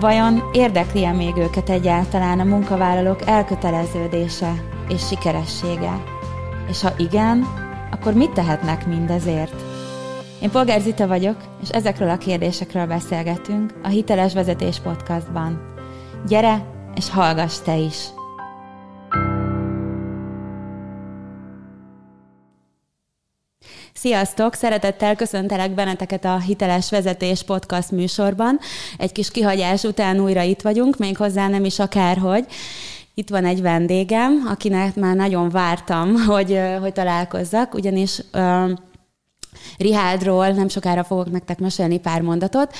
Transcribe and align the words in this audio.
Vajon 0.00 0.42
érdekli-e 0.52 1.12
még 1.12 1.36
őket 1.36 1.70
egyáltalán 1.70 2.40
a 2.40 2.44
munkavállalók 2.44 3.26
elköteleződése 3.26 4.52
és 4.88 5.06
sikeressége? 5.06 6.02
És 6.68 6.80
ha 6.80 6.92
igen, 6.96 7.46
akkor 7.90 8.14
mit 8.14 8.30
tehetnek 8.30 8.86
mindezért? 8.86 9.54
Én 10.42 10.50
Polgár 10.50 10.80
Zita 10.80 11.06
vagyok, 11.06 11.36
és 11.62 11.68
ezekről 11.68 12.10
a 12.10 12.18
kérdésekről 12.18 12.86
beszélgetünk 12.86 13.74
a 13.82 13.88
Hiteles 13.88 14.32
Vezetés 14.32 14.78
Podcastban. 14.78 15.74
Gyere, 16.28 16.64
és 16.94 17.10
hallgass 17.10 17.58
te 17.64 17.76
is! 17.76 18.19
Sziasztok! 24.00 24.54
Szeretettel 24.54 25.16
köszöntelek 25.16 25.74
benneteket 25.74 26.24
a 26.24 26.38
Hiteles 26.38 26.90
Vezetés 26.90 27.42
Podcast 27.42 27.90
műsorban. 27.90 28.58
Egy 28.98 29.12
kis 29.12 29.30
kihagyás 29.30 29.82
után 29.82 30.20
újra 30.20 30.42
itt 30.42 30.62
vagyunk, 30.62 30.96
még 30.96 31.16
hozzá 31.16 31.48
nem 31.48 31.64
is 31.64 31.78
akárhogy. 31.78 32.44
Itt 33.14 33.28
van 33.28 33.44
egy 33.44 33.62
vendégem, 33.62 34.44
akinek 34.48 34.94
már 34.94 35.16
nagyon 35.16 35.48
vártam, 35.48 36.14
hogy, 36.30 36.60
hogy 36.80 36.92
találkozzak, 36.92 37.74
ugyanis 37.74 38.18
uh, 38.32 38.70
Rihádról 39.78 40.48
nem 40.48 40.68
sokára 40.68 41.04
fogok 41.04 41.30
nektek 41.30 41.58
mesélni 41.58 41.98
pár 41.98 42.20
mondatot. 42.20 42.74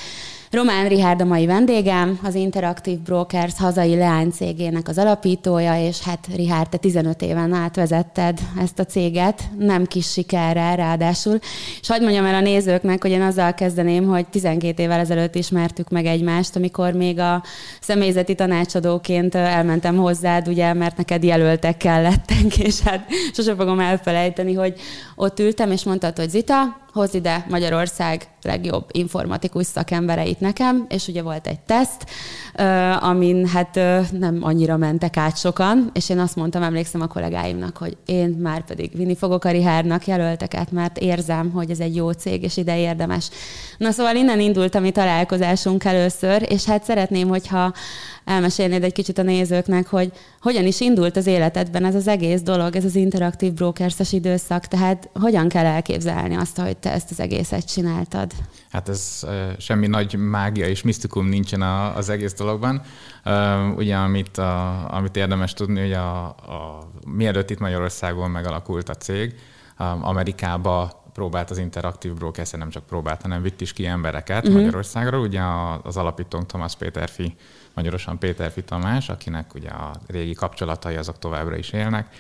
Román 0.51 0.89
Rihárd 0.89 1.21
a 1.21 1.25
mai 1.25 1.47
vendégem, 1.47 2.19
az 2.23 2.35
Interactive 2.35 3.01
Brokers 3.05 3.59
hazai 3.59 3.97
leánycégének 3.97 4.89
az 4.89 4.99
alapítója, 4.99 5.87
és 5.87 6.01
hát 6.01 6.29
Rihárd, 6.35 6.69
te 6.69 6.77
15 6.77 7.23
éven 7.23 7.53
átvezetted 7.53 8.39
ezt 8.61 8.79
a 8.79 8.85
céget, 8.85 9.43
nem 9.59 9.85
kis 9.85 10.11
sikerrel 10.11 10.77
ráadásul. 10.77 11.39
És 11.81 11.89
hagyd 11.89 12.03
mondjam 12.03 12.25
el 12.25 12.35
a 12.35 12.41
nézőknek, 12.41 13.03
hogy 13.03 13.11
én 13.11 13.23
azzal 13.23 13.55
kezdeném, 13.55 14.07
hogy 14.07 14.27
12 14.27 14.83
évvel 14.83 15.01
ezelőtt 15.01 15.35
ismertük 15.35 15.89
meg 15.89 16.07
egymást, 16.07 16.57
amikor 16.57 16.93
még 16.93 17.19
a 17.19 17.43
személyzeti 17.81 18.35
tanácsadóként 18.35 19.35
elmentem 19.35 19.97
hozzád, 19.97 20.49
ugye, 20.49 20.73
mert 20.73 20.97
neked 20.97 21.25
jelöltek 21.25 21.77
kellettek, 21.77 22.59
és 22.59 22.81
hát 22.81 23.07
sose 23.35 23.55
fogom 23.55 23.81
elfelejteni, 23.81 24.55
hogy 24.55 24.75
ott 25.17 25.41
ültem, 25.41 25.71
és 25.71 25.85
mondtad, 25.85 26.17
hogy 26.17 26.31
Zita, 26.31 26.89
hozz 26.93 27.15
ide 27.15 27.47
Magyarország 27.49 28.27
legjobb 28.43 28.89
informatikus 28.93 29.67
szakembereit 29.67 30.41
nekem, 30.41 30.87
és 30.89 31.09
ugye 31.09 31.23
volt 31.23 31.47
egy 31.47 31.61
teszt, 31.61 32.07
amin 33.01 33.47
hát 33.47 33.75
nem 34.13 34.39
annyira 34.41 34.77
mentek 34.77 35.17
át 35.17 35.39
sokan, 35.39 35.91
és 35.93 36.09
én 36.09 36.19
azt 36.19 36.37
mondtam, 36.37 36.63
emlékszem 36.63 37.01
a 37.01 37.07
kollégáimnak, 37.07 37.77
hogy 37.77 37.97
én 38.07 38.29
már 38.29 38.65
pedig 38.65 38.91
vinni 38.97 39.17
fogok 39.17 39.45
a 39.45 39.51
Rihárnak 39.51 40.07
jelölteket, 40.07 40.73
mert 40.73 40.99
érzem, 40.99 41.51
hogy 41.51 41.71
ez 41.71 41.81
egy 41.81 41.97
jó 41.97 42.11
cég, 42.11 42.43
és 42.43 42.57
ide 42.57 42.79
érdemes. 42.79 43.29
Na 43.79 43.91
szóval 43.91 44.17
innen 44.17 44.41
indult 44.41 44.75
a 44.75 44.81
mi 44.81 44.91
találkozásunk 44.91 45.85
először, 45.85 46.47
és 46.49 46.65
hát 46.65 46.85
szeretném, 46.85 47.29
hogyha 47.29 47.73
elmesélnéd 48.31 48.85
egy 48.85 48.93
kicsit 48.93 49.19
a 49.19 49.23
nézőknek, 49.23 49.87
hogy 49.87 50.13
hogyan 50.41 50.67
is 50.67 50.81
indult 50.81 51.17
az 51.17 51.27
életedben 51.27 51.85
ez 51.85 51.95
az 51.95 52.09
egész 52.09 52.43
dolog, 52.43 52.77
ez 52.77 52.85
az 52.85 52.95
interaktív 52.95 53.53
brokerses 53.53 54.13
időszak, 54.13 54.67
tehát 54.67 55.09
hogyan 55.15 55.49
kell 55.49 55.65
elképzelni 55.65 56.35
azt, 56.35 56.59
hogy 56.59 56.77
te 56.77 56.93
ezt 56.93 57.11
az 57.11 57.21
egészet 57.21 57.73
csináltad? 57.73 58.33
Hát 58.71 58.89
ez 58.89 59.27
semmi 59.59 59.87
nagy 59.87 60.17
mágia 60.17 60.67
és 60.67 60.83
misztikum 60.83 61.27
nincsen 61.27 61.63
az 61.97 62.09
egész 62.09 62.35
dologban. 62.35 62.83
Ugye, 63.77 63.97
amit, 63.97 64.39
a, 64.39 64.95
amit 64.95 65.17
érdemes 65.17 65.53
tudni, 65.53 65.81
hogy 65.81 65.93
a, 65.93 66.27
a, 66.27 66.91
mielőtt 67.07 67.51
itt 67.51 67.59
Magyarországon 67.59 68.31
megalakult 68.31 68.89
a 68.89 68.95
cég, 68.95 69.35
Amerikába 70.01 71.01
próbált 71.13 71.51
az 71.51 71.59
interaktív 71.59 72.15
broker, 72.15 72.47
nem 72.53 72.71
csak 72.71 72.87
próbált, 72.87 73.23
hanem 73.23 73.43
vitt 73.43 73.61
is 73.61 73.73
ki 73.73 73.87
embereket 73.87 74.43
uh-huh. 74.43 74.61
Magyarországra. 74.61 75.19
Ugye 75.19 75.41
az 75.83 75.97
alapítónk 75.97 76.47
Thomas 76.47 76.77
Péterfi 76.77 77.35
magyarosan 77.75 78.19
Péter 78.19 78.53
Tamás, 78.53 79.09
akinek 79.09 79.55
ugye 79.55 79.69
a 79.69 79.93
régi 80.07 80.33
kapcsolatai 80.33 80.97
azok 80.97 81.19
továbbra 81.19 81.57
is 81.57 81.71
élnek, 81.71 82.15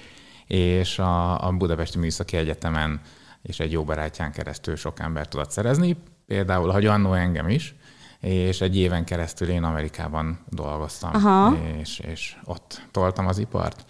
és 0.47 0.99
a, 0.99 1.47
a 1.47 1.53
Budapesti 1.53 1.99
Műszaki 1.99 2.37
Egyetemen 2.37 3.01
és 3.43 3.61
egy 3.61 3.73
jó 3.73 3.85
barátján 3.85 4.33
keresztül 4.33 4.77
sok 4.77 5.01
ember 5.01 5.29
tudott 5.29 5.51
szerezni, 5.51 5.97
például, 6.27 6.71
hogy 6.71 6.87
annó 6.87 7.13
engem 7.13 7.49
is, 7.49 7.75
és 8.21 8.61
egy 8.61 8.77
éven 8.77 9.05
keresztül 9.05 9.49
én 9.49 9.63
Amerikában 9.63 10.39
dolgoztam, 10.49 11.11
Aha. 11.15 11.57
És, 11.81 11.99
és 11.99 12.37
ott 12.45 12.87
toltam 12.91 13.27
az 13.27 13.39
ipart. 13.39 13.85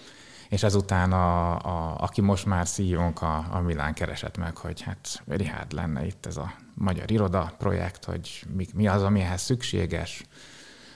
És 0.49 0.63
ezután, 0.63 1.13
a, 1.13 1.57
a, 1.57 1.97
aki 1.99 2.21
most 2.21 2.47
már 2.47 2.69
ceo 2.69 3.13
a, 3.21 3.47
a 3.51 3.61
Milán 3.61 3.95
keresett 3.95 4.37
meg, 4.37 4.57
hogy 4.57 4.81
hát 4.81 5.23
Richard 5.27 5.73
lenne 5.73 6.07
itt 6.07 6.27
ez 6.27 6.37
a 6.37 6.53
magyar 6.75 7.11
iroda 7.11 7.55
projekt, 7.59 8.05
hogy 8.05 8.45
mi, 8.57 8.67
mi 8.75 8.87
az, 8.89 9.03
amihez 9.03 9.43
szükséges, 9.43 10.25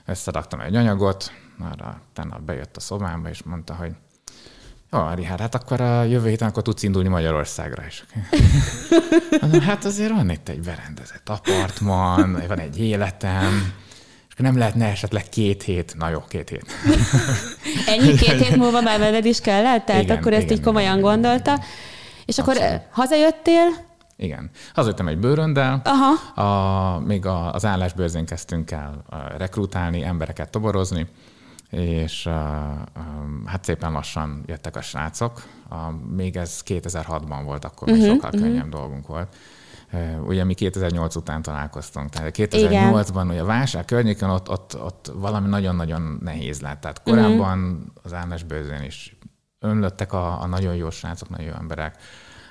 összeraktam 0.07 0.61
egy 0.61 0.77
anyagot, 0.77 1.33
arra 1.61 2.01
tegnap 2.13 2.41
bejött 2.41 2.77
a 2.77 2.81
szobámba, 2.81 3.29
és 3.29 3.43
mondta, 3.43 3.75
hogy 3.75 3.93
jó, 4.93 5.09
Richard, 5.15 5.41
hát 5.41 5.55
akkor 5.55 5.81
a 5.81 6.03
jövő 6.03 6.29
héten 6.29 6.49
akkor 6.49 6.63
tudsz 6.63 6.83
indulni 6.83 7.09
Magyarországra 7.09 7.83
is. 7.87 8.05
hát 9.67 9.85
azért 9.85 10.11
van 10.11 10.31
itt 10.31 10.49
egy 10.49 10.61
berendezett 10.61 11.29
apartman, 11.29 12.43
van 12.49 12.59
egy 12.59 12.81
életem, 12.81 13.73
és 14.29 14.35
nem 14.37 14.59
lehetne 14.59 14.87
esetleg 14.87 15.29
két 15.29 15.63
hét, 15.63 15.95
na 15.99 16.09
jó, 16.09 16.21
két 16.29 16.49
hét. 16.49 16.65
Ennyi 17.97 18.15
két 18.15 18.47
hét 18.47 18.57
múlva 18.57 18.81
már 18.81 18.99
veled 18.99 19.25
is 19.25 19.41
kellett? 19.41 19.85
Tehát 19.85 20.03
igen, 20.03 20.17
akkor 20.17 20.33
ezt 20.33 20.45
igen, 20.45 20.57
így 20.57 20.63
komolyan 20.63 20.99
igen, 20.99 21.11
gondolta. 21.11 21.53
Igen. 21.53 21.65
És 22.25 22.39
Abszolút. 22.39 22.63
akkor 22.63 22.81
hazajöttél, 22.91 23.84
igen. 24.17 24.51
Hazajött 24.75 25.01
egy 25.01 25.19
bőröndel, 25.19 25.83
Aha. 25.85 26.43
A, 26.43 26.99
még 26.99 27.27
a, 27.27 27.53
az 27.53 27.65
állásbőrzén 27.65 28.25
kezdtünk 28.25 28.71
el 28.71 29.05
rekrutálni, 29.37 30.03
embereket 30.03 30.51
toborozni, 30.51 31.07
és 31.71 32.29
hát 33.45 33.65
szépen 33.65 33.93
lassan 33.93 34.43
jöttek 34.47 34.77
a 34.77 34.81
srácok. 34.81 35.43
Még 36.11 36.37
ez 36.37 36.63
2006-ban 36.67 37.41
volt, 37.45 37.65
akkor 37.65 37.89
uh-huh, 37.89 38.07
sokkal 38.07 38.31
uh-huh. 38.33 38.43
könnyebb 38.43 38.69
dolgunk 38.69 39.07
volt. 39.07 39.37
Ugye 40.27 40.45
mi 40.45 40.55
2008 40.55 41.17
után 41.17 41.43
találkoztunk, 41.43 42.11
tehát 42.11 42.35
2008-ban 42.37 43.29
ugye 43.29 43.41
a 43.41 43.45
válság 43.45 43.85
környéken 43.85 44.31
ott, 44.31 44.51
ott, 44.51 44.81
ott 44.81 45.13
valami 45.15 45.49
nagyon-nagyon 45.49 46.19
nehéz 46.23 46.61
lett. 46.61 46.81
Tehát 46.81 47.03
korábban 47.03 47.59
uh-huh. 47.59 47.83
az 48.03 48.13
állásbőrzén 48.13 48.83
is 48.83 49.17
önlöttek 49.59 50.13
a, 50.13 50.43
a 50.43 50.47
nagyon 50.47 50.75
jó 50.75 50.91
srácok, 50.91 51.29
nagyon 51.29 51.47
jó 51.47 51.55
emberek, 51.59 51.97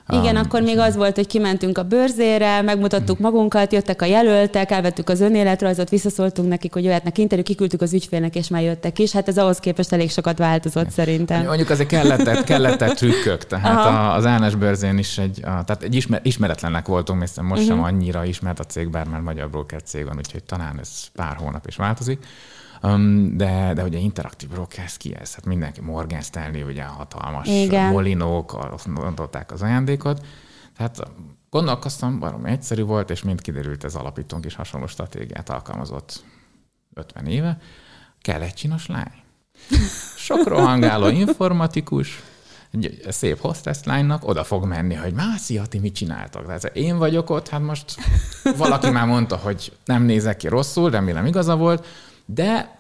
igen, 0.10 0.36
um, 0.36 0.42
akkor 0.46 0.62
még 0.62 0.78
az 0.78 0.96
volt, 0.96 1.16
hogy 1.16 1.28
kimentünk 1.28 1.78
a 1.78 1.84
bőrzére, 1.84 2.62
megmutattuk 2.62 3.20
magunkat, 3.20 3.74
jöttek 3.74 4.02
a 4.02 4.06
jelöltek, 4.06 4.72
elvettük 4.72 5.10
az 5.10 5.22
önéletrajzot, 5.22 5.90
visszaszóltunk 5.90 6.50
nekik, 6.50 6.74
hogy 6.74 6.84
jöhetnek 6.84 7.18
interjú, 7.18 7.44
kiküldtük 7.44 7.82
az 7.82 7.94
ügyfélnek, 7.94 8.36
és 8.36 8.48
már 8.48 8.62
jöttek 8.62 9.00
is. 9.00 9.12
Hát 9.12 9.28
ez 9.28 9.38
ahhoz 9.38 9.60
képest 9.60 9.94
elég 9.94 10.12
sokat 10.12 10.38
változott 10.38 10.90
szerintem. 10.90 11.46
Mondjuk 11.46 11.70
azért 11.70 11.90
kellett, 11.90 12.44
kellett 12.44 12.96
trükkök, 12.96 13.46
tehát 13.48 13.86
Aha. 13.86 14.14
az 14.14 14.26
állás 14.26 14.56
bőrzén 14.56 14.98
is 14.98 15.18
egy, 15.18 15.40
a, 15.42 15.64
tehát 15.64 15.84
egy 15.84 15.96
ismer, 15.96 16.20
ismeretlenek 16.24 16.88
voltunk, 16.88 17.22
hiszen 17.22 17.46
most 17.46 17.62
uh-huh. 17.62 17.76
sem 17.76 17.86
mhm. 17.86 17.96
annyira 17.96 18.26
ismert 18.26 18.60
a 18.60 18.64
cég, 18.64 18.90
bár 18.90 19.08
már 19.08 19.20
magyar 19.20 19.50
broker 19.50 19.84
cég 19.84 20.06
van, 20.06 20.18
úgyhogy 20.18 20.44
talán 20.44 20.80
ez 20.80 20.90
pár 21.16 21.36
hónap 21.36 21.68
is 21.68 21.76
változik. 21.76 22.26
Um, 22.84 23.38
de, 23.38 23.74
de 23.74 23.84
ugye 23.84 23.98
interaktív 23.98 24.50
broadcast 24.50 24.98
ki 24.98 25.16
ez? 25.16 25.36
Hát 25.36 25.46
mindenki 25.46 25.82
Morgan 25.82 26.22
Stanley, 26.22 26.68
ugye 26.68 26.84
hatalmas 26.84 27.48
Igen. 27.48 27.92
molinók, 27.92 28.54
adották 28.96 29.52
az 29.52 29.62
ajándékot. 29.62 30.26
Tehát 30.78 30.98
gondolkoztam, 31.50 32.20
valami 32.20 32.50
egyszerű 32.50 32.84
volt, 32.84 33.10
és 33.10 33.24
mind 33.24 33.42
kiderült, 33.42 33.84
ez 33.84 33.96
alapítónk 33.96 34.46
is 34.46 34.56
hasonló 34.56 34.88
stratégiát 34.88 35.50
alkalmazott 35.50 36.24
50 36.94 37.26
éve. 37.26 37.58
kell 38.22 38.42
egy 38.42 38.54
csinos 38.54 38.88
lány. 38.88 39.12
Sok 40.18 40.48
rohangáló 40.48 41.08
informatikus, 41.08 42.24
egy 42.72 43.02
szép 43.10 43.40
hostess 43.40 43.84
lánynak 43.84 44.28
oda 44.28 44.44
fog 44.44 44.66
menni, 44.66 44.94
hogy 44.94 45.14
már 45.14 45.40
szia, 45.40 45.66
ti 45.66 45.80
mit 45.80 45.96
csináltak? 45.96 46.46
Tehát 46.46 46.64
én 46.64 46.98
vagyok 46.98 47.30
ott, 47.30 47.50
hát 47.50 47.62
most 47.62 47.96
valaki 48.58 48.90
már 48.90 49.08
mondta, 49.08 49.36
hogy 49.36 49.72
nem 49.86 50.04
nézek 50.04 50.38
ki 50.38 50.48
rosszul, 50.48 50.90
remélem 50.90 51.26
igaza 51.26 51.56
volt, 51.56 51.86
de 52.26 52.80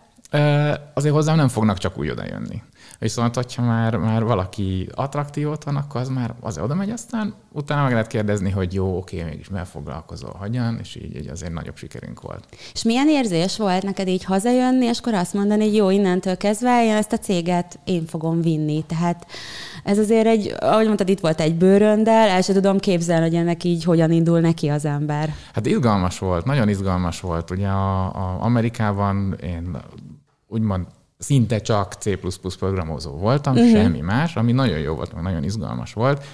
azért 0.93 1.13
hozzám 1.13 1.35
nem 1.35 1.47
fognak 1.47 1.77
csak 1.77 1.97
úgy 1.97 2.09
oda 2.09 2.25
jönni. 2.25 2.61
Viszont, 3.03 3.35
hogyha 3.35 3.61
már, 3.61 3.95
már 3.95 4.23
valaki 4.23 4.89
attraktív 4.93 5.49
ott 5.49 5.63
van, 5.63 5.75
akkor 5.75 6.01
az 6.01 6.09
már 6.09 6.33
az 6.39 6.57
oda 6.57 6.75
megy, 6.75 6.89
aztán 6.89 7.33
utána 7.51 7.83
meg 7.83 7.91
lehet 7.91 8.07
kérdezni, 8.07 8.49
hogy 8.49 8.73
jó, 8.73 8.97
oké, 8.97 9.23
mégis 9.23 9.49
mivel 9.49 9.65
foglalkozol, 9.65 10.35
hogyan, 10.39 10.77
és 10.81 10.95
így, 10.95 11.15
így 11.15 11.27
azért 11.27 11.53
nagyobb 11.53 11.77
sikerünk 11.77 12.21
volt. 12.21 12.43
És 12.73 12.83
milyen 12.83 13.09
érzés 13.09 13.57
volt 13.57 13.83
neked 13.83 14.07
így 14.07 14.23
hazajönni, 14.23 14.85
és 14.85 14.99
akkor 14.99 15.13
azt 15.13 15.33
mondani, 15.33 15.63
hogy 15.63 15.75
jó, 15.75 15.89
innentől 15.89 16.37
kezdve 16.37 16.85
én 16.85 16.95
ezt 16.95 17.13
a 17.13 17.17
céget 17.17 17.79
én 17.83 18.05
fogom 18.05 18.41
vinni. 18.41 18.83
Tehát 18.87 19.27
ez 19.83 19.97
azért 19.97 20.27
egy, 20.27 20.55
ahogy 20.59 20.85
mondtad, 20.85 21.09
itt 21.09 21.19
volt 21.19 21.39
egy 21.39 21.55
bőröndel, 21.55 22.29
el 22.29 22.41
sem 22.41 22.55
tudom 22.55 22.79
képzelni, 22.79 23.23
hogy 23.23 23.35
ennek 23.35 23.63
így 23.63 23.83
hogyan 23.83 24.11
indul 24.11 24.39
neki 24.39 24.67
az 24.67 24.85
ember. 24.85 25.33
Hát 25.53 25.65
izgalmas 25.65 26.19
volt, 26.19 26.45
nagyon 26.45 26.69
izgalmas 26.69 27.19
volt. 27.19 27.51
Ugye 27.51 27.67
a, 27.67 28.05
a 28.05 28.37
Amerikában 28.39 29.33
én 29.41 29.77
úgymond 30.47 30.85
szinte 31.23 31.59
csak 31.59 31.93
C++ 31.93 32.17
programozó 32.59 33.11
voltam, 33.11 33.53
uh-huh. 33.53 33.71
semmi 33.71 33.99
más, 33.99 34.35
ami 34.35 34.51
nagyon 34.51 34.79
jó 34.79 34.95
volt, 34.95 35.21
nagyon 35.21 35.43
izgalmas 35.43 35.93
volt, 35.93 36.25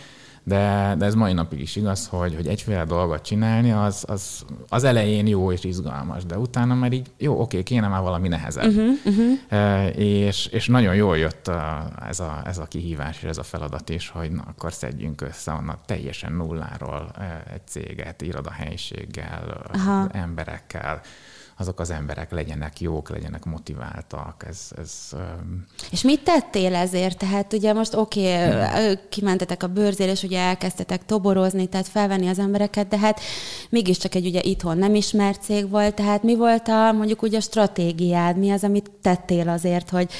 de, 0.44 0.95
de 0.97 1.06
ez 1.06 1.15
mai 1.15 1.33
napig 1.33 1.59
is 1.59 1.75
igaz, 1.75 2.07
hogy, 2.07 2.36
hogy 2.36 2.47
egyféle 2.47 2.86
dolgot 2.86 3.21
csinálni, 3.21 3.71
az, 3.71 4.03
az, 4.07 4.45
az 4.69 4.83
elején 4.83 5.27
jó 5.27 5.51
és 5.51 5.63
izgalmas, 5.63 6.25
de 6.25 6.38
utána 6.38 6.75
már 6.75 6.91
így, 6.91 7.12
jó, 7.18 7.41
oké, 7.41 7.63
kéne 7.63 7.88
már 7.88 8.01
valami 8.01 8.27
nehezebb. 8.27 8.65
Uh-huh, 8.65 8.89
uh-huh. 9.06 9.39
E, 9.47 9.88
és, 9.89 10.45
és 10.45 10.68
nagyon 10.68 10.95
jól 10.95 11.18
jött 11.18 11.47
a, 11.47 11.91
ez, 12.07 12.19
a, 12.19 12.41
ez 12.45 12.57
a 12.57 12.65
kihívás 12.65 13.18
és 13.24 13.30
ez 13.30 13.38
a 13.38 13.44
feladat 13.44 13.89
is, 13.89 14.09
hogy 14.09 14.31
na, 14.31 14.44
akkor 14.47 14.74
szedjünk 14.74 15.21
össze 15.21 15.51
onnan 15.51 15.77
teljesen 15.86 16.31
nulláról 16.31 17.12
egy 17.53 17.68
céget, 17.68 18.21
irodahelyiséggel, 18.21 19.62
Aha. 19.74 20.09
emberekkel, 20.12 21.01
azok 21.59 21.79
az 21.79 21.89
emberek 21.89 22.31
legyenek 22.31 22.79
jók, 22.79 23.09
legyenek 23.09 23.45
motiváltak. 23.45 24.45
Ez, 24.47 24.67
ez, 24.77 25.09
És 25.91 26.01
mit 26.01 26.23
tettél 26.23 26.75
ezért? 26.75 27.17
Tehát 27.17 27.53
ugye 27.53 27.73
most 27.73 27.95
oké, 27.95 28.45
okay, 28.45 29.00
kimentetek 29.09 29.63
a 29.63 29.67
bőrzére, 29.67 30.11
és 30.11 30.23
ugye 30.23 30.39
elkezdtetek 30.39 31.06
toborozni, 31.06 31.67
tehát 31.67 31.88
felvenni 31.88 32.27
az 32.27 32.39
embereket, 32.39 32.88
de 32.88 32.97
hát 32.97 33.19
mégiscsak 33.69 34.15
egy 34.15 34.25
ugye 34.25 34.41
itthon 34.41 34.77
nem 34.77 34.95
ismert 34.95 35.41
cég 35.41 35.69
volt, 35.69 35.95
tehát 35.95 36.23
mi 36.23 36.35
volt 36.35 36.67
a 36.67 36.91
mondjuk 36.91 37.21
ugye 37.21 37.38
a 37.38 37.41
stratégiád, 37.41 38.38
mi 38.38 38.51
az, 38.51 38.63
amit 38.63 38.91
tettél 39.01 39.50
azért, 39.50 39.89
hogy 39.89 40.12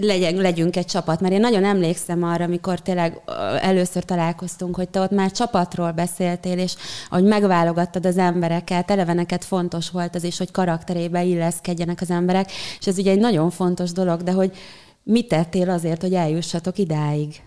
legyen, 0.00 0.34
legyünk 0.34 0.76
egy 0.76 0.86
csapat. 0.86 1.20
Mert 1.20 1.34
én 1.34 1.40
nagyon 1.40 1.64
emlékszem 1.64 2.22
arra, 2.22 2.44
amikor 2.44 2.80
tényleg 2.80 3.20
először 3.60 4.04
találkoztunk, 4.04 4.76
hogy 4.76 4.88
te 4.88 5.00
ott 5.00 5.10
már 5.10 5.30
csapatról 5.30 5.92
beszéltél, 5.92 6.58
és 6.58 6.74
hogy 7.08 7.24
megválogattad 7.24 8.06
az 8.06 8.18
embereket, 8.18 8.90
eleveneket 8.90 9.44
fontos 9.44 9.90
volt 9.90 10.14
az 10.14 10.24
is, 10.24 10.38
hogy 10.38 10.50
karakterébe 10.50 11.24
illeszkedjenek 11.24 12.00
az 12.00 12.10
emberek, 12.10 12.50
és 12.78 12.86
ez 12.86 12.98
ugye 12.98 13.10
egy 13.10 13.20
nagyon 13.20 13.50
fontos 13.50 13.92
dolog, 13.92 14.22
de 14.22 14.32
hogy 14.32 14.56
mit 15.02 15.28
tettél 15.28 15.70
azért, 15.70 16.00
hogy 16.00 16.14
eljussatok 16.14 16.78
idáig? 16.78 17.42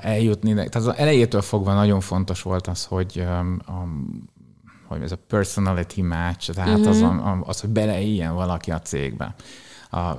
Eljutni, 0.00 0.54
tehát 0.54 0.74
az 0.74 0.92
elejétől 0.96 1.42
fogva 1.42 1.74
nagyon 1.74 2.00
fontos 2.00 2.42
volt 2.42 2.66
az, 2.66 2.84
hogy 2.84 3.24
um, 3.68 4.30
hogy 4.88 5.02
ez 5.02 5.12
a 5.12 5.18
personality 5.28 6.00
match, 6.00 6.52
tehát 6.52 6.78
uh-huh. 6.78 6.88
az, 6.88 7.48
az, 7.48 7.60
hogy 7.60 7.70
beleéljen 7.70 8.34
valaki 8.34 8.70
a 8.70 8.80
cégbe. 8.80 9.34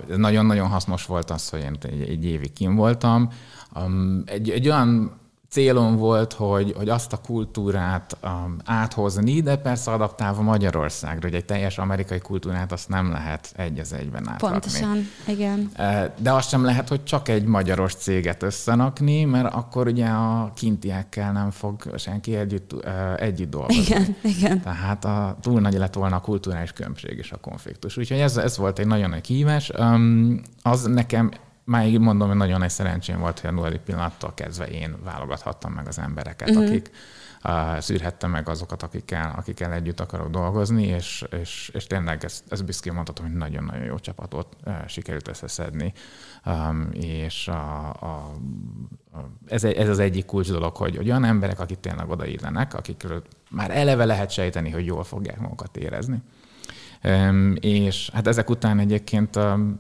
Nagyon-nagyon 0.08 0.68
hasznos 0.68 1.06
volt 1.06 1.30
az, 1.30 1.50
hogy 1.50 1.60
én 1.60 1.78
egy, 1.82 2.02
egy 2.02 2.26
évig 2.26 2.54
kim 2.54 2.76
voltam. 2.76 3.30
Um, 3.76 4.24
egy, 4.26 4.50
egy 4.50 4.68
olyan 4.68 5.22
célom 5.54 5.96
volt, 5.96 6.34
hogy, 6.34 6.74
hogy 6.78 6.90
azt 6.90 7.14
a 7.14 7.18
kultúrát 7.18 8.18
um, 8.24 8.58
áthozni, 8.66 9.42
de 9.42 9.56
persze 9.56 9.92
adaptálva 9.92 10.42
Magyarországra, 10.42 11.22
hogy 11.22 11.34
egy 11.34 11.46
teljes 11.46 11.78
amerikai 11.78 12.20
kultúrát 12.20 12.72
azt 12.72 12.90
nem 12.90 13.12
lehet 13.12 13.54
egy 13.56 13.80
az 13.80 13.94
egyben 13.94 14.30
átrakni. 14.30 14.60
Pontosan, 14.60 15.08
igen. 15.28 15.72
De 16.18 16.32
azt 16.32 16.50
sem 16.50 16.64
lehet, 16.66 16.90
hogy 16.90 17.04
csak 17.04 17.28
egy 17.28 17.46
magyaros 17.46 17.96
céget 17.96 18.44
összenakni, 18.44 19.24
mert 19.24 19.54
akkor 19.54 19.88
ugye 19.88 20.06
a 20.06 20.52
kintiekkel 20.56 21.32
nem 21.32 21.52
fog 21.52 21.98
senki 21.98 22.36
együtt, 22.36 22.86
együtt 23.18 23.50
dolgozni. 23.50 23.82
Igen, 23.82 24.16
igen. 24.22 24.62
Tehát 24.62 25.06
a, 25.06 25.38
túl 25.42 25.60
nagy 25.60 25.74
lett 25.74 25.94
volna 25.94 26.16
a 26.16 26.22
kulturális 26.22 26.72
különbség 26.72 27.18
és 27.18 27.32
a 27.32 27.38
konfliktus. 27.38 27.98
Úgyhogy 27.98 28.20
ez, 28.20 28.38
ez 28.38 28.58
volt 28.58 28.80
egy 28.80 28.88
nagyon 28.88 29.10
nagy 29.10 29.22
kihívás. 29.22 29.72
Um, 29.80 30.42
az 30.62 30.84
nekem 30.84 31.32
már 31.66 31.88
így 31.88 32.00
mondom, 32.00 32.28
hogy 32.28 32.38
nagyon 32.38 32.60
nagy 32.60 32.70
szerencsém 32.70 33.20
volt, 33.20 33.40
hogy 33.40 33.50
a 33.50 33.54
nulladik 33.54 33.80
pillanattól 33.80 34.34
kezdve 34.34 34.68
én 34.68 34.96
válogathattam 35.04 35.72
meg 35.72 35.88
az 35.88 36.00
embereket, 36.00 36.50
uh-huh. 36.50 36.66
akik 36.66 36.90
uh, 37.44 37.80
szűrhettem 37.80 38.32
meg 38.32 38.50
azokat, 38.50 38.84
akikkel, 38.84 39.34
akikkel 39.38 39.74
együtt 39.74 40.00
akarok 40.00 40.30
dolgozni, 40.30 40.84
és, 40.84 41.26
és, 41.40 41.72
és 41.74 41.88
tényleg 41.88 42.24
ezt, 42.24 42.44
ezt 42.50 42.66
büszkén 42.66 42.94
mondhatom, 42.94 43.26
hogy 43.26 43.36
nagyon-nagyon 43.36 43.84
jó 43.84 44.00
csapatot 44.00 44.58
uh, 44.66 44.74
sikerült 44.88 45.28
összeszedni. 45.28 45.94
Um, 46.46 46.90
és 46.92 47.48
a, 47.48 47.90
a, 47.90 48.36
a, 49.12 49.30
ez, 49.48 49.64
ez 49.64 49.90
az 49.90 50.00
egyik 50.00 50.26
kulcs 50.26 50.52
dolog, 50.52 50.76
hogy, 50.76 50.96
hogy 50.96 51.08
olyan 51.08 51.24
emberek, 51.24 51.60
akik 51.60 51.80
tényleg 51.80 52.10
odaillenek, 52.10 52.74
akikről 52.74 53.24
már 53.50 53.72
eleve 53.72 54.06
lehet 54.06 54.32
sejteni, 54.32 54.70
hogy 54.70 54.86
jól 54.86 55.04
fogják 55.04 55.40
magukat 55.40 55.78
érezni. 55.78 56.22
Um, 57.04 57.56
és 57.60 58.10
hát 58.14 58.28
ezek 58.28 58.50
után 58.50 58.80
egyébként 58.80 59.36
um, 59.36 59.80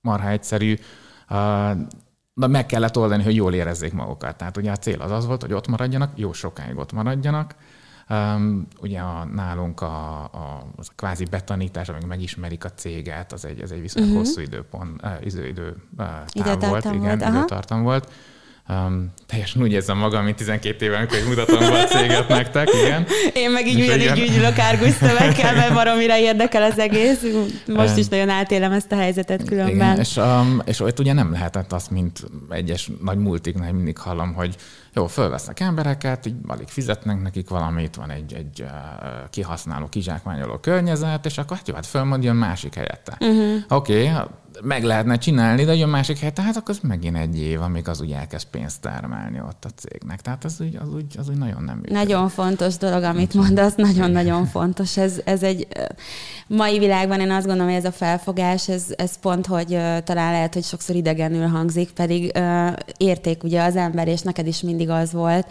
marha 0.00 0.28
egyszerű, 0.28 0.76
de 2.34 2.46
meg 2.46 2.66
kellett 2.66 2.98
oldani, 2.98 3.22
hogy 3.22 3.34
jól 3.34 3.54
érezzék 3.54 3.92
magukat. 3.92 4.36
Tehát 4.36 4.56
ugye 4.56 4.70
a 4.70 4.76
cél 4.76 5.00
az 5.00 5.10
az 5.10 5.26
volt, 5.26 5.42
hogy 5.42 5.52
ott 5.52 5.68
maradjanak, 5.68 6.10
jó 6.14 6.32
sokáig 6.32 6.76
ott 6.76 6.92
maradjanak. 6.92 7.54
Um, 8.08 8.66
ugye 8.80 9.00
a, 9.00 9.24
nálunk 9.24 9.80
a, 9.80 10.22
a, 10.24 10.66
az 10.76 10.88
a 10.90 10.92
kvázi 10.96 11.24
betanítás, 11.24 11.88
amíg 11.88 12.04
megismerik 12.06 12.64
a 12.64 12.70
céget, 12.70 13.32
az 13.32 13.44
egy, 13.44 13.60
az 13.60 13.72
egy 13.72 13.80
viszonylag 13.80 14.10
uh-huh. 14.10 14.26
hosszú 14.26 14.40
időpont, 14.40 15.02
uh, 15.02 15.26
idő, 15.26 15.46
idő 15.46 15.76
uh, 15.98 16.44
táv 16.44 16.68
volt, 16.68 16.84
igen, 16.84 17.18
volt, 17.18 17.34
időtartam 17.34 17.82
volt. 17.82 18.12
Um, 18.68 19.12
teljesen 19.26 19.62
úgy 19.62 19.72
érzem 19.72 19.98
magam, 19.98 20.24
mint 20.24 20.36
12 20.36 20.84
éve, 20.84 20.96
amikor 20.96 21.18
mutatom 21.28 21.58
be 21.58 21.80
a 21.80 21.84
céget 21.84 22.28
nektek, 22.28 22.68
igen. 22.84 23.06
Én 23.34 23.50
meg 23.50 23.66
így 23.66 23.80
ugyanígy 23.80 24.28
ügyülök 24.28 24.58
árgus 24.58 24.90
szövekkel, 24.90 25.54
mert 25.54 25.74
baromira 25.74 26.18
érdekel 26.18 26.62
az 26.62 26.78
egész. 26.78 27.22
Most 27.66 27.96
is 27.96 28.06
nagyon 28.08 28.28
átélem 28.28 28.72
ezt 28.72 28.92
a 28.92 28.96
helyzetet 28.96 29.44
különben. 29.44 29.74
Igen, 29.74 29.98
és, 29.98 30.16
um, 30.16 30.62
és 30.64 30.80
ott 30.80 30.98
ugye 30.98 31.12
nem 31.12 31.32
lehetett 31.32 31.72
azt, 31.72 31.90
mint 31.90 32.24
egyes 32.50 32.90
nagy 33.02 33.18
multiknál 33.18 33.72
mindig 33.72 33.98
hallom, 33.98 34.34
hogy 34.34 34.54
jó, 34.96 35.06
fölvesznek 35.06 35.60
embereket, 35.60 36.26
így 36.26 36.34
alig 36.46 36.68
fizetnek 36.68 37.22
nekik 37.22 37.48
valamit, 37.48 37.94
van 37.94 38.10
egy, 38.10 38.34
egy 38.34 38.64
kihasználó, 39.30 39.86
kizsákmányoló 39.86 40.58
környezet, 40.58 41.26
és 41.26 41.38
akkor 41.38 41.56
hát 41.56 41.68
jó, 41.68 41.74
hát 41.74 41.86
fölmondjon 41.86 42.36
másik 42.36 42.74
helyette. 42.74 43.16
Uh-huh. 43.20 43.56
Oké, 43.68 44.10
okay, 44.10 44.26
meg 44.62 44.82
lehetne 44.82 45.16
csinálni, 45.16 45.64
de 45.64 45.70
egy 45.70 45.86
másik 45.86 46.18
helyet, 46.18 46.34
tehát 46.34 46.56
akkor 46.56 46.74
az 46.74 46.88
megint 46.88 47.16
egy 47.16 47.40
év, 47.40 47.62
amíg 47.62 47.88
az 47.88 48.00
úgy 48.00 48.10
elkezd 48.10 48.46
pénzt 48.46 48.80
termelni 48.80 49.40
ott 49.40 49.64
a 49.64 49.68
cégnek. 49.68 50.20
Tehát 50.20 50.44
az 50.44 50.60
úgy, 50.60 50.78
az 50.82 50.94
úgy, 50.94 51.14
az 51.18 51.28
úgy 51.28 51.36
nagyon 51.36 51.62
nem 51.62 51.74
működik. 51.74 51.96
Nagyon 51.96 52.28
fontos 52.28 52.76
dolog, 52.76 53.02
amit 53.02 53.34
mondasz, 53.34 53.74
nagyon-nagyon 53.74 54.46
fontos. 54.56 54.96
Ez, 54.96 55.20
ez 55.24 55.42
egy 55.42 55.66
mai 56.46 56.78
világban 56.78 57.20
én 57.20 57.30
azt 57.30 57.46
gondolom, 57.46 57.72
hogy 57.72 57.80
ez 57.80 57.88
a 57.88 57.92
felfogás, 57.92 58.68
ez, 58.68 58.84
ez 58.96 59.18
pont, 59.18 59.46
hogy 59.46 59.68
talán 60.04 60.32
lehet, 60.32 60.54
hogy 60.54 60.64
sokszor 60.64 60.96
idegenül 60.96 61.46
hangzik, 61.46 61.90
pedig 61.90 62.32
érték 62.96 63.42
ugye 63.42 63.62
az 63.62 63.76
ember, 63.76 64.08
és 64.08 64.20
neked 64.20 64.46
is 64.46 64.60
mindig 64.60 64.85
az 64.90 65.12
volt, 65.12 65.46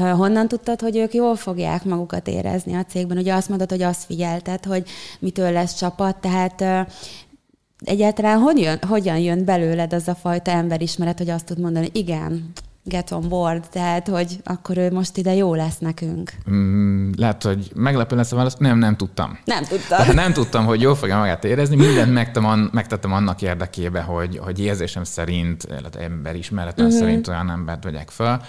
Honnan 0.00 0.48
tudtad, 0.48 0.80
hogy 0.80 0.96
ők 0.96 1.14
jól 1.14 1.36
fogják 1.36 1.84
magukat 1.84 2.28
érezni 2.28 2.74
a 2.74 2.84
cégben? 2.84 3.18
Ugye 3.18 3.34
azt 3.34 3.48
mondod, 3.48 3.70
hogy 3.70 3.82
azt 3.82 4.04
figyelted, 4.04 4.64
hogy 4.64 4.88
mitől 5.18 5.52
lesz 5.52 5.74
csapat, 5.74 6.16
tehát 6.16 6.86
egyáltalán 7.84 8.38
hogy 8.38 8.58
jön, 8.58 8.78
hogyan 8.88 9.18
jön 9.18 9.44
belőled 9.44 9.92
az 9.92 10.08
a 10.08 10.14
fajta 10.14 10.50
emberismeret, 10.50 11.18
hogy 11.18 11.30
azt 11.30 11.44
tud 11.44 11.58
mondani, 11.58 11.88
igen, 11.92 12.52
get 12.88 13.10
on 13.10 13.28
board, 13.28 13.68
tehát 13.70 14.08
hogy 14.08 14.40
akkor 14.44 14.76
ő 14.76 14.92
most 14.92 15.16
ide 15.16 15.34
jó 15.34 15.54
lesz 15.54 15.78
nekünk. 15.78 16.32
Mm, 16.50 17.10
lehet, 17.16 17.42
hogy 17.42 17.70
meglepő 17.74 18.16
lesz 18.16 18.32
a 18.32 18.36
válasz. 18.36 18.56
Nem, 18.56 18.78
nem 18.78 18.96
tudtam. 18.96 19.38
Nem 19.44 19.64
tudtam. 19.64 20.14
nem 20.24 20.32
tudtam, 20.32 20.64
hogy 20.64 20.80
jól 20.80 20.94
fogja 20.94 21.18
magát 21.18 21.44
érezni. 21.44 21.76
Mindent 21.76 22.12
megtettem, 22.12 22.70
megtettem 22.72 23.12
annak 23.12 23.42
érdekébe, 23.42 24.00
hogy, 24.00 24.38
hogy 24.38 24.60
érzésem 24.60 25.04
szerint, 25.04 25.68
emberismeretem 25.96 26.84
uh-huh. 26.86 27.00
szerint 27.00 27.28
olyan 27.28 27.50
embert 27.50 27.84
vegyek 27.84 28.10
fel, 28.10 28.42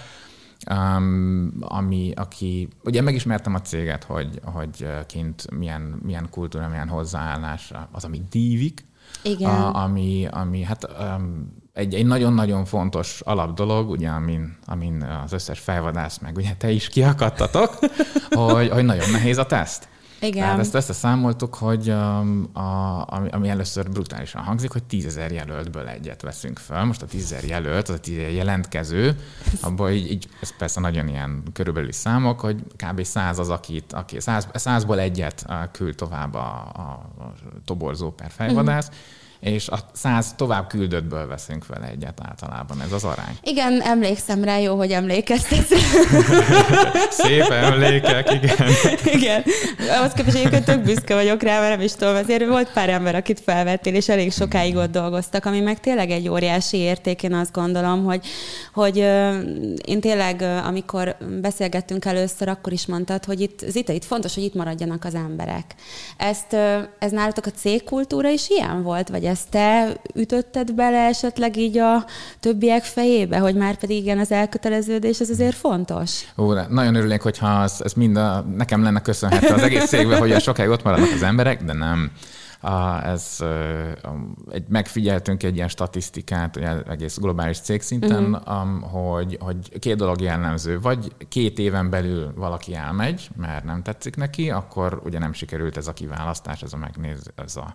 um, 0.70 1.52
ami, 1.60 2.12
aki, 2.16 2.68
ugye 2.84 3.02
megismertem 3.02 3.54
a 3.54 3.60
céget, 3.60 4.04
hogy, 4.04 4.40
hogy 4.44 4.86
kint 5.06 5.50
milyen, 5.50 6.00
milyen 6.02 6.26
kultúra, 6.30 6.68
milyen 6.68 6.88
hozzáállás 6.88 7.72
az, 7.92 8.04
ami 8.04 8.22
dívik, 8.30 8.86
igen. 9.22 9.50
A, 9.50 9.82
ami, 9.82 10.26
ami 10.30 10.62
hát 10.62 10.88
um, 11.00 11.56
egy, 11.78 11.94
egy 11.94 12.06
nagyon-nagyon 12.06 12.64
fontos 12.64 13.20
alapdolog, 13.20 13.90
ugye, 13.90 14.08
amin, 14.08 14.56
amin 14.66 15.02
az 15.24 15.32
összes 15.32 15.58
felvadász, 15.58 16.18
meg 16.18 16.36
ugye 16.36 16.54
te 16.58 16.70
is 16.70 16.88
kiakadtatok, 16.88 17.78
hogy, 18.30 18.68
hogy 18.68 18.84
nagyon 18.84 19.10
nehéz 19.10 19.38
a 19.38 19.46
teszt. 19.46 19.88
Igen. 20.20 20.42
Tehát 20.42 20.58
ezt 20.58 20.74
összeszámoltuk, 20.74 21.54
hogy 21.54 21.88
um, 21.88 22.48
a, 22.52 23.04
ami, 23.06 23.28
ami 23.30 23.48
először 23.48 23.90
brutálisan 23.90 24.42
hangzik, 24.42 24.72
hogy 24.72 24.84
tízezer 24.84 25.30
jelöltből 25.32 25.88
egyet 25.88 26.22
veszünk 26.22 26.58
fel. 26.58 26.84
Most 26.84 27.02
a 27.02 27.06
tízezer 27.06 27.44
jelölt, 27.44 27.88
az 27.88 27.94
a 27.94 28.00
tízezer 28.00 28.30
jelentkező, 28.30 29.16
abból 29.62 29.90
így, 29.90 30.10
így, 30.10 30.28
ez 30.40 30.56
persze 30.56 30.80
nagyon 30.80 31.08
ilyen 31.08 31.42
körülbelül 31.52 31.92
számok, 31.92 32.40
hogy 32.40 32.62
kb. 32.76 33.02
száz 33.02 33.38
az, 33.38 33.48
akit, 33.48 33.92
aki 33.92 34.20
száz, 34.20 34.48
százból 34.54 35.00
egyet 35.00 35.44
uh, 35.48 35.54
küld 35.72 35.94
tovább 35.94 36.34
a, 36.34 36.70
a, 36.74 37.22
a 37.22 37.32
toborzó 37.64 38.10
per 38.10 38.30
fejvadász, 38.30 38.86
uh-huh 38.86 39.16
és 39.40 39.68
a 39.68 39.78
száz 39.92 40.34
tovább 40.36 40.68
küldöttből 40.68 41.26
veszünk 41.26 41.66
vele 41.66 41.86
egyet 41.86 42.20
általában, 42.28 42.80
ez 42.82 42.92
az 42.92 43.04
arány. 43.04 43.38
Igen, 43.42 43.80
emlékszem 43.80 44.44
rá, 44.44 44.58
jó, 44.58 44.76
hogy 44.76 44.90
emlékeztetsz. 44.90 45.72
Szép 47.22 47.50
emlékek, 47.50 48.32
igen. 48.32 48.68
igen. 49.04 49.42
Ahhoz 49.98 50.12
képest 50.12 50.36
egyébként 50.36 50.64
tök 50.64 50.82
büszke 50.82 51.14
vagyok 51.14 51.42
rá, 51.42 51.60
mert 51.60 51.70
nem 51.70 51.80
is 51.80 51.92
tudom, 51.92 52.16
azért 52.16 52.46
volt 52.46 52.72
pár 52.72 52.88
ember, 52.88 53.14
akit 53.14 53.40
felvettél, 53.40 53.94
és 53.94 54.08
elég 54.08 54.32
sokáig 54.32 54.76
ott 54.76 54.90
dolgoztak, 54.90 55.44
ami 55.44 55.60
meg 55.60 55.80
tényleg 55.80 56.10
egy 56.10 56.28
óriási 56.28 56.76
érték, 56.76 57.22
én 57.22 57.34
azt 57.34 57.52
gondolom, 57.52 58.04
hogy, 58.04 58.26
hogy 58.74 58.96
én 59.84 60.00
tényleg, 60.00 60.42
amikor 60.42 61.16
beszélgettünk 61.40 62.04
először, 62.04 62.48
akkor 62.48 62.72
is 62.72 62.86
mondtad, 62.86 63.24
hogy 63.24 63.40
itt, 63.40 63.64
Zita, 63.68 63.92
itt 63.92 64.04
fontos, 64.04 64.34
hogy 64.34 64.44
itt 64.44 64.54
maradjanak 64.54 65.04
az 65.04 65.14
emberek. 65.14 65.74
Ezt, 66.16 66.52
ez 66.98 67.10
nálatok 67.10 67.46
a 67.46 67.50
cégkultúra 67.50 68.28
is 68.28 68.48
ilyen 68.48 68.82
volt, 68.82 69.08
vagy 69.08 69.26
ezt 69.28 69.50
te 69.50 69.96
ütötted 70.14 70.74
bele 70.74 71.06
esetleg 71.06 71.56
így 71.56 71.78
a 71.78 72.04
többiek 72.40 72.84
fejébe, 72.84 73.38
hogy 73.38 73.54
már 73.54 73.76
pedig 73.76 73.96
igen, 73.96 74.18
az 74.18 74.32
elköteleződés 74.32 75.20
az 75.20 75.30
azért 75.30 75.56
fontos? 75.56 76.24
Ó, 76.36 76.52
nagyon 76.52 76.94
örülnék, 76.94 77.20
hogyha 77.20 77.62
ez, 77.62 77.76
ez 77.84 77.92
mind 77.92 78.16
a, 78.16 78.44
nekem 78.56 78.82
lenne 78.82 79.00
köszönhető 79.00 79.54
az 79.54 79.62
egész 79.62 79.88
cégben, 79.88 80.18
hogy 80.18 80.32
a 80.32 80.38
sokáig 80.38 80.70
ott 80.70 80.82
maradnak 80.82 81.12
az 81.12 81.22
emberek, 81.22 81.62
de 81.62 81.72
nem. 81.72 82.10
A, 82.60 83.06
ez 83.06 83.36
egy, 84.50 84.64
megfigyeltünk 84.68 85.42
egy 85.42 85.56
ilyen 85.56 85.68
statisztikát, 85.68 86.56
ugye 86.56 86.82
egész 86.82 87.18
globális 87.18 87.58
cégszinten, 87.58 88.34
uh-huh. 88.34 88.62
um, 88.62 88.80
hogy, 88.80 89.38
hogy 89.40 89.78
két 89.78 89.96
dolog 89.96 90.20
jellemző. 90.20 90.80
Vagy 90.80 91.12
két 91.28 91.58
éven 91.58 91.90
belül 91.90 92.32
valaki 92.36 92.74
elmegy, 92.74 93.28
mert 93.36 93.64
nem 93.64 93.82
tetszik 93.82 94.16
neki, 94.16 94.50
akkor 94.50 95.00
ugye 95.04 95.18
nem 95.18 95.32
sikerült 95.32 95.76
ez 95.76 95.86
a 95.86 95.92
kiválasztás, 95.92 96.62
ez 96.62 96.72
a 96.72 96.76
megnéz, 96.76 97.22
ez 97.36 97.56
a 97.56 97.74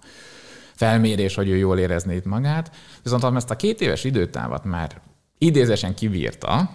felmérés, 0.76 1.36
hogy 1.36 1.50
ő 1.50 1.56
jól 1.56 1.80
érezné 1.80 2.16
itt 2.16 2.26
magát. 2.26 2.72
Viszont 3.04 3.22
ha 3.22 3.36
ezt 3.36 3.50
a 3.50 3.56
két 3.56 3.82
éves 3.82 4.04
időtávat 4.04 4.64
már 4.64 5.02
idézesen 5.38 5.94
kivírta, 5.94 6.70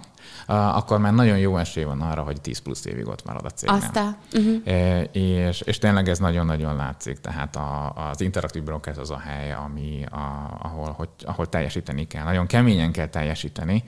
akkor 0.46 0.98
már 0.98 1.14
nagyon 1.14 1.38
jó 1.38 1.56
esély 1.56 1.84
van 1.84 2.00
arra, 2.00 2.22
hogy 2.22 2.40
10 2.40 2.58
plusz 2.58 2.84
évig 2.84 3.06
ott 3.06 3.24
marad 3.24 3.44
a 3.44 3.50
cégnél. 3.50 3.78
Aztán. 3.78 4.16
Uh-huh. 4.32 5.02
És, 5.12 5.60
és 5.60 5.78
tényleg 5.78 6.08
ez 6.08 6.18
nagyon-nagyon 6.18 6.76
látszik, 6.76 7.18
tehát 7.18 7.56
a, 7.56 7.92
az 8.10 8.20
interaktív 8.20 8.62
broker 8.62 8.98
az 8.98 9.10
a 9.10 9.18
hely, 9.18 9.52
ami, 9.52 10.04
a, 10.10 10.58
ahol, 10.62 10.92
hogy, 10.92 11.08
ahol 11.24 11.48
teljesíteni 11.48 12.06
kell. 12.06 12.24
Nagyon 12.24 12.46
keményen 12.46 12.92
kell 12.92 13.08
teljesíteni, 13.08 13.84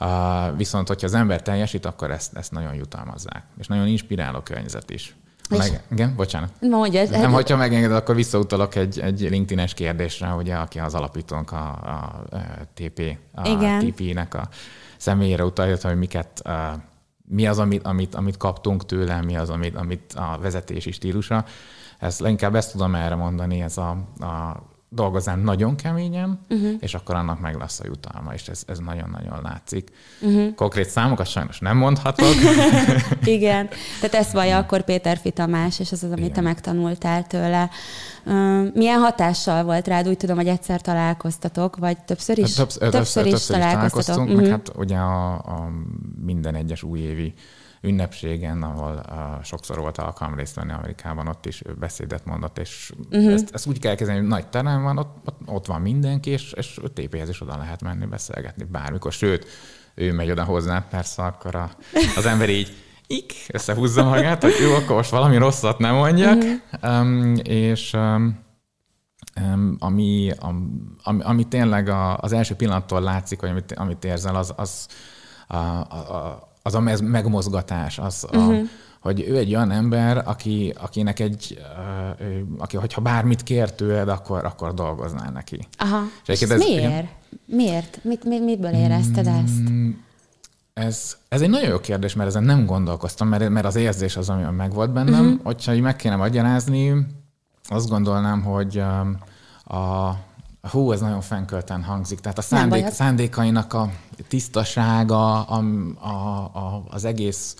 Uh, 0.00 0.56
viszont, 0.56 0.88
hogyha 0.88 1.06
az 1.06 1.14
ember 1.14 1.42
teljesít, 1.42 1.86
akkor 1.86 2.10
ezt, 2.10 2.36
ezt 2.36 2.52
nagyon 2.52 2.74
jutalmazzák. 2.74 3.44
És 3.58 3.66
nagyon 3.66 3.86
inspiráló 3.86 4.40
környezet 4.40 4.90
is. 4.90 5.16
Meg, 5.50 5.82
igen, 5.90 6.14
bocsánat. 6.16 6.50
Mondja, 6.60 7.00
ez, 7.00 7.10
Nem, 7.10 7.32
hogyha 7.32 7.56
megengeded, 7.56 7.96
akkor 7.96 8.14
visszautalok 8.14 8.74
egy, 8.74 9.00
egy 9.00 9.20
LinkedIn-es 9.20 9.74
kérdésre, 9.74 10.32
ugye, 10.32 10.54
aki 10.54 10.78
az 10.78 10.94
alapítónk 10.94 11.52
a, 11.52 11.78
a, 11.82 12.24
a 12.36 12.40
TP, 12.74 13.18
a 13.34 13.48
igen. 13.48 13.78
TP-nek 13.78 14.34
a 14.34 14.48
személyére 14.96 15.44
utalja, 15.44 15.76
hogy 15.82 15.98
miket, 15.98 16.42
uh, 16.44 16.52
mi 17.28 17.46
az, 17.46 17.58
amit, 17.58 17.86
amit, 17.86 18.14
amit 18.14 18.36
kaptunk 18.36 18.86
tőle, 18.86 19.22
mi 19.22 19.36
az, 19.36 19.50
amit, 19.50 19.76
amit 19.76 20.12
a 20.12 20.38
vezetési 20.40 20.92
stílusa. 20.92 21.44
Ezt 21.98 22.26
inkább 22.26 22.54
ezt 22.54 22.72
tudom 22.72 22.94
erre 22.94 23.14
mondani, 23.14 23.60
ez 23.60 23.76
a, 23.76 23.90
a 24.18 24.62
dolgozzám 24.94 25.40
nagyon 25.40 25.76
keményen, 25.76 26.40
uh-huh. 26.48 26.72
és 26.78 26.94
akkor 26.94 27.14
annak 27.14 27.40
meg 27.40 27.56
lesz 27.56 27.80
a 27.80 27.84
jutalma, 27.86 28.34
és 28.34 28.48
ez, 28.48 28.62
ez 28.66 28.78
nagyon-nagyon 28.78 29.40
látszik. 29.42 29.90
Uh-huh. 30.20 30.54
Konkrét 30.54 30.88
számokat 30.88 31.26
sajnos 31.26 31.58
nem 31.58 31.76
mondhatok. 31.76 32.34
Igen, 33.24 33.68
tehát 34.00 34.14
ezt 34.14 34.32
vallja 34.32 34.56
akkor 34.56 34.84
Péter 34.84 35.16
Fitamás, 35.16 35.78
és 35.78 35.92
ez 35.92 36.02
az, 36.02 36.10
amit 36.10 36.18
Igen. 36.18 36.32
te 36.32 36.40
megtanultál 36.40 37.26
tőle. 37.26 37.70
Milyen 38.74 39.00
hatással 39.00 39.64
volt 39.64 39.86
rád? 39.86 40.08
Úgy 40.08 40.16
tudom, 40.16 40.36
hogy 40.36 40.48
egyszer 40.48 40.80
találkoztatok, 40.80 41.76
vagy 41.76 41.98
többször 41.98 42.38
is? 42.38 42.54
Többsz, 42.54 42.74
többször, 42.74 42.90
többször, 42.90 43.22
többször 43.22 43.56
is 43.56 43.62
találkoztatok. 43.62 44.22
Uh-huh. 44.24 44.40
meg 44.40 44.50
hát 44.50 44.72
ugye 44.76 44.96
a, 44.96 45.32
a 45.32 45.70
minden 46.24 46.54
egyes 46.54 46.82
újévi 46.82 47.34
ünnepségen, 47.84 48.62
ahol 48.62 49.04
uh, 49.10 49.44
sokszor 49.44 49.78
volt 49.78 49.98
alkalom 49.98 50.34
részt 50.34 50.54
venni 50.54 50.72
Amerikában, 50.72 51.28
ott 51.28 51.46
is 51.46 51.62
beszédet 51.78 52.24
mondott, 52.24 52.58
és 52.58 52.92
uh-huh. 53.10 53.32
ezt, 53.32 53.54
ezt 53.54 53.66
úgy 53.66 53.78
kell 53.78 53.94
kezdeni, 53.94 54.18
hogy 54.18 54.28
nagy 54.28 54.46
terem 54.46 54.82
van, 54.82 54.98
ott, 54.98 55.16
ott, 55.46 55.66
van 55.66 55.80
mindenki, 55.80 56.30
és, 56.30 56.52
és 56.52 56.80
TP-hez 56.94 57.28
is 57.28 57.40
oda 57.40 57.56
lehet 57.56 57.82
menni, 57.82 58.06
beszélgetni 58.06 58.64
bármikor, 58.64 59.12
sőt, 59.12 59.46
ő 59.94 60.12
megy 60.12 60.30
oda 60.30 60.44
hozzá, 60.44 60.86
persze 60.90 61.22
akkor 61.22 61.54
a, 61.54 61.70
az 62.16 62.26
ember 62.26 62.48
így 62.48 62.76
ik, 63.06 63.32
összehúzza 63.52 64.04
magát, 64.04 64.42
hogy 64.42 64.54
jó, 64.62 64.74
akkor 64.74 64.96
most 64.96 65.10
valami 65.10 65.36
rosszat 65.36 65.78
nem 65.78 65.94
mondjak, 65.94 66.36
uh-huh. 66.36 67.00
um, 67.00 67.34
és 67.42 67.92
um, 67.92 68.38
um, 69.40 69.76
ami, 69.78 70.32
um, 70.42 70.96
ami, 71.02 71.22
ami 71.22 71.44
tényleg 71.44 71.88
a, 71.88 72.16
az 72.16 72.32
első 72.32 72.54
pillanattól 72.54 73.00
látszik, 73.00 73.40
hogy 73.40 73.48
amit, 73.48 73.72
amit 73.72 74.04
érzel, 74.04 74.36
az, 74.36 74.52
az 74.56 74.88
a, 75.46 75.56
a, 75.56 76.14
a 76.14 76.52
az 76.66 76.74
a 76.74 76.80
megmozgatás, 77.02 77.98
az 77.98 78.26
a, 78.30 78.36
uh-huh. 78.36 78.68
hogy 79.00 79.24
ő 79.28 79.36
egy 79.36 79.54
olyan 79.54 79.70
ember, 79.70 80.22
aki, 80.26 80.74
akinek 80.80 81.20
egy, 81.20 81.58
aki, 82.58 82.76
hogyha 82.76 83.00
bármit 83.00 83.42
kér 83.42 83.72
tőled, 83.72 84.08
akkor, 84.08 84.44
akkor 84.44 84.74
dolgoznál 84.74 85.30
neki. 85.30 85.68
Aha. 85.78 86.02
És, 86.26 86.40
és 86.40 86.48
ez, 86.48 86.58
miért? 86.58 86.84
Igen? 86.84 87.08
Miért? 87.46 87.98
Mit, 88.02 88.24
mit, 88.24 88.44
mitből 88.44 88.72
érezted 88.72 89.28
mm, 89.28 89.34
ezt? 89.44 89.70
Ez, 90.74 91.16
ez 91.28 91.40
egy 91.40 91.50
nagyon 91.50 91.68
jó 91.68 91.80
kérdés, 91.80 92.14
mert 92.14 92.28
ezen 92.28 92.44
nem 92.44 92.66
gondolkoztam, 92.66 93.28
mert, 93.28 93.48
mert 93.48 93.66
az 93.66 93.76
érzés 93.76 94.16
az, 94.16 94.28
ami 94.28 94.56
megvolt 94.56 94.92
bennem. 94.92 95.26
Uh-huh. 95.26 95.40
Hogyha 95.42 95.74
így 95.74 95.80
meg 95.80 95.96
kéne 95.96 96.16
magyarázni, 96.16 97.06
azt 97.68 97.88
gondolnám, 97.88 98.42
hogy 98.42 98.82
a, 99.64 100.10
Hú, 100.70 100.92
ez 100.92 101.00
nagyon 101.00 101.20
fenkölten 101.20 101.82
hangzik. 101.82 102.20
Tehát 102.20 102.38
a 102.38 102.42
szándék, 102.42 102.88
szándékainak 102.88 103.72
a 103.72 103.90
tisztasága, 104.28 105.42
a, 105.42 105.64
a, 105.98 106.08
a, 106.58 106.84
az 106.90 107.04
egész, 107.04 107.56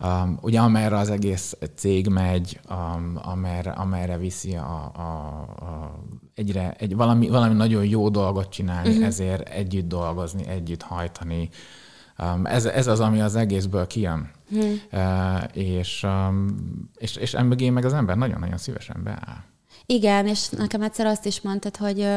um, 0.00 0.38
ugye 0.40 0.60
amerre 0.60 0.96
az 0.98 1.10
egész 1.10 1.56
cég 1.74 2.08
megy, 2.08 2.60
um, 2.70 3.18
amerre, 3.22 3.70
amerre 3.70 4.16
viszi 4.16 4.54
a, 4.54 4.90
a, 4.94 5.00
a 5.64 5.98
egyre, 6.34 6.74
egy, 6.78 6.96
valami, 6.96 7.28
valami 7.28 7.54
nagyon 7.54 7.84
jó 7.84 8.08
dolgot 8.08 8.48
csinálni, 8.48 8.88
uh-huh. 8.88 9.06
ezért 9.06 9.48
együtt 9.48 9.88
dolgozni, 9.88 10.46
együtt 10.46 10.82
hajtani. 10.82 11.48
Um, 12.18 12.46
ez, 12.46 12.64
ez 12.64 12.86
az, 12.86 13.00
ami 13.00 13.20
az 13.20 13.36
egészből 13.36 13.86
kijön. 13.86 14.30
Uh-huh. 14.50 14.72
Uh, 14.92 15.56
és, 15.56 16.02
um, 16.02 16.46
és, 16.96 17.16
és 17.16 17.34
emögé 17.34 17.70
meg 17.70 17.84
az 17.84 17.92
ember 17.92 18.16
nagyon-nagyon 18.16 18.58
szívesen 18.58 19.00
beáll. 19.04 19.44
Igen, 19.86 20.26
és 20.26 20.48
nekem 20.48 20.82
egyszer 20.82 21.06
azt 21.06 21.26
is 21.26 21.40
mondtad, 21.40 21.76
hogy, 21.76 22.08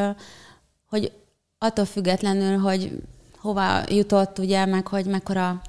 hogy 0.89 1.11
attól 1.57 1.85
függetlenül, 1.85 2.57
hogy 2.57 3.01
hova 3.37 3.81
jutott, 3.89 4.37
ugye, 4.37 4.65
meg 4.65 4.87
hogy 4.87 5.05
mekkora 5.05 5.61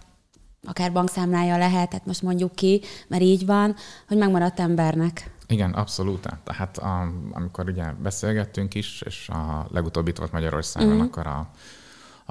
akár 0.67 0.93
bankszámlája 0.93 1.57
lehet, 1.57 1.91
tehát 1.91 2.07
most 2.07 2.23
mondjuk 2.23 2.55
ki, 2.55 2.83
mert 3.09 3.23
így 3.23 3.47
van, 3.47 3.75
hogy 4.09 4.17
megmaradt 4.17 4.61
embernek. 4.61 5.31
Igen, 5.47 5.73
abszolút. 5.73 6.29
Tehát 6.45 6.79
a, 6.79 7.13
amikor 7.33 7.69
ugye 7.69 7.93
beszélgettünk 7.93 8.75
is, 8.75 9.03
és 9.03 9.29
a 9.29 9.67
legutóbb 9.71 10.09
itt 10.09 10.19
volt 10.19 10.33
Magyarországon, 10.33 10.93
uh-huh. 10.93 11.07
akkor 11.07 11.27
a, 11.27 11.51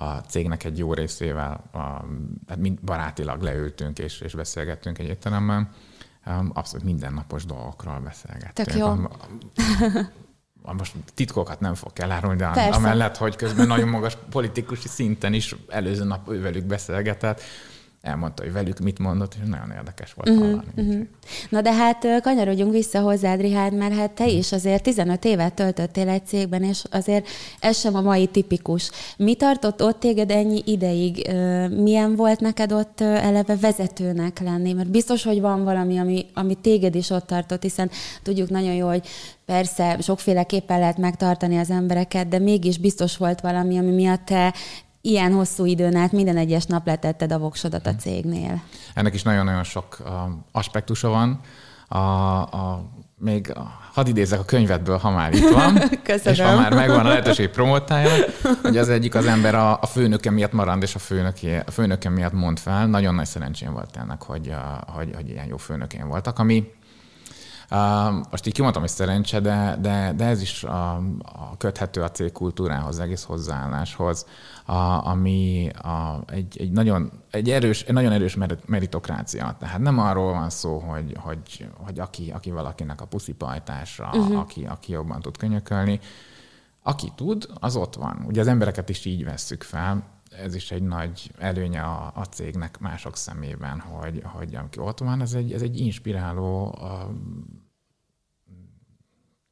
a 0.03 0.17
cégnek 0.17 0.63
egy 0.63 0.77
jó 0.77 0.93
részével 0.93 1.63
a, 1.71 1.77
hát 2.47 2.57
mind 2.57 2.79
barátilag 2.81 3.41
leültünk 3.41 3.99
és, 3.99 4.21
és 4.21 4.33
beszélgettünk 4.33 4.99
egy 4.99 5.07
étteremben, 5.07 5.69
abszolút 6.53 6.85
mindennapos 6.85 7.45
dolgokról 7.45 7.99
beszélgettünk. 7.99 8.67
Tök 8.67 8.77
jó. 8.77 8.95
most 10.61 10.95
titkokat 11.13 11.59
nem 11.59 11.73
fog 11.73 11.91
elárulni, 11.95 12.37
de 12.37 12.49
Persze. 12.51 12.77
amellett, 12.77 13.17
hogy 13.17 13.35
közben 13.35 13.67
nagyon 13.67 13.87
magas 13.87 14.17
politikusi 14.29 14.87
szinten 14.87 15.33
is 15.33 15.55
előző 15.67 16.03
nap 16.03 16.25
velük 16.25 16.65
beszélgetett, 16.65 17.41
elmondta, 18.01 18.43
hogy 18.43 18.51
velük 18.51 18.79
mit 18.79 18.99
mondott, 18.99 19.33
és 19.33 19.49
nagyon 19.49 19.71
érdekes 19.71 20.13
volt 20.13 20.29
uh-huh, 20.29 20.45
hallani. 20.45 20.67
Uh-huh. 20.75 21.07
Na 21.49 21.61
de 21.61 21.73
hát 21.73 22.07
kanyarodjunk 22.21 22.71
vissza 22.71 22.99
hozzád, 22.99 23.41
Rihárd, 23.41 23.73
mert 23.73 23.95
hát 23.95 24.11
te 24.11 24.27
is 24.27 24.51
azért 24.51 24.83
15 24.83 25.25
évet 25.25 25.53
töltöttél 25.53 26.09
egy 26.09 26.25
cégben, 26.25 26.63
és 26.63 26.83
azért 26.91 27.27
ez 27.59 27.79
sem 27.79 27.95
a 27.95 28.01
mai 28.01 28.27
tipikus. 28.27 28.91
Mi 29.17 29.35
tartott 29.35 29.83
ott 29.83 29.99
téged 29.99 30.31
ennyi 30.31 30.61
ideig? 30.65 31.31
Milyen 31.69 32.15
volt 32.15 32.39
neked 32.39 32.71
ott 32.71 33.01
eleve 33.01 33.55
vezetőnek 33.55 34.39
lenni? 34.39 34.73
Mert 34.73 34.91
biztos, 34.91 35.23
hogy 35.23 35.41
van 35.41 35.63
valami, 35.63 35.97
ami, 35.97 36.25
ami 36.33 36.55
téged 36.55 36.95
is 36.95 37.09
ott 37.09 37.27
tartott, 37.27 37.61
hiszen 37.61 37.89
tudjuk 38.23 38.49
nagyon 38.49 38.73
jó, 38.73 38.87
hogy 38.87 39.07
persze 39.45 39.97
sokféleképpen 40.01 40.79
lehet 40.79 40.97
megtartani 40.97 41.57
az 41.57 41.69
embereket, 41.69 42.27
de 42.27 42.39
mégis 42.39 42.77
biztos 42.77 43.17
volt 43.17 43.41
valami, 43.41 43.77
ami 43.77 43.91
miatt 43.91 44.25
te 44.25 44.53
ilyen 45.01 45.33
hosszú 45.33 45.65
időn 45.65 45.95
át 45.95 46.11
minden 46.11 46.37
egyes 46.37 46.65
nap 46.65 46.85
letetted 46.85 47.31
a 47.31 47.39
voksodat 47.39 47.87
a 47.87 47.95
cégnél? 47.95 48.61
Ennek 48.93 49.13
is 49.13 49.23
nagyon-nagyon 49.23 49.63
sok 49.63 49.97
aspektusa 50.51 51.09
van. 51.09 51.39
a, 51.87 51.97
a 52.41 52.83
még 53.19 53.53
hadd 53.93 54.07
idézek 54.07 54.39
a 54.39 54.45
könyvedből, 54.45 54.97
ha 54.97 55.09
már 55.09 55.33
itt 55.33 55.49
van, 55.49 55.73
Köszönöm. 56.03 56.33
és 56.33 56.39
ha 56.39 56.55
már 56.55 56.73
megvan 56.73 57.05
a 57.05 57.07
lehetőség 57.07 57.49
promotálja, 57.49 58.25
hogy 58.61 58.77
az 58.77 58.89
egyik 58.89 59.15
az 59.15 59.25
ember 59.25 59.55
a, 59.55 59.79
a 59.81 59.85
főnöke 59.85 60.31
miatt 60.31 60.51
marad, 60.51 60.81
és 60.81 60.95
a 60.95 60.99
főnöke, 60.99 61.63
a 61.67 61.71
főnöke 61.71 62.09
miatt 62.09 62.33
mond 62.33 62.59
fel. 62.59 62.87
Nagyon 62.87 63.15
nagy 63.15 63.25
szerencsém 63.25 63.73
volt 63.73 63.97
ennek, 63.97 64.23
hogy, 64.23 64.53
hogy, 64.85 65.09
hogy 65.15 65.29
ilyen 65.29 65.45
jó 65.45 65.57
főnökén 65.57 66.07
voltak, 66.07 66.39
ami 66.39 66.71
most 68.29 68.47
így 68.47 68.53
kimondtam, 68.53 68.81
hogy 68.81 68.91
szerencse, 68.91 69.39
de, 69.39 69.77
de, 69.81 70.13
de 70.15 70.25
ez 70.25 70.41
is 70.41 70.63
a, 70.63 70.95
a 71.21 71.57
köthető 71.57 72.01
a 72.01 72.11
cég 72.11 72.31
kultúrához, 72.31 72.99
egész 72.99 73.23
hozzáálláshoz, 73.23 74.25
a, 74.65 75.07
ami 75.07 75.69
a, 75.69 76.23
egy, 76.27 76.57
egy, 76.59 76.71
nagyon, 76.71 77.11
egy, 77.31 77.49
erős, 77.49 77.83
egy 77.83 77.93
nagyon 77.93 78.11
erős 78.11 78.37
meritokrácia. 78.65 79.55
Tehát 79.59 79.79
nem 79.79 79.99
arról 79.99 80.33
van 80.33 80.49
szó, 80.49 80.77
hogy, 80.77 81.15
hogy, 81.19 81.67
hogy 81.77 81.99
aki, 81.99 82.31
aki 82.31 82.51
valakinek 82.51 83.01
a 83.01 83.05
puszipajtása, 83.05 84.09
uh-huh. 84.13 84.39
aki, 84.39 84.65
aki 84.65 84.91
jobban 84.91 85.21
tud 85.21 85.37
könyökölni. 85.37 85.99
Aki 86.83 87.11
tud, 87.15 87.47
az 87.59 87.75
ott 87.75 87.95
van. 87.95 88.23
Ugye 88.27 88.41
az 88.41 88.47
embereket 88.47 88.89
is 88.89 89.05
így 89.05 89.23
vesszük 89.23 89.63
fel, 89.63 90.03
ez 90.29 90.55
is 90.55 90.71
egy 90.71 90.83
nagy 90.83 91.31
előnye 91.37 91.81
a, 91.81 92.11
a 92.15 92.23
cégnek 92.23 92.79
mások 92.79 93.17
szemében, 93.17 93.79
hogy, 93.79 94.21
hogy 94.23 94.55
aki 94.55 94.79
ott 94.79 94.99
van, 94.99 95.21
ez 95.21 95.33
egy, 95.33 95.53
ez 95.53 95.61
egy 95.61 95.79
inspiráló 95.79 96.65
a, 96.65 97.11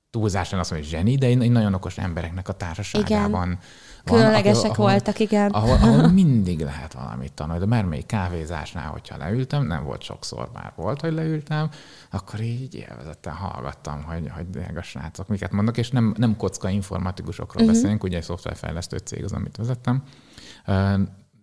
túlzásan 0.10 0.60
azt 0.60 0.72
mondja, 0.72 0.90
hogy 0.90 1.00
zseni, 1.00 1.16
de 1.16 1.26
egy 1.44 1.52
nagyon 1.52 1.74
okos 1.74 1.98
embereknek 1.98 2.48
a 2.48 2.54
társaságában 2.54 3.48
Igen. 3.48 3.60
Különlegesek 4.04 4.72
ahol, 4.72 4.90
voltak, 4.90 5.20
igen. 5.20 5.50
Ahol, 5.50 5.76
ahol 5.76 6.08
mindig 6.24 6.60
lehet 6.60 6.94
valamit 6.94 7.34
tanulni, 7.34 7.60
de 7.60 7.66
bármelyik 7.66 8.06
kávézásnál, 8.06 8.90
hogyha 8.90 9.18
leültem, 9.18 9.66
nem 9.66 9.84
volt 9.84 10.02
sokszor 10.02 10.50
már 10.54 10.74
volt, 10.76 11.02
hogy 11.02 11.14
leültem, 11.14 11.70
akkor 12.12 12.40
így 12.40 12.76
élvezettel 12.76 13.34
hallgattam, 13.34 14.04
hogy, 14.04 14.32
hogy 14.36 14.50
drága 14.50 14.82
srácok, 14.82 15.28
miket 15.28 15.52
mondok, 15.52 15.78
és 15.78 15.90
nem, 15.90 16.14
nem 16.18 16.36
kocka 16.36 16.70
informatikusokról 16.70 17.64
uh-huh. 17.64 17.76
beszélünk, 17.76 18.04
ugye 18.04 18.18
egy 18.18 18.24
szoftverfejlesztő 18.24 18.98
cég 18.98 19.24
az, 19.24 19.32
amit 19.32 19.58
vezettem, 19.58 20.04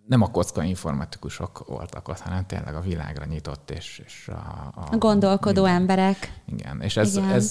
nem 0.06 0.22
a 0.22 0.30
kocka 0.30 0.62
informatikusok 0.62 1.66
voltak 1.66 2.08
ott, 2.08 2.18
hanem 2.18 2.46
tényleg 2.46 2.74
a 2.74 2.80
világra 2.80 3.24
nyitott 3.24 3.70
és, 3.70 4.02
és 4.06 4.28
a, 4.28 4.70
a, 4.74 4.88
a 4.90 4.96
gondolkodó 4.96 5.62
minden. 5.62 5.80
emberek. 5.80 6.40
Igen, 6.44 6.80
és 6.80 6.96
ez, 6.96 7.16
Igen. 7.16 7.30
ez 7.30 7.50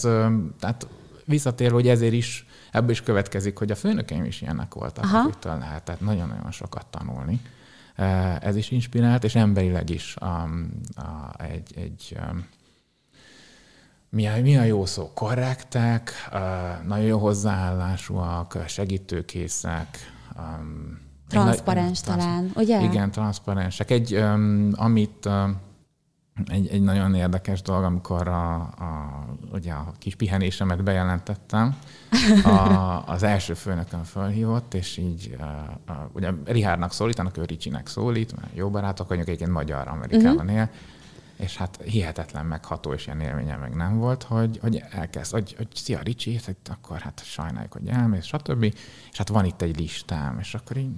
tehát 0.59 0.87
visszatérve, 1.25 1.73
hogy 1.73 1.87
ezért 1.87 2.13
is 2.13 2.45
ebből 2.71 2.89
is 2.89 3.01
következik, 3.01 3.57
hogy 3.57 3.71
a 3.71 3.75
főnökeim 3.75 4.25
is 4.25 4.41
ilyenek 4.41 4.73
voltak, 4.73 5.03
Aha. 5.03 5.17
akitől 5.17 5.57
lehetett 5.57 5.99
nagyon-nagyon 5.99 6.51
sokat 6.51 6.85
tanulni. 6.85 7.41
Ez 8.39 8.55
is 8.55 8.71
inspirált, 8.71 9.23
és 9.23 9.35
emberileg 9.35 9.89
is 9.89 10.15
um, 10.21 10.71
a, 10.95 11.43
egy, 11.43 11.73
egy 11.75 12.17
mi 14.09 14.27
a, 14.27 14.41
mi 14.41 14.57
a 14.57 14.63
jó 14.63 14.85
szó? 14.85 15.11
Korrektek, 15.13 16.11
nagyon 16.87 17.05
jó 17.05 17.17
hozzáállásúak, 17.17 18.57
segítőkészek, 18.67 19.97
um, 20.37 21.02
Transzparens 21.41 22.01
nagy, 22.01 22.17
talán, 22.17 22.51
ugye? 22.55 22.81
Igen, 22.81 23.11
transzparensek. 23.11 23.91
Egy, 23.91 24.15
um, 24.15 24.69
amit 24.75 25.25
um, 25.25 25.57
egy, 26.45 26.67
egy 26.67 26.81
nagyon 26.81 27.15
érdekes 27.15 27.61
dolog, 27.61 27.83
amikor 27.83 28.27
a, 28.27 28.53
a, 28.61 29.25
ugye 29.51 29.73
a 29.73 29.93
kis 29.97 30.15
pihenésemet 30.15 30.83
bejelentettem, 30.83 31.75
a, 32.43 33.03
az 33.05 33.23
első 33.23 33.53
főnökön 33.53 34.03
fölhívott, 34.03 34.73
és 34.73 34.97
így 34.97 35.35
a, 35.39 35.43
a, 35.91 36.09
ugye 36.13 36.31
Rihárnak 36.45 36.93
szólítanak, 36.93 37.37
ő 37.37 37.43
Ricsinek 37.43 37.87
szólít, 37.87 38.39
mert 38.39 38.55
jó 38.55 38.69
barátok 38.69 39.07
vagyunk, 39.07 39.27
egyébként 39.27 39.51
magyar 39.51 39.87
Amerikában 39.87 40.45
uh-huh. 40.45 40.53
él, 40.53 40.69
és 41.37 41.57
hát 41.57 41.79
hihetetlen 41.83 42.45
megható 42.45 42.93
és 42.93 43.05
ilyen 43.05 43.19
élménye 43.19 43.55
meg 43.55 43.75
nem 43.75 43.97
volt, 43.97 44.23
hogy, 44.23 44.59
hogy 44.61 44.83
elkezd, 44.89 45.31
hogy, 45.31 45.53
hogy 45.57 45.67
szia 45.73 45.99
Ricsi, 46.03 46.39
hát 46.45 46.57
akkor 46.69 46.99
hát 46.99 47.21
sajnáljuk, 47.25 47.73
hogy 47.73 47.87
elmész, 47.87 48.25
stb. 48.25 48.63
És 49.11 49.17
hát 49.17 49.29
van 49.29 49.45
itt 49.45 49.61
egy 49.61 49.79
listám, 49.79 50.39
és 50.39 50.53
akkor 50.53 50.77
így 50.77 50.91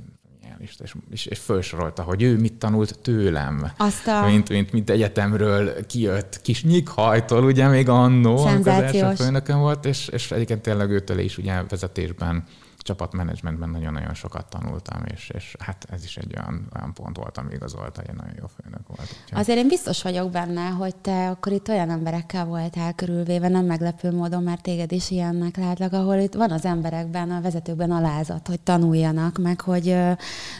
is, 0.61 0.75
és, 0.83 0.93
és, 1.11 1.25
és 1.25 1.39
felsorolta, 1.39 2.01
hogy 2.01 2.21
ő 2.21 2.37
mit 2.37 2.53
tanult 2.53 2.99
tőlem. 2.99 3.71
Azt 3.77 4.07
a... 4.07 4.25
mint, 4.25 4.49
mint, 4.49 4.71
mint 4.71 4.89
egyetemről 4.89 5.85
kijött 5.85 6.41
kis 6.41 6.63
nyikhajtól, 6.63 7.43
ugye 7.43 7.67
még 7.67 7.89
annó, 7.89 8.45
amikor 8.45 8.71
az 8.71 8.93
első 8.95 9.23
főnökön 9.23 9.59
volt, 9.59 9.85
és, 9.85 10.07
és 10.07 10.31
egyébként 10.31 10.61
tényleg 10.61 10.89
őtől 10.89 11.19
is 11.19 11.37
ugye 11.37 11.63
vezetésben 11.69 12.43
csapatmenedzsmentben 12.85 13.69
nagyon-nagyon 13.69 14.13
sokat 14.13 14.49
tanultam, 14.49 15.03
és, 15.05 15.29
és 15.29 15.55
hát 15.59 15.85
ez 15.89 16.03
is 16.03 16.17
egy 16.17 16.33
olyan, 16.37 16.67
olyan 16.75 16.93
pont 16.93 17.17
volt, 17.17 17.37
ami 17.37 17.53
igazolta, 17.53 18.01
hogy 18.01 18.09
egy 18.09 18.15
nagyon 18.15 18.33
jó 18.39 18.45
főnök 18.61 18.87
volt. 18.87 19.01
Úgyhogy... 19.23 19.39
Azért 19.39 19.57
én 19.57 19.67
biztos 19.67 20.01
vagyok 20.01 20.31
benne, 20.31 20.67
hogy 20.67 20.95
te 20.95 21.29
akkor 21.29 21.51
itt 21.51 21.67
olyan 21.67 21.89
emberekkel 21.89 22.45
voltál 22.45 22.93
körülvéve, 22.93 23.47
nem 23.47 23.65
meglepő 23.65 24.11
módon, 24.11 24.43
mert 24.43 24.61
téged 24.61 24.91
is 24.91 25.11
ilyennek 25.11 25.57
látlak, 25.57 25.93
ahol 25.93 26.15
itt 26.15 26.33
van 26.33 26.51
az 26.51 26.65
emberekben, 26.65 27.31
a 27.31 27.41
vezetőkben 27.41 27.91
alázat, 27.91 28.47
hogy 28.47 28.59
tanuljanak, 28.59 29.37
meg 29.37 29.61
hogy 29.61 29.87
uh, 29.87 30.11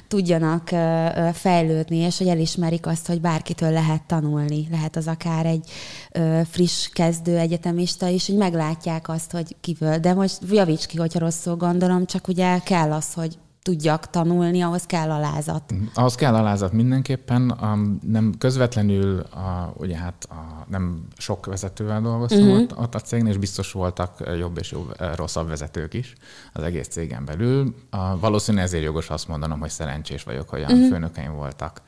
tudjanak 0.07 0.69
uh, 0.71 1.29
fejlődni, 1.29 1.97
és 1.97 2.17
hogy 2.17 2.27
elismerik 2.27 2.85
azt, 2.85 3.07
hogy 3.07 3.21
bárkitől 3.21 3.71
lehet 3.71 4.03
tanulni. 4.03 4.67
Lehet 4.71 4.95
az 4.95 5.07
akár 5.07 5.45
egy 5.45 5.71
uh, 6.13 6.41
friss 6.41 6.87
kezdő 6.87 7.37
egyetemista 7.37 8.07
is, 8.07 8.27
hogy 8.27 8.37
meglátják 8.37 9.09
azt, 9.09 9.31
hogy 9.31 9.55
kivől. 9.61 9.97
De 9.97 10.13
most 10.13 10.39
javíts 10.49 10.85
ki, 10.85 10.97
hogyha 10.97 11.19
rosszul 11.19 11.55
gondolom, 11.55 12.05
csak 12.15 12.27
ugye 12.27 12.59
kell 12.59 12.91
az, 12.91 13.13
hogy 13.13 13.37
tudjak 13.61 14.09
tanulni, 14.09 14.61
ahhoz 14.61 14.85
kell 14.85 15.11
alázat. 15.11 15.71
Mhm. 15.71 15.83
Ahhoz 15.93 16.15
kell 16.15 16.35
alázat 16.35 16.71
mindenképpen. 16.71 17.59
Nem 18.01 18.33
közvetlenül, 18.37 19.19
a, 19.19 19.73
ugye 19.77 19.97
hát 19.97 20.27
a, 20.29 20.65
nem 20.67 21.07
sok 21.17 21.45
vezetővel 21.45 22.01
dolgoztam 22.01 22.47
uh-huh. 22.47 22.61
ott, 22.61 22.77
ott 22.77 22.95
a 22.95 22.99
cégnél, 22.99 23.31
és 23.31 23.37
biztos 23.37 23.71
voltak 23.71 24.23
jobb 24.37 24.57
és 24.57 24.71
jobb, 24.71 24.95
rosszabb 25.15 25.47
vezetők 25.47 25.93
is 25.93 26.13
az 26.53 26.63
egész 26.63 26.87
cégen 26.87 27.25
belül. 27.25 27.75
A, 27.89 28.19
valószínűleg 28.19 28.65
ezért 28.65 28.83
jogos 28.83 29.09
azt 29.09 29.27
mondanom, 29.27 29.59
hogy 29.59 29.69
szerencsés 29.69 30.23
vagyok, 30.23 30.49
hogy 30.49 30.59
olyan 30.59 30.71
uh-huh. 30.71 30.89
főnökeim 30.89 31.35
voltak, 31.35 31.81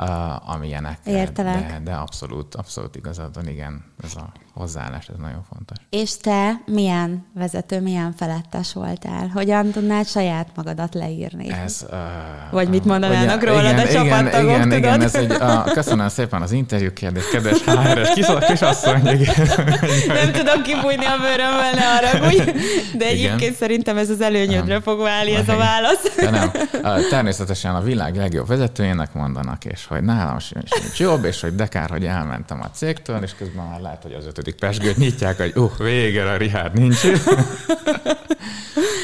uh, 0.00 0.50
amilyenek. 0.50 0.98
Értelek. 1.04 1.66
De, 1.66 1.80
de 1.84 1.92
abszolút, 1.92 2.54
abszolút 2.54 2.96
igazad 2.96 3.34
van, 3.34 3.48
igen, 3.48 3.84
ez 4.02 4.14
a 4.16 4.32
hozzáállás, 4.54 5.08
ez 5.08 5.14
nagyon 5.18 5.44
fontos. 5.52 5.76
És 5.90 6.16
te 6.16 6.60
milyen 6.66 7.26
vezető, 7.34 7.80
milyen 7.80 8.12
felettes 8.16 8.72
voltál? 8.72 9.28
Hogyan 9.34 9.70
tudnád 9.70 10.06
saját 10.06 10.48
magadat 10.54 10.94
leírni? 10.94 11.50
Ez, 11.50 11.86
uh, 11.90 11.98
Vagy 12.50 12.68
mit 12.68 12.84
mondanának 12.84 13.44
róla 13.44 13.68
a 13.68 13.88
csapattagok, 13.88 14.50
igen, 14.50 14.62
tudod? 14.62 14.78
Igen, 14.78 15.02
ez 15.02 15.14
egy, 15.14 15.30
uh, 15.30 15.72
köszönöm 15.72 16.08
szépen 16.08 16.42
az 16.42 16.52
interjú 16.52 16.92
kérdés, 16.92 17.30
kedves 17.30 17.62
HR-es 17.64 18.12
kisasszony. 18.46 19.02
Nem 20.06 20.32
tudom 20.32 20.62
kibújni 20.62 21.04
a 21.04 21.16
bőrömmel, 21.20 21.72
ne 21.74 21.84
haragudj, 21.84 22.50
de 22.98 23.06
egyébként 23.06 23.40
igen. 23.40 23.54
szerintem 23.54 23.96
ez 23.96 24.10
az 24.10 24.20
előnyödre 24.20 24.74
um, 24.74 24.82
fog 24.82 25.00
válni 25.00 25.34
ez 25.34 25.48
a 25.48 25.56
válasz. 25.56 26.16
De 26.16 26.30
nem. 26.30 26.50
Uh, 26.72 27.08
természetesen 27.08 27.74
a 27.74 27.80
világ 27.80 28.16
legjobb 28.16 28.46
vezetőjének 28.46 29.12
mondanak, 29.12 29.64
és 29.64 29.86
hogy 29.90 30.02
nálam 30.02 30.38
sincs 30.38 30.98
jobb, 30.98 31.24
és 31.24 31.40
hogy 31.40 31.54
de 31.54 31.66
kár, 31.66 31.90
hogy 31.90 32.04
elmentem 32.04 32.60
a 32.60 32.70
cégtől, 32.70 33.22
és 33.22 33.34
közben 33.34 33.66
már 33.66 33.80
lehet, 33.80 34.02
hogy 34.02 34.12
az 34.12 34.26
ötödik 34.26 34.54
pesgőt 34.54 34.96
nyitják, 34.96 35.36
hogy 35.36 35.52
uh, 35.56 35.76
végre 35.78 36.30
a 36.30 36.36
Richard 36.36 36.74
nincs. 36.74 37.02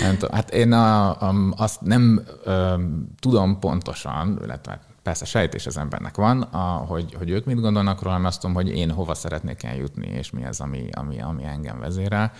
nem 0.00 0.16
tudom, 0.18 0.34
hát 0.34 0.50
én 0.50 0.72
a, 0.72 1.20
a, 1.20 1.34
azt 1.56 1.80
nem 1.80 2.22
ö, 2.44 2.74
tudom 3.20 3.58
pontosan, 3.58 4.40
illetve 4.44 4.80
persze 5.02 5.24
sejtés 5.24 5.66
az 5.66 5.76
embernek 5.76 6.16
van, 6.16 6.42
a, 6.42 6.58
hogy, 6.58 7.14
hogy 7.14 7.30
ők 7.30 7.44
mit 7.44 7.60
gondolnak 7.60 8.02
rólam, 8.02 8.24
azt 8.24 8.40
tudom, 8.40 8.54
hogy 8.54 8.68
én 8.68 8.90
hova 8.90 9.14
szeretnék 9.14 9.62
eljutni, 9.62 10.06
és 10.06 10.30
mi 10.30 10.44
az, 10.44 10.60
ami, 10.60 10.88
ami, 10.92 11.20
ami 11.20 11.44
engem 11.44 11.78
vezérel. 11.78 12.32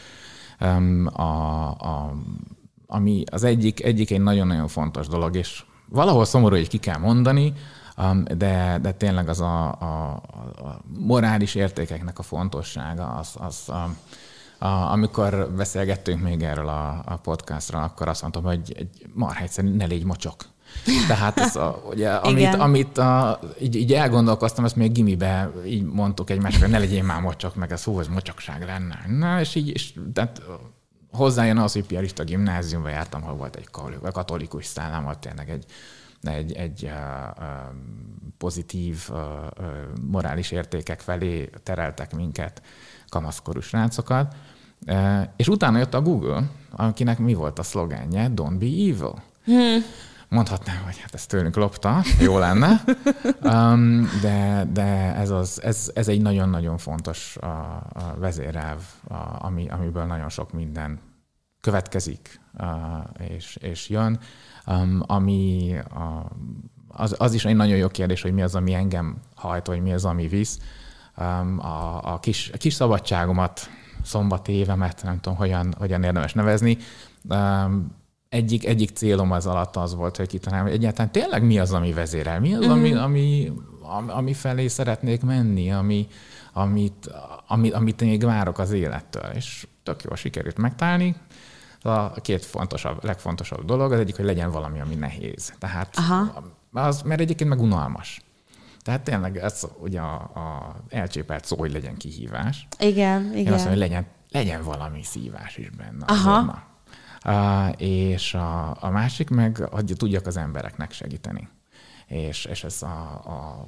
A, 1.12 1.22
a, 1.70 2.14
ami 2.86 3.24
az 3.30 3.44
egyik, 3.44 3.84
egyik 3.84 4.10
egy 4.10 4.20
nagyon-nagyon 4.20 4.68
fontos 4.68 5.08
dolog, 5.08 5.36
és 5.36 5.64
valahol 5.88 6.24
szomorú, 6.24 6.54
hogy 6.54 6.68
ki 6.68 6.78
kell 6.78 6.98
mondani, 6.98 7.52
de, 8.36 8.78
de 8.82 8.92
tényleg 8.92 9.28
az 9.28 9.40
a, 9.40 9.64
a, 9.64 10.10
a 10.56 10.80
morális 10.98 11.54
értékeknek 11.54 12.18
a 12.18 12.22
fontossága, 12.22 13.06
az, 13.06 13.34
az 13.38 13.68
a, 14.58 14.66
amikor 14.66 15.50
beszélgettünk 15.56 16.22
még 16.22 16.42
erről 16.42 16.68
a, 16.68 17.02
a 17.06 17.16
podcastról, 17.16 17.82
akkor 17.82 18.08
azt 18.08 18.20
mondtam, 18.20 18.42
hogy 18.42 18.74
egy 18.76 19.06
marha 19.14 19.42
egyszerűen 19.42 19.72
ne 19.74 19.84
légy 19.84 20.04
mocsok. 20.04 20.44
Tehát 21.06 21.38
ez 21.38 21.56
a, 21.56 21.82
ugye, 21.90 22.10
amit, 22.28 22.54
amit 22.54 22.98
a, 22.98 23.40
így, 23.60 23.76
így 23.76 23.92
elgondolkoztam, 23.92 24.64
ezt 24.64 24.76
még 24.76 24.92
gimibe 24.92 25.50
így 25.66 25.84
mondtuk 25.84 26.30
egymásra, 26.30 26.66
ne 26.66 26.78
legyél 26.78 27.02
már 27.02 27.20
mocsok, 27.20 27.54
meg 27.54 27.72
ez 27.72 27.84
hú, 27.84 28.00
ez 28.00 28.08
mocsokság 28.08 28.64
lenne. 28.64 29.04
Na, 29.08 29.40
és 29.40 29.54
így, 29.54 29.68
és, 29.68 29.94
tehát 30.12 30.42
hozzájön 31.12 31.58
az, 31.58 31.72
hogy 31.72 31.86
piarista 31.86 32.24
gimnáziumba 32.24 32.88
jártam, 32.88 33.22
ahol 33.22 33.36
volt 33.36 33.56
egy 33.56 33.68
katolikus 34.12 34.64
szállam, 34.64 35.04
volt 35.04 35.18
tényleg 35.18 35.50
egy 35.50 35.64
egy, 36.26 36.52
egy 36.52 36.90
pozitív 38.38 39.10
morális 40.10 40.50
értékek 40.50 41.00
felé 41.00 41.50
tereltek 41.62 42.14
minket, 42.14 42.62
kamaszkorú 43.08 43.60
srácokat. 43.60 44.34
És 45.36 45.48
utána 45.48 45.78
jött 45.78 45.94
a 45.94 46.02
Google, 46.02 46.42
akinek 46.70 47.18
mi 47.18 47.34
volt 47.34 47.58
a 47.58 47.62
szlogenje? 47.62 48.30
Don't 48.34 48.56
be 48.58 48.66
evil. 48.66 49.22
Hmm. 49.44 49.82
Mondhatnám, 50.28 50.82
hogy 50.84 50.98
hát 50.98 51.14
ez 51.14 51.26
tőlünk 51.26 51.56
lopta, 51.56 52.02
jó 52.20 52.38
lenne, 52.38 52.84
um, 53.52 54.08
de, 54.20 54.66
de 54.72 55.14
ez, 55.14 55.30
az, 55.30 55.62
ez, 55.62 55.90
ez 55.94 56.08
egy 56.08 56.20
nagyon-nagyon 56.22 56.78
fontos 56.78 57.36
a, 57.36 57.46
a 57.92 58.14
vezérelv, 58.18 58.80
a, 59.08 59.14
ami, 59.44 59.68
amiből 59.68 60.04
nagyon 60.04 60.28
sok 60.28 60.52
minden 60.52 61.00
következik 61.60 62.40
uh, 62.58 62.68
és, 63.28 63.56
és 63.56 63.88
jön, 63.88 64.18
ami 65.00 65.72
a, 65.78 66.30
az, 66.88 67.14
az 67.18 67.34
is 67.34 67.44
egy 67.44 67.56
nagyon 67.56 67.76
jó 67.76 67.88
kérdés, 67.88 68.22
hogy 68.22 68.32
mi 68.32 68.42
az, 68.42 68.54
ami 68.54 68.74
engem 68.74 69.16
hajt, 69.34 69.66
vagy 69.66 69.82
mi 69.82 69.92
az, 69.92 70.04
ami 70.04 70.28
visz. 70.28 70.58
A, 71.14 72.12
a, 72.12 72.18
kis, 72.20 72.50
a 72.54 72.56
kis 72.56 72.74
szabadságomat, 72.74 73.70
szombati 74.02 74.52
évemet, 74.52 75.02
nem 75.02 75.20
tudom, 75.20 75.38
hogyan, 75.38 75.74
hogyan 75.78 76.02
érdemes 76.02 76.32
nevezni, 76.32 76.78
egyik, 78.28 78.66
egyik 78.66 78.90
célom 78.90 79.30
az 79.30 79.46
alatt 79.46 79.76
az 79.76 79.94
volt, 79.94 80.16
hogy 80.16 80.28
kitalálom, 80.28 80.66
hogy 80.66 80.76
egyáltalán 80.76 81.12
tényleg 81.12 81.44
mi 81.44 81.58
az, 81.58 81.72
ami 81.72 81.92
vezérel, 81.92 82.40
mi 82.40 82.54
az, 82.54 82.66
ami, 82.66 82.92
ami, 82.94 83.52
ami 84.06 84.32
felé 84.32 84.66
szeretnék 84.66 85.22
menni, 85.22 85.72
ami, 85.72 86.06
amit, 86.52 87.10
amit, 87.46 87.74
amit 87.74 88.00
még 88.00 88.24
várok 88.24 88.58
az 88.58 88.72
élettől. 88.72 89.30
És 89.34 89.66
tök 89.82 90.02
jól 90.02 90.16
sikerült 90.16 90.58
megtalálni. 90.58 91.16
A 91.86 92.20
két 92.22 92.44
fontosabb, 92.44 93.04
legfontosabb 93.04 93.64
dolog 93.64 93.92
az 93.92 93.98
egyik, 93.98 94.16
hogy 94.16 94.24
legyen 94.24 94.50
valami, 94.50 94.80
ami 94.80 94.94
nehéz. 94.94 95.52
Tehát 95.58 95.96
Aha. 95.96 96.42
az, 96.72 97.02
mert 97.02 97.20
egyébként 97.20 97.50
meg 97.50 97.60
unalmas. 97.60 98.20
Tehát 98.82 99.00
tényleg 99.00 99.36
ez 99.36 99.66
ugye 99.78 100.00
a, 100.00 100.14
a 100.14 100.76
elcsépelt 100.88 101.44
szó, 101.44 101.56
hogy 101.56 101.72
legyen 101.72 101.96
kihívás. 101.96 102.68
Igen, 102.78 103.22
igen. 103.22 103.36
Én 103.36 103.52
azt 103.52 103.64
mondom, 103.64 103.68
hogy 103.68 103.78
legyen, 103.78 104.06
legyen 104.30 104.62
valami 104.62 105.02
szívás 105.02 105.56
is 105.56 105.70
benne. 105.70 106.04
Aha. 106.06 106.40
Na. 106.40 106.62
Uh, 107.24 107.80
és 107.80 108.34
a, 108.34 108.76
a 108.80 108.90
másik 108.90 109.30
meg, 109.30 109.56
hogy 109.70 109.92
tudjak 109.96 110.26
az 110.26 110.36
embereknek 110.36 110.92
segíteni. 110.92 111.48
És, 112.06 112.44
és 112.44 112.64
ez 112.64 112.82
a, 112.82 112.86
a 113.24 113.66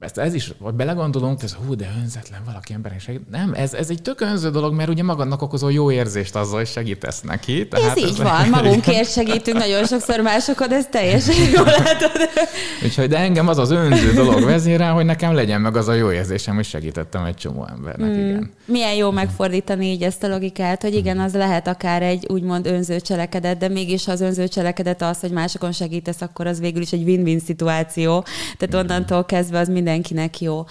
ezt 0.00 0.18
ez 0.18 0.34
is, 0.34 0.52
vagy 0.58 0.74
belegondolunk, 0.74 1.42
ez 1.42 1.52
hú, 1.52 1.74
de 1.74 1.90
önzetlen 2.02 2.40
valaki 2.46 2.72
emberek 2.72 3.00
segít. 3.00 3.30
Nem, 3.30 3.54
ez, 3.54 3.74
ez 3.74 3.90
egy 3.90 4.02
tök 4.02 4.20
önző 4.20 4.50
dolog, 4.50 4.74
mert 4.74 4.88
ugye 4.88 5.02
magadnak 5.02 5.42
okozol 5.42 5.72
jó 5.72 5.90
érzést 5.90 6.36
azzal, 6.36 6.56
hogy 6.56 6.66
segítesz 6.66 7.20
neki. 7.20 7.68
Tehát 7.68 7.86
ez, 7.86 8.02
ez 8.02 8.10
így 8.10 8.16
van, 8.16 8.48
magunkért 8.62 9.12
segítünk 9.12 9.58
nagyon 9.58 9.84
sokszor 9.84 10.20
másokon, 10.20 10.72
ez 10.72 10.86
teljesen 10.90 11.34
jól 11.54 11.64
látod. 11.64 12.10
Úgyhogy, 12.84 13.08
de 13.08 13.18
engem 13.18 13.48
az 13.48 13.58
az 13.58 13.70
önző 13.70 14.12
dolog 14.12 14.44
vezérel, 14.44 14.92
hogy 14.92 15.04
nekem 15.04 15.34
legyen 15.34 15.60
meg 15.60 15.76
az 15.76 15.88
a 15.88 15.92
jó 15.92 16.12
érzésem, 16.12 16.54
hogy 16.54 16.64
segítettem 16.64 17.24
egy 17.24 17.36
csomó 17.36 17.66
embernek, 17.70 18.10
mm. 18.10 18.28
igen. 18.28 18.50
Milyen 18.64 18.94
jó 18.94 19.10
megfordítani 19.10 19.86
így 19.86 20.02
ezt 20.02 20.22
a 20.22 20.28
logikát, 20.28 20.82
hogy 20.82 20.94
igen, 20.94 21.18
az 21.18 21.34
lehet 21.34 21.66
akár 21.66 22.02
egy 22.02 22.26
úgymond 22.28 22.66
önző 22.66 23.00
cselekedet, 23.00 23.58
de 23.58 23.68
mégis 23.68 24.04
ha 24.04 24.12
az 24.12 24.20
önző 24.20 24.48
cselekedet 24.48 25.02
az, 25.02 25.20
hogy 25.20 25.30
másokon 25.30 25.72
segítesz, 25.72 26.20
akkor 26.20 26.46
az 26.46 26.60
végül 26.60 26.82
is 26.82 26.92
egy 26.92 27.02
win-win 27.02 27.38
szituáció. 27.38 28.24
Tehát 28.58 28.84
onnantól 28.84 29.24
kezdve 29.24 29.58
az 29.58 29.68
mindenkinek 29.88 30.40
jó. 30.40 30.64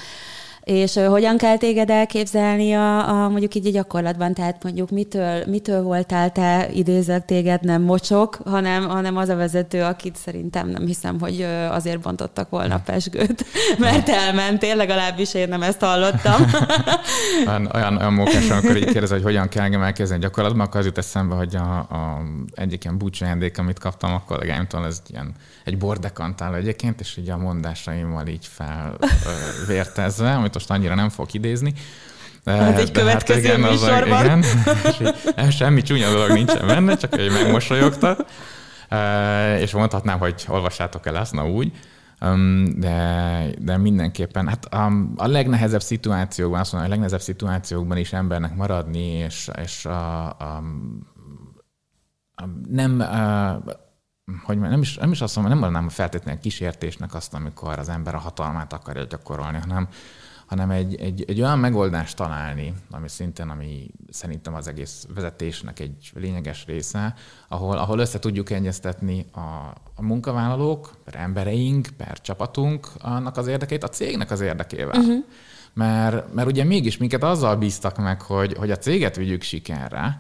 És 0.68 0.94
hogyan 0.94 1.38
kell 1.38 1.58
téged 1.58 1.90
elképzelni 1.90 2.74
a, 2.74 3.10
a 3.10 3.30
mondjuk 3.30 3.56
így 3.56 3.66
a 3.66 3.72
gyakorlatban? 3.72 4.34
Tehát 4.34 4.64
mondjuk 4.64 4.90
mitől, 4.90 5.44
mitől 5.46 5.82
voltál 5.82 6.32
te, 6.32 6.70
idézek 6.74 7.26
téged, 7.26 7.64
nem 7.64 7.82
mocsok, 7.82 8.40
hanem, 8.46 8.88
hanem 8.88 9.18
az 9.18 9.30
a 9.30 9.36
vezető, 9.36 9.84
akit 9.84 10.16
szerintem 10.16 10.70
nem 10.70 10.86
hiszem, 10.86 11.20
hogy 11.20 11.42
azért 11.70 12.00
bontottak 12.00 12.50
volna 12.50 12.80
pesgőt, 12.80 13.46
mert 13.80 14.10
elmentél, 14.10 14.76
legalábbis 14.76 15.34
én 15.34 15.48
nem 15.48 15.62
ezt 15.62 15.80
hallottam. 15.80 16.42
olyan, 17.48 17.70
olyan, 17.74 17.98
olyan 17.98 18.14
mókás, 18.14 18.50
amikor 18.50 18.78
így 18.78 18.92
kérdez, 18.92 19.10
hogy 19.10 19.24
hogyan 19.24 19.48
kell 19.48 19.64
engem 19.64 19.82
elkezdeni 19.82 20.22
gyakorlatban, 20.22 20.66
akkor 20.66 20.80
az 20.80 20.86
jut 20.86 20.98
eszembe, 20.98 21.36
hogy 21.36 21.56
a, 21.56 21.78
a 21.78 22.22
egyik 22.54 22.84
ilyen 22.84 22.98
búcsú 22.98 23.26
amit 23.58 23.80
kaptam 23.80 24.14
a 24.14 24.24
kollégáimtól, 24.26 24.86
ez 24.86 25.02
ilyen 25.10 25.34
egy 25.64 25.78
bordekantál 25.78 26.56
egyébként, 26.56 27.00
és 27.00 27.18
így 27.18 27.30
a 27.30 27.38
mondásaimmal 27.38 28.28
így 28.28 28.50
felvértezve, 28.52 30.34
amit 30.36 30.56
most 30.58 30.72
annyira 30.72 30.96
nem 30.96 31.10
fogok 31.10 31.34
idézni. 31.34 31.74
Hát 32.46 32.80
egy 32.80 32.92
következő 32.92 33.48
hát 33.48 33.58
igen, 33.58 33.70
műsorban. 33.72 34.24
igen, 34.24 34.40
és 34.90 35.46
így, 35.46 35.52
semmi 35.52 35.82
csúnya 35.82 36.12
dolog 36.12 36.32
nincsen 36.32 36.68
benne, 36.68 36.96
csak 36.96 37.18
egy 37.18 37.32
megmosolyogtat. 37.32 38.32
És 39.60 39.72
mondhatnám, 39.72 40.20
hogy 40.20 40.46
olvassátok 40.48 41.06
el 41.06 41.18
ezt, 41.18 41.34
na 41.34 41.50
úgy. 41.50 41.72
De, 42.76 43.46
de 43.60 43.78
mindenképpen, 43.78 44.48
hát 44.48 44.66
a, 44.66 44.92
a 45.16 45.28
legnehezebb 45.28 45.82
szituációkban, 45.82 46.60
azt 46.60 46.72
mondom, 46.72 46.90
a 46.90 46.94
legnehezebb 46.94 47.26
szituációkban 47.26 47.98
is 47.98 48.14
embernek 48.14 48.56
maradni, 48.56 49.08
és, 49.08 49.50
és 49.64 49.86
a, 49.86 50.26
a, 50.28 50.64
a, 52.36 52.44
nem 52.70 53.00
a, 53.00 53.62
hogy 54.44 54.60
nem 54.60 54.82
is, 54.82 54.96
nem 54.96 55.12
is 55.12 55.22
azt 55.22 55.36
mondom, 55.36 55.54
nem 55.54 55.62
mondanám 55.62 55.90
feltétlenül 55.90 56.42
kísértésnek 56.42 57.14
azt, 57.14 57.34
amikor 57.34 57.80
az 57.80 57.90
ember 57.90 58.16
a 58.16 58.20
hatalmát 58.20 58.74
akarja 58.74 59.04
gyakorolni, 59.04 59.58
hanem, 59.58 59.88
hanem 60.48 60.70
egy, 60.70 60.96
egy, 60.96 61.24
egy 61.28 61.42
olyan 61.42 61.60
megoldást 61.60 62.16
találni, 62.16 62.74
ami 62.92 63.08
szintén, 63.10 63.50
ami 63.50 63.92
szerintem 64.10 64.56
az 64.56 64.68
egész 64.68 65.08
vezetésnek 65.16 65.80
egy 65.80 66.12
lényeges 66.14 66.66
része, 66.66 67.14
ahol, 67.48 67.78
ahol 67.78 68.00
össze 68.00 68.20
tudjuk 68.20 68.50
egyeztetni 68.50 69.26
a, 69.32 69.40
a 69.96 70.02
munkavállalók, 70.02 70.98
per 71.04 71.16
embereink, 71.16 71.88
per 71.98 72.22
csapatunk, 72.22 72.88
annak 73.00 73.38
az 73.38 73.48
érdekét, 73.48 73.84
a 73.84 73.90
cégnek 73.90 74.32
az 74.32 74.42
érdekével. 74.42 75.00
Uh-huh. 75.00 75.26
Mert, 75.74 76.34
mert 76.34 76.48
ugye 76.48 76.64
mégis 76.64 76.98
minket 76.98 77.24
azzal 77.24 77.56
bíztak 77.56 77.98
meg, 77.98 78.22
hogy, 78.22 78.54
hogy 78.54 78.72
a 78.72 78.78
céget 78.78 79.16
vigyük 79.16 79.42
sikerre, 79.42 80.18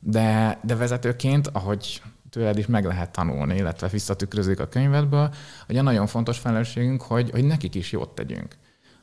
de, 0.00 0.58
de 0.62 0.74
vezetőként, 0.76 1.48
ahogy 1.52 2.02
tőled 2.30 2.58
is 2.58 2.66
meg 2.66 2.84
lehet 2.84 3.10
tanulni, 3.10 3.56
illetve 3.56 3.88
visszatükrözik 3.88 4.60
a 4.60 4.68
könyvedből, 4.68 5.34
hogy 5.66 5.76
a 5.76 5.82
nagyon 5.82 6.06
fontos 6.06 6.38
felelősségünk, 6.38 7.02
hogy, 7.02 7.30
hogy 7.30 7.44
nekik 7.44 7.74
is 7.74 7.92
jót 7.92 8.14
tegyünk. 8.14 8.56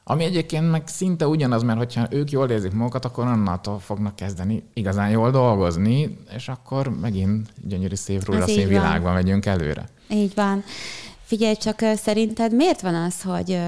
Ami 0.09 0.23
egyébként 0.23 0.71
meg 0.71 0.87
szinte 0.87 1.27
ugyanaz, 1.27 1.63
mert 1.63 1.77
hogyha 1.77 2.07
ők 2.09 2.31
jól 2.31 2.49
érzik 2.49 2.71
magukat, 2.71 3.05
akkor 3.05 3.25
annától 3.25 3.79
fognak 3.79 4.15
kezdeni 4.15 4.63
igazán 4.73 5.09
jól 5.09 5.31
dolgozni, 5.31 6.17
és 6.35 6.47
akkor 6.47 6.99
megint 6.99 7.49
gyönyörű 7.67 7.95
szép 7.95 8.25
rózsaszín 8.25 8.67
világban 8.67 9.13
megyünk 9.13 9.45
előre. 9.45 9.89
Így 10.09 10.33
van. 10.35 10.63
Figyelj 11.21 11.55
csak, 11.55 11.79
szerinted 11.95 12.53
miért 12.53 12.81
van 12.81 12.95
az, 12.95 13.21
hogy 13.21 13.59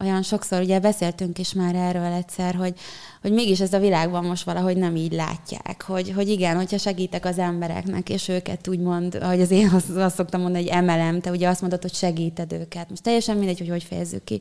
olyan 0.00 0.22
sokszor, 0.22 0.60
ugye 0.60 0.80
beszéltünk 0.80 1.38
is 1.38 1.52
már 1.52 1.74
erről 1.74 2.12
egyszer, 2.12 2.54
hogy, 2.54 2.74
hogy 3.22 3.32
mégis 3.32 3.60
ez 3.60 3.72
a 3.72 3.78
világban 3.78 4.24
most 4.24 4.44
valahogy 4.44 4.76
nem 4.76 4.96
így 4.96 5.12
látják, 5.12 5.84
hogy, 5.86 6.12
hogy 6.16 6.28
igen, 6.28 6.56
hogyha 6.56 6.78
segítek 6.78 7.24
az 7.24 7.38
embereknek, 7.38 8.08
és 8.08 8.28
őket 8.28 8.68
úgymond, 8.68 9.14
ahogy 9.14 9.40
az 9.40 9.50
én 9.50 9.68
azt, 9.68 9.90
azt 9.90 10.16
szoktam 10.16 10.40
mondani, 10.40 10.64
hogy 10.64 10.72
emelem, 10.72 11.20
te 11.20 11.30
ugye 11.30 11.48
azt 11.48 11.60
mondod, 11.60 11.82
hogy 11.82 11.94
segíted 11.94 12.52
őket. 12.52 12.88
Most 12.88 13.02
teljesen 13.02 13.36
mindegy, 13.36 13.58
hogy 13.58 13.68
hogy 13.68 13.82
fejezzük 13.82 14.24
ki 14.24 14.40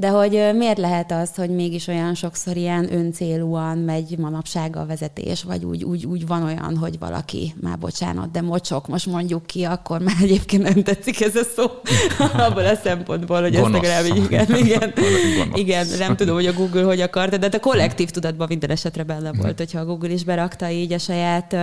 de 0.00 0.08
hogy 0.08 0.50
miért 0.54 0.78
lehet 0.78 1.12
az, 1.12 1.34
hogy 1.34 1.50
mégis 1.50 1.86
olyan 1.86 2.14
sokszor 2.14 2.56
ilyen 2.56 2.92
öncélúan 2.92 3.78
megy 3.78 4.18
manapság 4.18 4.76
a 4.76 4.86
vezetés, 4.86 5.42
vagy 5.42 5.64
úgy, 5.64 5.84
úgy, 5.84 6.06
úgy 6.06 6.26
van 6.26 6.42
olyan, 6.42 6.76
hogy 6.76 6.98
valaki, 6.98 7.54
már 7.60 7.78
bocsánat, 7.78 8.30
de 8.30 8.40
mocsok, 8.40 8.88
most 8.88 9.06
mondjuk 9.06 9.46
ki, 9.46 9.64
akkor 9.64 10.00
már 10.00 10.14
egyébként 10.22 10.62
nem 10.62 10.82
tetszik 10.82 11.20
ez 11.20 11.36
a 11.36 11.42
szó, 11.56 11.64
abból 12.46 12.66
a 12.66 12.74
szempontból, 12.74 13.42
hogy 13.42 13.56
Gonosz. 13.56 13.74
ezt 13.74 13.82
legalább 13.82 14.16
igen, 14.16 14.56
igen, 14.56 14.92
igen, 15.62 15.86
nem 15.98 16.16
tudom, 16.16 16.34
hogy 16.34 16.46
a 16.46 16.52
Google 16.52 16.82
hogy 16.82 17.00
akarta, 17.00 17.36
de 17.36 17.44
hát 17.44 17.54
a 17.54 17.60
kollektív 17.60 18.10
tudatban 18.10 18.46
minden 18.48 18.70
esetre 18.70 19.02
benne 19.02 19.32
volt, 19.32 19.58
hogyha 19.58 19.80
a 19.80 19.84
Google 19.84 20.10
is 20.10 20.24
berakta 20.24 20.70
így 20.70 20.92
a 20.92 20.98
saját 20.98 21.56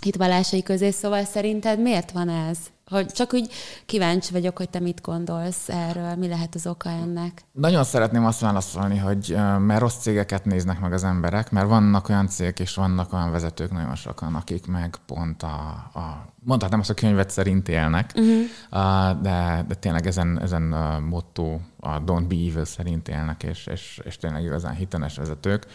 hitvallásai 0.00 0.62
közé, 0.62 0.90
szóval 0.90 1.24
szerinted 1.24 1.80
miért 1.80 2.10
van 2.10 2.28
ez? 2.28 2.58
Hogy 2.90 3.06
csak 3.06 3.32
úgy 3.32 3.50
kíváncsi 3.86 4.32
vagyok, 4.32 4.56
hogy 4.56 4.70
te 4.70 4.80
mit 4.80 5.00
gondolsz 5.00 5.68
erről, 5.68 6.14
mi 6.14 6.28
lehet 6.28 6.54
az 6.54 6.66
oka 6.66 6.88
ennek? 6.88 7.42
Nagyon 7.52 7.84
szeretném 7.84 8.24
azt 8.24 8.40
válaszolni, 8.40 8.96
hogy 8.96 9.36
mert 9.58 9.80
rossz 9.80 9.96
cégeket 9.96 10.44
néznek 10.44 10.80
meg 10.80 10.92
az 10.92 11.04
emberek, 11.04 11.50
mert 11.50 11.68
vannak 11.68 12.08
olyan 12.08 12.28
cégek 12.28 12.60
és 12.60 12.74
vannak 12.74 13.12
olyan 13.12 13.30
vezetők 13.30 13.72
nagyon 13.72 13.94
sokan, 13.94 14.34
akik 14.34 14.66
meg 14.66 14.96
pont 15.06 15.42
a, 15.42 15.56
a 15.94 16.32
mondhatnám 16.44 16.80
azt 16.80 16.90
a 16.90 16.94
könyvet 16.94 17.30
szerint 17.30 17.68
élnek, 17.68 18.12
uh-huh. 18.14 19.22
de, 19.22 19.64
de 19.68 19.74
tényleg 19.74 20.06
ezen, 20.06 20.40
ezen 20.42 20.72
a 20.72 21.00
motto, 21.00 21.58
a 21.80 22.02
Don't 22.02 22.24
be 22.28 22.34
evil 22.34 22.64
szerint 22.64 23.08
élnek, 23.08 23.42
és, 23.42 23.66
és, 23.66 24.00
és 24.04 24.16
tényleg 24.16 24.42
igazán 24.42 24.74
hiteles 24.74 25.16
vezetők 25.16 25.66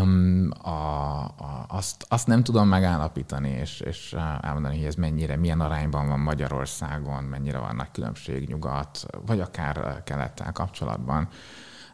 um, 0.00 0.48
a, 0.62 1.20
a, 1.24 1.64
azt, 1.68 2.06
azt 2.08 2.26
nem 2.26 2.42
tudom 2.42 2.68
megállapítani, 2.68 3.48
és, 3.48 3.80
és 3.80 4.16
elmondani, 4.40 4.76
hogy 4.76 4.86
ez 4.86 4.94
mennyire, 4.94 5.36
milyen 5.36 5.60
arányban 5.60 6.08
van 6.08 6.20
Magyarországon, 6.20 7.24
mennyire 7.24 7.58
van 7.58 7.76
nagy 7.76 7.90
különbség 7.90 8.48
nyugat, 8.48 9.06
vagy 9.26 9.40
akár 9.40 10.02
kelettel 10.04 10.52
kapcsolatban. 10.52 11.28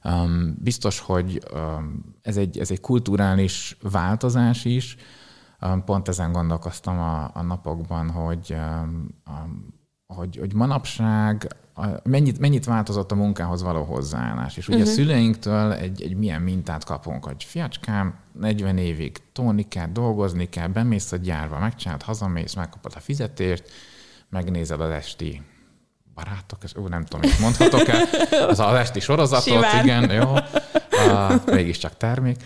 Um, 0.04 0.54
biztos, 0.58 1.00
hogy 1.00 1.42
um, 1.54 2.14
ez, 2.22 2.36
egy, 2.36 2.58
ez 2.58 2.70
egy 2.70 2.80
kulturális 2.80 3.76
változás 3.82 4.64
is. 4.64 4.96
Um, 5.60 5.84
pont 5.84 6.08
ezen 6.08 6.32
gondolkoztam 6.32 6.98
a, 6.98 7.30
a 7.34 7.42
napokban, 7.42 8.10
hogy, 8.10 8.56
um, 8.56 9.08
hogy, 10.06 10.36
hogy 10.36 10.54
manapság 10.54 11.56
mennyit, 12.02 12.38
mennyit 12.38 12.64
változott 12.64 13.12
a 13.12 13.14
munkához 13.14 13.62
való 13.62 13.82
hozzáállás. 13.82 14.56
És 14.56 14.68
ugye 14.68 14.76
uh-huh. 14.76 14.92
a 14.92 14.94
szüleinktől 14.94 15.72
egy, 15.72 16.02
egy 16.02 16.16
milyen 16.16 16.42
mintát 16.42 16.84
kapunk, 16.84 17.24
hogy 17.24 17.44
fiacskám, 17.44 18.14
40 18.32 18.78
évig 18.78 19.16
tolni 19.32 19.68
kell, 19.68 19.86
dolgozni 19.92 20.48
kell, 20.48 20.68
bemész 20.68 21.12
a 21.12 21.16
gyárba, 21.16 21.58
megcsinálod, 21.58 22.02
hazamész, 22.02 22.54
megkapod 22.54 22.92
a 22.94 23.00
fizetést, 23.00 23.70
megnézed 24.28 24.80
az 24.80 24.90
esti 24.90 25.42
barátok, 26.14 26.64
ez, 26.64 26.72
ó, 26.76 26.88
nem 26.88 27.04
tudom, 27.04 27.20
mit 27.20 27.38
mondhatok-e, 27.38 28.08
az 28.48 28.60
az 28.60 28.74
esti 28.74 29.00
sorozatot, 29.00 29.46
Simán. 29.46 29.84
igen, 29.84 30.10
jó, 30.10 30.32
uh, 30.32 31.54
mégiscsak 31.54 31.96
termék. 31.96 32.36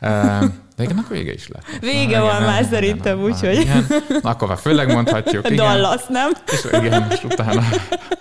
Uh, 0.00 0.44
de 0.82 0.88
igen, 0.90 1.04
akkor 1.04 1.16
vége 1.16 1.32
is 1.32 1.48
lett. 1.48 1.64
Vége 1.80 2.18
Na, 2.18 2.24
van 2.24 2.34
igen, 2.36 2.48
már 2.48 2.64
szerintem, 2.64 3.22
úgyhogy. 3.22 3.54
Igen, 3.60 3.86
Na, 4.22 4.30
akkor 4.30 4.48
már 4.48 4.58
főleg 4.58 4.92
mondhatjuk. 4.92 5.50
Igen. 5.50 5.56
Dallas, 5.66 6.02
nem? 6.08 6.30
És 6.46 6.64
igen, 6.72 7.06
és 7.10 7.24
utána 7.24 7.62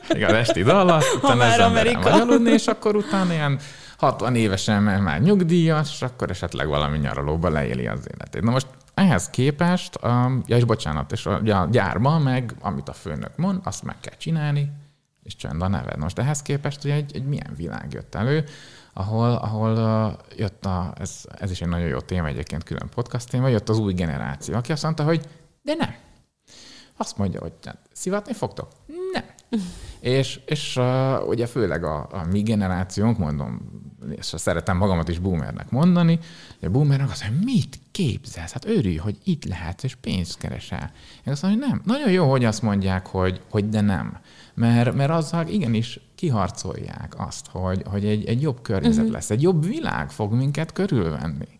igen, 0.09 0.35
esti 0.35 0.63
Dallas, 0.63 1.05
utána 1.15 1.35
már 1.35 1.51
ez 1.59 1.59
ember 1.59 1.87
Amerika. 1.87 2.11
aludni, 2.13 2.51
és 2.51 2.67
akkor 2.67 2.95
utána 2.95 3.33
ilyen 3.33 3.59
60 3.97 4.35
évesen 4.35 4.83
már- 4.83 5.01
már 5.01 5.21
nyugdíjas, 5.21 5.89
és 5.93 6.01
akkor 6.01 6.29
esetleg 6.29 6.67
valami 6.67 6.97
nyaralóba 6.97 7.49
leéli 7.49 7.87
az 7.87 8.07
életét. 8.13 8.41
Na 8.43 8.51
most 8.51 8.67
ehhez 8.93 9.29
képest, 9.29 9.99
um, 10.03 10.43
ja 10.47 10.55
és 10.57 10.63
bocsánat, 10.63 11.11
és 11.11 11.25
a, 11.25 11.39
ja, 11.43 11.59
a 11.61 11.67
gyárban 11.71 12.21
meg, 12.21 12.53
amit 12.61 12.89
a 12.89 12.93
főnök 12.93 13.31
mond, 13.35 13.59
azt 13.63 13.83
meg 13.83 13.95
kell 14.01 14.17
csinálni, 14.17 14.71
és 15.23 15.35
csönd 15.35 15.61
a 15.61 15.67
neved. 15.67 15.97
Most 15.97 16.19
ehhez 16.19 16.41
képest 16.41 16.83
ugye 16.83 16.93
egy, 16.93 17.11
egy 17.15 17.23
milyen 17.25 17.53
világ 17.57 17.85
jött 17.89 18.15
elő, 18.15 18.43
ahol, 18.93 19.31
ahol 19.31 19.71
uh, 19.71 20.37
jött 20.37 20.65
a, 20.65 20.93
ez, 20.99 21.23
ez 21.39 21.51
is 21.51 21.61
egy 21.61 21.67
nagyon 21.67 21.87
jó 21.87 21.99
téma 21.99 22.27
egyébként, 22.27 22.63
külön 22.63 22.89
podcast 22.95 23.29
téma, 23.29 23.47
jött 23.47 23.69
az 23.69 23.77
új 23.77 23.93
generáció, 23.93 24.55
aki 24.55 24.71
azt 24.71 24.83
mondta, 24.83 25.03
hogy 25.03 25.27
de 25.61 25.73
nem. 25.73 25.95
Azt 26.97 27.17
mondja, 27.17 27.39
hogy 27.39 27.53
hát, 27.63 27.77
szivatni 27.91 28.33
fogtok? 28.33 28.67
Nem. 29.13 29.23
és 29.99 30.39
és 30.45 30.75
uh, 30.77 31.27
ugye 31.27 31.45
főleg 31.47 31.83
a, 31.83 32.07
a 32.11 32.25
mi 32.31 32.41
generációnk, 32.41 33.17
mondom, 33.17 33.81
és 34.09 34.25
szeretem 34.25 34.77
magamat 34.77 35.07
is 35.07 35.19
boomernek 35.19 35.69
mondani, 35.69 36.19
hogy 36.59 36.67
a 36.67 36.71
boomernek 36.71 37.09
azt 37.09 37.23
mondja, 37.23 37.43
mit 37.43 37.79
képzelsz? 37.91 38.51
Hát 38.51 38.65
örülj, 38.65 38.95
hogy 38.95 39.17
itt 39.23 39.45
lehetsz, 39.45 39.83
és 39.83 39.95
pénzt 39.95 40.37
keresel. 40.37 40.91
Én 41.25 41.33
azt 41.33 41.41
mondom, 41.41 41.61
hogy 41.61 41.69
nem. 41.69 41.81
Nagyon 41.85 42.11
jó, 42.11 42.29
hogy 42.29 42.45
azt 42.45 42.61
mondják, 42.61 43.07
hogy, 43.07 43.41
hogy 43.49 43.69
de 43.69 43.81
nem. 43.81 44.19
Mert, 44.61 44.93
mert 44.93 45.11
azzal 45.11 45.47
igenis 45.47 45.99
kiharcolják 46.15 47.13
azt, 47.17 47.47
hogy, 47.47 47.83
hogy 47.85 48.05
egy, 48.05 48.25
egy 48.25 48.41
jobb 48.41 48.61
környezet 48.61 48.97
uh-huh. 48.97 49.13
lesz, 49.13 49.29
egy 49.29 49.41
jobb 49.41 49.65
világ 49.65 50.11
fog 50.11 50.33
minket 50.33 50.71
körülvenni. 50.71 51.59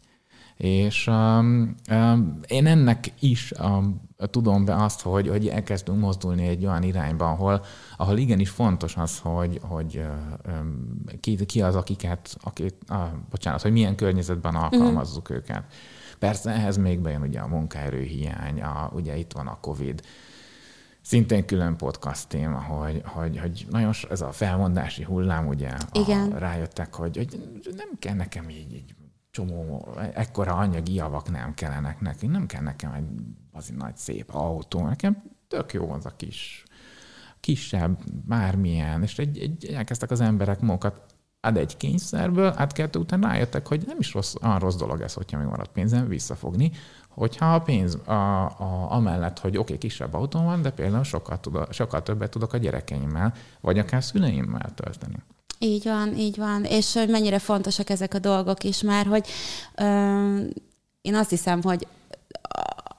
És 0.57 1.07
um, 1.07 1.75
um, 1.91 2.39
én 2.47 2.65
ennek 2.65 3.13
is 3.19 3.53
um, 3.59 4.01
tudom 4.29 4.65
be 4.65 4.75
azt, 4.75 5.01
hogy, 5.01 5.27
hogy 5.27 5.47
elkezdünk 5.47 5.99
mozdulni 5.99 6.47
egy 6.47 6.65
olyan 6.65 6.83
irányba, 6.83 7.29
ahol, 7.29 7.63
ahol 7.97 8.17
igenis 8.17 8.49
fontos 8.49 8.97
az, 8.97 9.19
hogy, 9.19 9.59
hogy 9.61 10.01
um, 10.47 11.03
ki, 11.19 11.45
ki 11.45 11.61
az, 11.61 11.75
akiket, 11.75 12.37
akit, 12.43 12.75
ah, 12.87 13.09
bocsánat, 13.29 13.61
hogy 13.61 13.71
milyen 13.71 13.95
környezetben 13.95 14.55
alkalmazzuk 14.55 15.29
uh-huh. 15.29 15.37
őket. 15.37 15.63
Persze 16.19 16.51
ehhez 16.51 16.77
még 16.77 16.99
bejön 16.99 17.21
ugye 17.21 17.39
a 17.39 17.47
munkaerőhiány, 17.47 18.61
a, 18.61 18.91
ugye 18.93 19.17
itt 19.17 19.31
van 19.31 19.47
a 19.47 19.59
Covid, 19.59 20.01
Szintén 21.01 21.45
külön 21.45 21.77
podcast 21.77 22.27
téma, 22.27 22.61
hogy, 22.61 23.01
hogy, 23.05 23.39
hogy 23.39 23.67
nagyon 23.69 23.93
so- 23.93 24.11
ez 24.11 24.21
a 24.21 24.31
felmondási 24.31 25.03
hullám, 25.03 25.47
ugye 25.47 25.71
Igen. 25.91 26.31
A, 26.31 26.37
rájöttek, 26.37 26.93
hogy, 26.93 27.17
hogy 27.17 27.39
nem 27.75 27.89
kell 27.99 28.15
nekem 28.15 28.49
így, 28.49 28.73
így 28.73 28.95
csomó, 29.31 29.87
ekkora 30.13 30.55
anyagi 30.55 30.93
javak 30.93 31.31
nem 31.31 31.53
kellenek 31.53 31.99
nekünk, 31.99 32.31
nem 32.31 32.45
kell 32.45 32.61
nekem 32.61 32.93
egy 32.93 33.05
az 33.51 33.73
nagy 33.77 33.97
szép 33.97 34.29
autó, 34.33 34.85
nekem 34.85 35.23
tök 35.47 35.73
jó 35.73 35.91
az 35.91 36.05
a 36.05 36.15
kis, 36.15 36.63
kisebb, 37.39 37.99
bármilyen, 38.27 39.01
és 39.01 39.19
egy, 39.19 39.37
egy, 39.37 39.65
elkezdtek 39.65 40.11
az 40.11 40.19
emberek 40.19 40.59
magukat 40.59 41.10
ad 41.41 41.57
egy 41.57 41.77
kényszerből, 41.77 42.53
át 42.55 42.73
kettő 42.73 42.99
után 42.99 43.21
rájöttek, 43.21 43.67
hogy 43.67 43.83
nem 43.87 43.95
is 43.99 44.13
rossz, 44.13 44.33
olyan 44.41 44.59
rossz 44.59 44.75
dolog 44.75 45.01
ez, 45.01 45.13
hogyha 45.13 45.37
még 45.37 45.47
marad 45.47 45.67
pénzem, 45.67 46.07
visszafogni, 46.07 46.71
hogyha 47.09 47.53
a 47.53 47.61
pénz 47.61 47.95
a, 48.05 48.45
a, 48.45 48.91
amellett, 48.91 49.39
hogy 49.39 49.57
oké, 49.57 49.61
okay, 49.61 49.77
kisebb 49.77 50.13
autó 50.13 50.43
van, 50.43 50.61
de 50.61 50.69
például 50.69 51.03
sokkal, 51.03 51.39
tudok, 51.39 51.73
sokkal 51.73 52.03
többet 52.03 52.29
tudok 52.29 52.53
a 52.53 52.57
gyerekeimmel, 52.57 53.33
vagy 53.61 53.79
akár 53.79 54.03
szüleimmel 54.03 54.71
tölteni. 54.75 55.15
Így 55.59 55.83
van, 55.83 56.15
így 56.15 56.37
van. 56.37 56.63
És 56.63 56.93
hogy 56.93 57.09
mennyire 57.09 57.39
fontosak 57.39 57.89
ezek 57.89 58.13
a 58.13 58.19
dolgok 58.19 58.63
is 58.63 58.81
már, 58.81 59.05
hogy 59.05 59.27
ö, 59.75 59.83
én 61.01 61.15
azt 61.15 61.29
hiszem, 61.29 61.61
hogy 61.61 61.87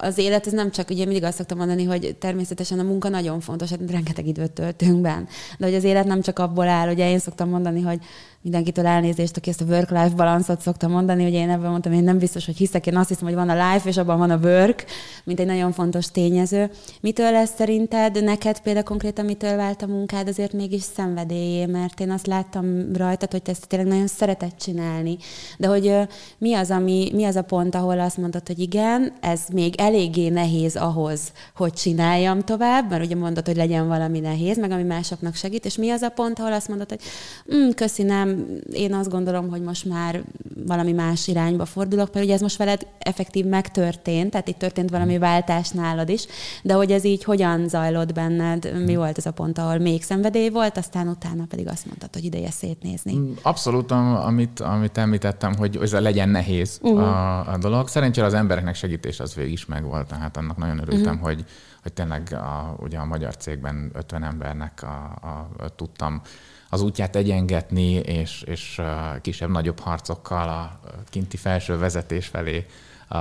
az 0.02 0.18
élet, 0.18 0.46
ez 0.46 0.52
nem 0.52 0.70
csak, 0.70 0.90
ugye 0.90 1.04
mindig 1.04 1.24
azt 1.24 1.36
szoktam 1.36 1.58
mondani, 1.58 1.84
hogy 1.84 2.16
természetesen 2.18 2.78
a 2.78 2.82
munka 2.82 3.08
nagyon 3.08 3.40
fontos, 3.40 3.70
hát 3.70 3.90
rengeteg 3.90 4.26
időt 4.26 4.50
töltünk 4.50 5.00
benne, 5.00 5.26
de 5.58 5.66
hogy 5.66 5.74
az 5.74 5.84
élet 5.84 6.04
nem 6.06 6.20
csak 6.20 6.38
abból 6.38 6.68
áll, 6.68 6.92
ugye 6.92 7.10
én 7.10 7.18
szoktam 7.18 7.48
mondani, 7.48 7.80
hogy 7.80 7.98
mindenkitől 8.42 8.86
elnézést, 8.86 9.36
aki 9.36 9.50
ezt 9.50 9.60
a 9.60 9.64
work-life 9.64 10.14
balanszot 10.16 10.60
szoktam 10.60 10.90
mondani, 10.90 11.22
hogy 11.22 11.32
én 11.32 11.50
ebben 11.50 11.70
mondtam, 11.70 11.92
én 11.92 12.04
nem 12.04 12.18
biztos, 12.18 12.46
hogy 12.46 12.56
hiszek, 12.56 12.86
én 12.86 12.96
azt 12.96 13.08
hiszem, 13.08 13.24
hogy 13.24 13.34
van 13.34 13.48
a 13.48 13.72
life, 13.72 13.88
és 13.88 13.96
abban 13.96 14.18
van 14.18 14.30
a 14.30 14.36
work, 14.36 14.84
mint 15.24 15.40
egy 15.40 15.46
nagyon 15.46 15.72
fontos 15.72 16.06
tényező. 16.06 16.70
Mitől 17.00 17.30
lesz 17.30 17.52
szerinted, 17.56 18.24
neked 18.24 18.60
például 18.60 18.84
konkrétan 18.84 19.24
mitől 19.24 19.56
vált 19.56 19.82
a 19.82 19.86
munkád 19.86 20.28
azért 20.28 20.52
mégis 20.52 20.82
szenvedélyé, 20.82 21.66
mert 21.66 22.00
én 22.00 22.10
azt 22.10 22.26
láttam 22.26 22.92
rajtad, 22.96 23.30
hogy 23.30 23.42
te 23.42 23.50
ezt 23.50 23.68
tényleg 23.68 23.88
nagyon 23.88 24.06
szereted 24.06 24.54
csinálni, 24.56 25.16
de 25.58 25.66
hogy 25.66 25.96
mi 26.38 26.54
az, 26.54 26.70
ami, 26.70 27.10
mi 27.14 27.24
az 27.24 27.36
a 27.36 27.42
pont, 27.42 27.74
ahol 27.74 28.00
azt 28.00 28.16
mondod, 28.16 28.46
hogy 28.46 28.58
igen, 28.58 29.12
ez 29.20 29.40
még 29.52 29.74
eléggé 29.92 30.28
nehéz 30.28 30.76
ahhoz, 30.76 31.32
hogy 31.56 31.72
csináljam 31.72 32.40
tovább, 32.40 32.90
mert 32.90 33.04
ugye 33.04 33.16
mondod, 33.16 33.46
hogy 33.46 33.56
legyen 33.56 33.88
valami 33.88 34.20
nehéz, 34.20 34.58
meg 34.58 34.70
ami 34.70 34.82
másoknak 34.82 35.34
segít, 35.34 35.64
és 35.64 35.76
mi 35.76 35.90
az 35.90 36.02
a 36.02 36.08
pont, 36.08 36.38
ahol 36.38 36.52
azt 36.52 36.68
mondod, 36.68 36.88
hogy 36.88 37.00
mm, 37.54 37.70
köszi, 37.70 38.02
nem, 38.02 38.46
én 38.72 38.94
azt 38.94 39.10
gondolom, 39.10 39.48
hogy 39.48 39.62
most 39.62 39.84
már 39.84 40.22
valami 40.66 40.92
más 40.92 41.28
irányba 41.28 41.64
fordulok, 41.64 42.12
mert 42.12 42.24
ugye 42.24 42.34
ez 42.34 42.40
most 42.40 42.56
veled 42.56 42.86
effektív 42.98 43.44
megtörtént, 43.44 44.30
tehát 44.30 44.48
itt 44.48 44.58
történt 44.58 44.90
valami 44.90 45.18
váltás 45.18 45.70
nálad 45.70 46.08
is, 46.08 46.26
de 46.62 46.74
hogy 46.74 46.92
ez 46.92 47.04
így 47.04 47.24
hogyan 47.24 47.68
zajlott 47.68 48.12
benned, 48.12 48.84
mi 48.86 48.96
volt 48.96 49.18
ez 49.18 49.26
a 49.26 49.30
pont, 49.30 49.58
ahol 49.58 49.78
még 49.78 50.02
szenvedély 50.02 50.48
volt, 50.48 50.76
aztán 50.76 51.08
utána 51.08 51.44
pedig 51.48 51.68
azt 51.68 51.86
mondtad, 51.86 52.08
hogy 52.12 52.24
ideje 52.24 52.50
szétnézni. 52.50 53.20
Abszolút, 53.42 53.90
am- 53.90 54.16
amit, 54.16 54.60
amit 54.60 54.98
említettem, 54.98 55.54
hogy 55.56 55.78
ez 55.82 55.92
legyen 55.92 56.28
nehéz 56.28 56.78
uh-huh. 56.82 57.00
a, 57.00 57.52
a 57.52 57.58
dolog. 57.58 57.88
Szerencsére 57.88 58.26
az 58.26 58.34
embereknek 58.34 58.74
segítés 58.74 59.20
az 59.20 59.34
végig 59.34 59.52
is 59.52 59.66
megvolt, 59.82 60.06
tehát 60.06 60.36
annak 60.36 60.56
nagyon 60.56 60.78
örültem, 60.78 61.14
uh-huh. 61.14 61.28
hogy, 61.28 61.44
hogy 61.82 61.92
tényleg 61.92 62.32
a, 62.32 62.76
ugye 62.78 62.98
a 62.98 63.04
magyar 63.04 63.36
cégben 63.36 63.90
50 63.92 64.24
embernek 64.24 64.82
a, 64.82 65.18
a, 65.20 65.62
a, 65.64 65.68
tudtam 65.68 66.20
az 66.68 66.82
útját 66.82 67.16
egyengetni, 67.16 67.92
és, 67.92 68.42
és 68.42 68.80
kisebb-nagyobb 69.20 69.78
harcokkal 69.80 70.48
a 70.48 70.80
kinti 71.10 71.36
felső 71.36 71.78
vezetés 71.78 72.26
felé 72.26 72.66
a, 73.08 73.16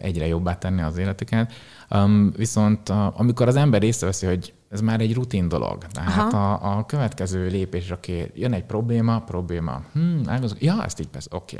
egyre 0.00 0.26
jobbá 0.26 0.58
tenni 0.58 0.82
az 0.82 0.96
életüket. 0.96 1.52
Um, 1.90 2.32
viszont 2.36 2.88
a, 2.88 3.12
amikor 3.16 3.48
az 3.48 3.56
ember 3.56 3.82
észreveszi, 3.82 4.26
hogy 4.26 4.54
ez 4.70 4.80
már 4.80 5.00
egy 5.00 5.14
rutin 5.14 5.48
dolog, 5.48 5.84
tehát 5.86 6.32
a, 6.32 6.76
a 6.76 6.86
következő 6.86 7.46
lépés, 7.46 7.90
oké, 7.90 8.30
jön 8.34 8.52
egy 8.52 8.64
probléma, 8.64 9.20
probléma, 9.20 9.82
hm, 9.92 10.28
elgondolok, 10.28 10.62
ja, 10.62 10.84
ezt 10.84 11.00
így 11.00 11.08
persze, 11.08 11.28
oké. 11.32 11.58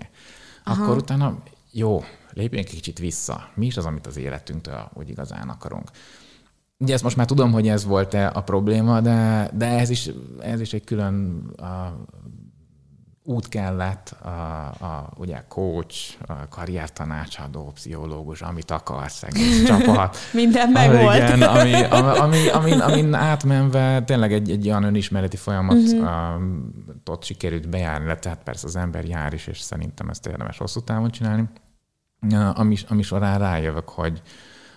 Akkor 0.64 0.96
utána, 0.96 1.38
jó, 1.70 2.02
lépjünk 2.34 2.66
egy 2.68 2.74
kicsit 2.74 2.98
vissza. 2.98 3.48
Mi 3.54 3.66
is 3.66 3.76
az, 3.76 3.84
amit 3.84 4.06
az 4.06 4.16
életünktől 4.16 4.90
úgy 4.94 5.08
igazán 5.10 5.48
akarunk? 5.48 5.90
Ugye 6.78 6.94
ezt 6.94 7.02
most 7.02 7.16
már 7.16 7.26
tudom, 7.26 7.52
hogy 7.52 7.68
ez 7.68 7.84
volt-e 7.84 8.30
a 8.34 8.42
probléma, 8.42 9.00
de, 9.00 9.50
de 9.54 9.66
ez, 9.66 9.90
is, 9.90 10.10
ez 10.40 10.60
is 10.60 10.72
egy 10.72 10.84
külön 10.84 11.46
a, 11.56 11.96
út 13.22 13.48
kellett, 13.48 14.08
a, 14.22 14.28
a, 14.66 15.12
ugye 15.16 15.44
coach, 15.48 16.14
a 16.26 16.48
karriertanácsadó, 16.48 17.70
pszichológus, 17.74 18.42
amit 18.42 18.70
akarsz, 18.70 19.22
egész 19.22 19.64
csapat. 19.68 20.16
Minden 20.32 20.70
megvolt. 20.70 21.16
Igen, 21.16 21.42
ami, 21.42 21.82
ami, 21.82 22.48
ami, 22.48 22.72
amin, 22.72 23.14
átmenve 23.30 24.02
tényleg 24.04 24.32
egy, 24.32 24.50
egy 24.50 24.66
olyan 24.66 24.82
önismereti 24.82 25.36
folyamat 25.36 25.76
Mhm. 25.76 26.02
uh-huh. 26.02 27.20
sikerült 27.20 27.68
bejárni, 27.68 28.06
le, 28.06 28.16
tehát 28.16 28.42
persze 28.42 28.66
az 28.66 28.76
ember 28.76 29.04
jár 29.04 29.32
is, 29.32 29.46
és 29.46 29.60
szerintem 29.60 30.08
ezt 30.08 30.26
érdemes 30.26 30.58
hosszú 30.58 30.80
távon 30.80 31.10
csinálni, 31.10 31.48
ami, 32.32 32.76
ami 32.88 33.02
során 33.02 33.38
rájövök, 33.38 33.88
hogy, 33.88 34.22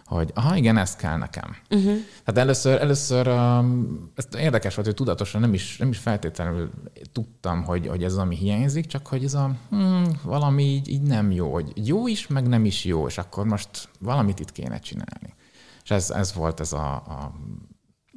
hogy 0.05 0.31
aha, 0.33 0.55
igen, 0.55 0.77
ez 0.77 0.95
kell 0.95 1.17
nekem. 1.17 1.55
Uh-huh. 1.69 1.95
Tehát 2.23 2.37
először, 2.39 2.81
először 2.81 3.27
um, 3.27 4.11
ez 4.15 4.27
érdekes 4.37 4.75
volt, 4.75 4.87
hogy 4.87 4.95
tudatosan 4.95 5.41
nem 5.41 5.53
is, 5.53 5.77
nem 5.77 5.89
is 5.89 5.97
feltétlenül 5.97 6.71
tudtam, 7.11 7.63
hogy, 7.63 7.87
hogy 7.87 8.03
ez 8.03 8.11
az, 8.11 8.17
ami 8.17 8.35
hiányzik, 8.35 8.85
csak 8.85 9.07
hogy 9.07 9.23
ez 9.23 9.33
a 9.33 9.55
hmm, 9.69 10.19
valami 10.23 10.63
így, 10.63 10.89
így 10.89 11.01
nem 11.01 11.31
jó, 11.31 11.53
hogy 11.53 11.87
jó 11.87 12.07
is, 12.07 12.27
meg 12.27 12.47
nem 12.47 12.65
is 12.65 12.85
jó, 12.85 13.07
és 13.07 13.17
akkor 13.17 13.45
most 13.45 13.89
valamit 13.99 14.39
itt 14.39 14.51
kéne 14.51 14.79
csinálni. 14.79 15.35
És 15.83 15.91
ez, 15.91 16.09
ez 16.09 16.33
volt 16.33 16.59
ez 16.59 16.73
a, 16.73 16.93
a 16.93 17.33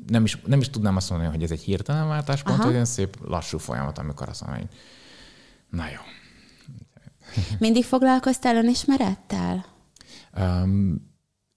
nem, 0.07 0.25
is, 0.25 0.41
nem 0.47 0.61
is 0.61 0.71
tudnám 0.71 0.97
azt 0.97 1.11
mondani, 1.11 1.31
hogy 1.31 1.43
ez 1.43 1.51
egy 1.51 1.63
hirtelen 1.63 2.09
váltáspont, 2.09 2.59
Aha. 2.59 2.67
hogy 2.67 2.77
egy 2.77 2.87
szép 2.87 3.17
lassú 3.25 3.59
folyamat, 3.59 3.99
amikor 3.99 4.29
azt 4.29 4.47
mondom, 4.47 4.61
hogy 4.61 4.77
na 5.71 5.85
jó. 5.85 6.20
Mindig 7.59 7.85
foglalkoztál 7.85 8.57
önismerettel? 8.57 9.65
Um, 10.39 11.09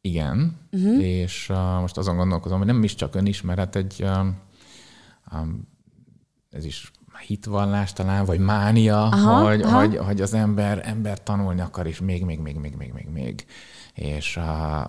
igen, 0.02 0.60
uh-huh. 0.72 1.04
és 1.04 1.50
uh, 1.50 1.80
most 1.80 1.98
azon 1.98 2.16
gondolkozom, 2.16 2.58
hogy 2.58 2.68
nem 2.68 2.84
is 2.84 2.96
csak 2.96 3.16
önismeret, 3.16 3.76
egy 3.76 4.04
um, 4.04 4.38
um, 5.32 5.68
ez 6.50 6.66
is 6.66 6.92
hitvallás 7.28 7.94
talán, 7.94 8.26
vagy 8.26 8.40
mánia, 8.40 9.04
Aha, 9.04 9.48
hogy, 9.48 9.62
aha. 9.62 9.80
Hogy, 9.80 9.98
hogy 9.98 10.22
az 10.22 10.34
ember, 10.34 10.82
ember 10.88 11.24
tanulni 11.24 11.62
akar, 11.62 11.88
és 11.88 12.00
még, 12.00 12.26
még, 12.26 12.40
még, 12.40 12.56
még, 12.56 12.76
még, 12.76 12.94
még, 12.94 13.08
még. 13.08 13.46
És 13.94 14.38
uh, 14.38 14.44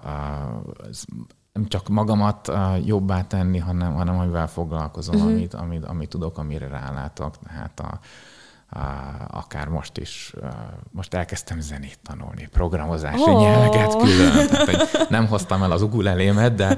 uh, 0.04 0.88
ez, 0.88 1.04
nem 1.52 1.66
csak 1.68 1.88
magamat 1.88 2.48
uh, 2.48 2.86
jobbá 2.86 3.22
tenni, 3.22 3.58
hanem, 3.58 3.94
hanem 3.94 4.18
amivel 4.18 4.48
foglalkozom, 4.48 5.14
uh-huh. 5.14 5.30
amit, 5.30 5.54
amit, 5.54 5.84
amit 5.84 6.08
tudok, 6.08 6.38
amire 6.38 6.68
rálátok. 6.68 7.38
Tehát 7.38 7.80
a, 7.80 8.00
akár 9.30 9.68
most 9.68 9.98
is, 9.98 10.34
most 10.90 11.14
elkezdtem 11.14 11.60
zenét 11.60 11.98
tanulni, 12.02 12.48
programozási 12.52 13.30
oh. 13.30 13.40
nyelveket 13.40 13.96
külön. 13.96 14.46
Tehát, 14.48 15.06
nem 15.08 15.26
hoztam 15.26 15.62
el 15.62 15.70
az 15.70 15.82
ugulelémet, 15.82 16.54
de 16.54 16.76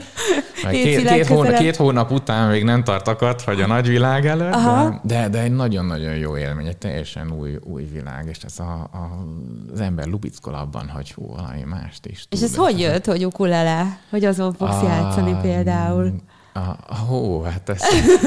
két, 0.70 1.08
két, 1.08 1.26
hónap, 1.26 1.58
két 1.58 1.76
hónap 1.76 2.10
után 2.10 2.48
még 2.48 2.64
nem 2.64 2.84
tartakat, 2.84 3.40
hogy 3.40 3.60
a 3.60 3.66
nagyvilág 3.66 4.26
előtt, 4.26 4.52
de, 4.52 5.00
de, 5.02 5.28
de 5.28 5.40
egy 5.40 5.52
nagyon-nagyon 5.52 6.16
jó 6.16 6.36
élmény, 6.36 6.66
egy 6.66 6.76
teljesen 6.76 7.32
új, 7.32 7.58
új 7.62 7.84
világ, 7.84 8.26
és 8.28 8.38
ez 8.44 8.58
a, 8.58 8.72
a, 8.92 9.24
az 9.72 9.80
ember 9.80 10.06
lubickol 10.06 10.54
abban, 10.54 10.88
hogy 10.88 11.12
hú, 11.12 11.26
valami 11.26 11.62
mást 11.62 12.06
is. 12.06 12.26
És 12.30 12.42
ez 12.42 12.56
hogy 12.56 12.80
jött, 12.80 13.04
hogy 13.04 13.24
ukulele? 13.24 13.98
Hogy 14.10 14.24
azon 14.24 14.52
fogsz 14.52 14.82
a, 14.82 14.86
játszani 14.86 15.36
például? 15.42 16.12
Ah, 16.56 17.12
ó, 17.12 17.42
hát 17.42 17.68
ezt, 17.68 17.84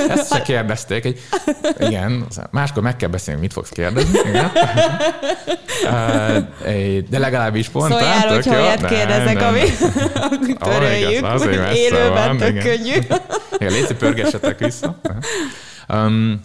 ezt 0.09 0.33
se 0.33 0.41
kérdezték. 0.41 1.05
Egy, 1.05 1.19
igen, 1.79 2.25
máskor 2.51 2.83
meg 2.83 2.95
kell 2.95 3.09
beszélni, 3.09 3.39
mit 3.41 3.53
fogsz 3.53 3.69
kérdezni. 3.69 4.19
Igen. 4.29 4.51
De 7.09 7.19
legalábbis 7.19 7.69
pont. 7.69 7.91
Szóljál, 7.91 8.27
hogyha 8.27 8.61
olyat 8.61 8.85
kérdezek, 8.85 9.41
ami 9.41 9.61
töröljük, 10.59 11.23
oh, 11.23 11.37
hogy 11.37 11.75
élőben 11.75 12.37
tök 12.37 12.57
könnyű. 12.57 12.95
Igen, 13.57 13.71
légy 13.71 13.93
pörgessetek 13.93 14.59
vissza. 14.59 14.99
Um, 15.87 16.41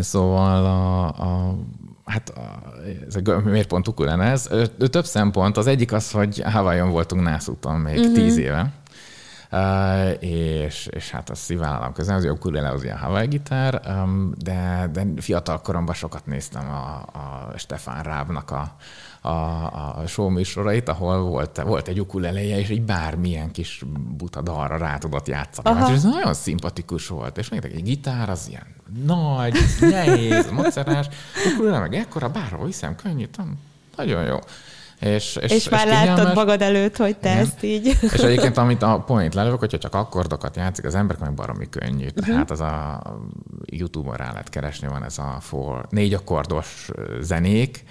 szóval 0.00 0.64
a, 0.64 1.06
a 1.06 1.56
Hát 2.04 2.32
ez 3.08 3.16
a, 3.24 3.40
miért 3.44 3.68
pont 3.68 3.88
ukulán 3.88 4.20
ez? 4.20 4.48
Több 4.90 5.04
szempont. 5.04 5.56
Az 5.56 5.66
egyik 5.66 5.92
az, 5.92 6.10
hogy 6.10 6.42
Hawaiion 6.44 6.90
voltunk 6.90 7.22
nászúton 7.22 7.76
még 7.80 7.98
uh-huh. 7.98 8.14
tíz 8.14 8.36
éve, 8.36 8.72
és, 10.20 10.88
és 10.90 11.10
hát 11.10 11.30
a 11.30 11.34
szívállalom 11.34 11.92
közben, 11.92 12.16
az 12.16 12.24
ukulele 12.24 12.68
az 12.68 12.84
ilyen 12.84 12.98
Hawaii 12.98 13.26
gitár, 13.26 13.80
de, 14.36 14.90
de 14.92 15.06
fiatal 15.16 15.60
koromban 15.60 15.94
sokat 15.94 16.26
néztem 16.26 16.70
a, 16.70 16.94
a 17.18 17.52
Stefan 17.56 18.02
Rábnak 18.02 18.50
a, 18.50 18.76
a, 19.28 19.98
a 19.98 20.06
show 20.06 20.28
műsorait, 20.28 20.88
ahol 20.88 21.20
volt, 21.20 21.62
volt 21.62 21.88
egy 21.88 22.00
ukuleleje, 22.00 22.58
és 22.58 22.68
egy 22.68 22.82
bármilyen 22.82 23.50
kis 23.50 23.84
buta 24.16 24.42
dalra 24.42 24.76
rá 24.76 24.98
tudott 24.98 25.26
játszani. 25.26 25.68
Aha. 25.68 25.88
És 25.88 25.94
ez 25.96 26.02
nagyon 26.02 26.34
szimpatikus 26.34 27.08
volt. 27.08 27.38
És 27.38 27.48
még 27.48 27.64
egy 27.64 27.82
gitár 27.82 28.30
az 28.30 28.46
ilyen 28.48 28.66
nagy, 29.04 29.58
nehéz, 29.80 30.50
macerás, 30.50 31.06
ukulele 31.52 31.78
meg 31.78 31.94
ekkora, 31.94 32.28
bárhol 32.28 32.66
viszem, 32.66 32.96
könnyű, 32.96 33.26
nagyon 33.96 34.24
jó. 34.24 34.38
És, 35.00 35.36
és, 35.40 35.50
és 35.50 35.68
már 35.68 35.86
és 35.86 35.92
láttad 35.92 36.34
magad 36.34 36.62
előtt, 36.62 36.96
hogy 36.96 37.16
te 37.16 37.30
Igen. 37.30 37.40
ezt 37.40 37.62
így. 37.62 37.86
És 38.14 38.20
egyébként, 38.20 38.56
amit 38.56 38.82
a 38.82 39.02
point 39.06 39.34
lelövök, 39.34 39.58
hogyha 39.58 39.78
csak 39.78 39.94
akkordokat 39.94 40.56
játszik 40.56 40.84
az 40.84 40.94
ember, 40.94 41.16
akkor 41.20 41.34
baromi 41.34 41.68
könnyű. 41.68 42.06
Uh-huh. 42.06 42.26
Tehát 42.26 42.50
az 42.50 42.60
a 42.60 43.02
YouTube-on 43.64 44.16
rá 44.16 44.30
lehet 44.30 44.48
keresni, 44.48 44.88
van 44.88 45.04
ez 45.04 45.18
a 45.18 45.36
four, 45.40 45.86
négy 45.90 46.14
akkordos 46.14 46.88
zenék, 47.20 47.84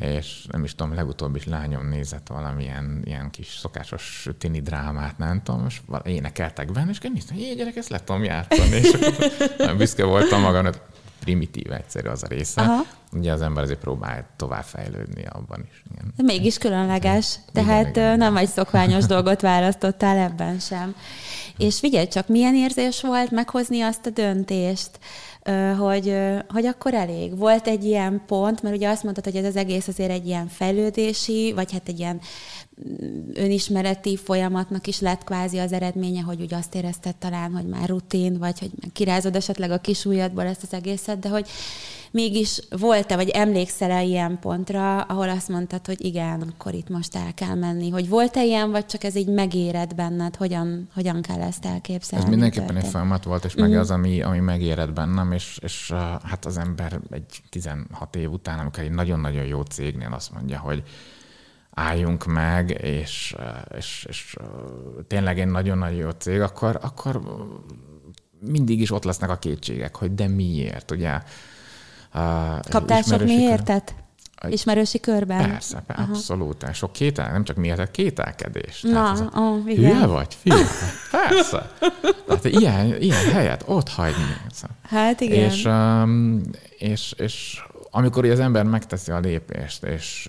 és 0.00 0.46
nem 0.50 0.64
is 0.64 0.74
tudom, 0.74 0.94
legutóbb 0.94 1.36
is 1.36 1.46
lányom 1.46 1.88
nézett 1.88 2.26
valamilyen 2.26 3.02
ilyen 3.04 3.30
kis 3.30 3.56
szokásos 3.60 4.28
tini 4.38 4.60
drámát, 4.60 5.18
nem 5.18 5.42
tudom, 5.42 5.64
és 5.66 5.80
énekeltek 6.04 6.72
benne, 6.72 6.90
és 6.90 6.98
néztem, 6.98 7.36
hogy 7.36 7.54
gyerek, 7.56 7.76
ezt 7.76 7.88
le 7.88 8.04
tudom 8.04 8.24
játszani, 8.24 8.76
és 8.76 8.96
büszke 9.76 10.04
voltam 10.04 10.40
magam, 10.40 10.66
primitív 11.20 11.72
egyszerű 11.72 12.08
az 12.08 12.22
a 12.22 12.26
része. 12.26 12.60
Aha. 12.60 12.82
Ugye 13.12 13.32
az 13.32 13.42
ember 13.42 13.62
azért 13.62 13.78
próbál 13.78 14.26
tovább 14.36 14.64
fejlődni 14.64 15.24
abban 15.24 15.66
is. 15.70 15.82
Igen. 15.92 16.12
De 16.16 16.22
mégis 16.22 16.58
különleges, 16.58 17.38
tehát 17.52 17.88
igen, 17.88 18.04
igen, 18.04 18.18
nem 18.18 18.36
egy 18.36 18.48
szokványos 18.48 19.04
dolgot 19.14 19.40
választottál 19.40 20.16
ebben 20.16 20.58
sem. 20.58 20.94
És 21.58 21.78
figyelj 21.78 22.06
csak, 22.06 22.28
milyen 22.28 22.54
érzés 22.54 23.00
volt 23.00 23.30
meghozni 23.30 23.80
azt 23.80 24.06
a 24.06 24.10
döntést, 24.10 24.90
hogy, 25.78 26.16
hogy 26.48 26.66
akkor 26.66 26.94
elég. 26.94 27.38
Volt 27.38 27.66
egy 27.66 27.84
ilyen 27.84 28.22
pont, 28.26 28.62
mert 28.62 28.76
ugye 28.76 28.88
azt 28.88 29.02
mondtad, 29.02 29.24
hogy 29.24 29.36
ez 29.36 29.44
az 29.44 29.56
egész 29.56 29.88
azért 29.88 30.10
egy 30.10 30.26
ilyen 30.26 30.48
fejlődési, 30.48 31.52
vagy 31.54 31.72
hát 31.72 31.88
egy 31.88 31.98
ilyen 31.98 32.20
önismereti 33.34 34.16
folyamatnak 34.16 34.86
is 34.86 35.00
lett 35.00 35.24
kvázi 35.24 35.58
az 35.58 35.72
eredménye, 35.72 36.20
hogy 36.20 36.40
úgy 36.40 36.54
azt 36.54 36.74
érezted 36.74 37.16
talán, 37.16 37.52
hogy 37.52 37.66
már 37.66 37.88
rutin, 37.88 38.38
vagy 38.38 38.58
hogy 38.58 38.70
kirázod 38.92 39.36
esetleg 39.36 39.70
a 39.70 39.78
kis 39.78 40.04
ujjadból 40.04 40.44
ezt 40.44 40.62
az 40.62 40.72
egészet, 40.72 41.18
de 41.18 41.28
hogy 41.28 41.48
mégis 42.10 42.60
volt-e, 42.78 43.16
vagy 43.16 43.28
emlékszel-e 43.28 44.02
ilyen 44.02 44.38
pontra, 44.38 45.00
ahol 45.00 45.28
azt 45.28 45.48
mondtad, 45.48 45.86
hogy 45.86 46.04
igen, 46.04 46.40
akkor 46.40 46.74
itt 46.74 46.88
most 46.88 47.16
el 47.16 47.34
kell 47.34 47.54
menni, 47.54 47.90
hogy 47.90 48.08
volt-e 48.08 48.44
ilyen, 48.44 48.70
vagy 48.70 48.86
csak 48.86 49.04
ez 49.04 49.16
így 49.16 49.28
megéred 49.28 49.94
benned, 49.94 50.36
hogyan, 50.36 50.88
hogyan 50.94 51.22
kell 51.22 51.40
ezt 51.40 51.64
elképzelni? 51.64 52.24
Ez 52.24 52.30
mindenképpen 52.30 52.66
történt? 52.66 52.86
egy 52.86 52.92
folyamat 52.92 53.24
volt, 53.24 53.44
és 53.44 53.54
meg 53.54 53.70
mm. 53.70 53.78
az, 53.78 53.90
ami, 53.90 54.22
ami 54.22 54.38
megéred 54.38 54.92
bennem, 54.92 55.32
és, 55.32 55.58
és 55.62 55.92
hát 56.22 56.44
az 56.44 56.58
ember 56.58 57.00
egy 57.10 57.42
16 57.50 58.16
év 58.16 58.30
után, 58.30 58.58
amikor 58.58 58.82
egy 58.82 58.90
nagyon-nagyon 58.90 59.44
jó 59.44 59.60
cégnél 59.62 60.12
azt 60.12 60.32
mondja, 60.32 60.58
hogy 60.58 60.82
álljunk 61.70 62.24
meg, 62.24 62.70
és, 62.82 63.36
és, 63.76 64.06
és 64.08 64.36
tényleg 65.06 65.40
egy 65.40 65.48
nagyon-nagyon 65.48 65.98
jó 65.98 66.10
cég, 66.10 66.40
akkor, 66.40 66.78
akkor 66.82 67.20
mindig 68.40 68.80
is 68.80 68.90
ott 68.90 69.04
lesznek 69.04 69.30
a 69.30 69.36
kétségek, 69.36 69.96
hogy 69.96 70.14
de 70.14 70.28
miért, 70.28 70.90
ugye? 70.90 71.22
Kaptál 72.70 73.02
sok 73.02 73.24
miértet? 73.24 73.94
Ismerősi 74.48 75.00
körben? 75.00 75.50
Persze, 75.50 75.82
Aha. 75.86 76.02
abszolút. 76.02 76.74
Sok 76.74 76.92
kétel, 76.92 77.32
nem 77.32 77.44
csak 77.44 77.56
miért, 77.56 77.90
kételkedés. 77.90 78.82
Na, 78.82 79.10
ez 79.10 79.20
a, 79.20 79.40
ó, 79.40 79.62
igen. 79.66 79.92
Hülye 79.92 80.06
vagy? 80.06 80.34
Figyelj, 80.40 80.62
persze. 81.10 81.70
Tehát 82.26 82.44
ilyen, 82.44 83.00
ilyen 83.00 83.32
helyet 83.32 83.62
ott 83.66 83.88
hagyni. 83.88 84.36
Hát 84.82 85.20
igen. 85.20 85.50
És, 85.50 85.64
um, 85.64 86.40
és, 86.78 87.12
és 87.12 87.62
amikor 87.90 88.24
az 88.24 88.40
ember 88.40 88.64
megteszi 88.64 89.10
a 89.10 89.18
lépést, 89.18 89.84
és, 89.84 90.28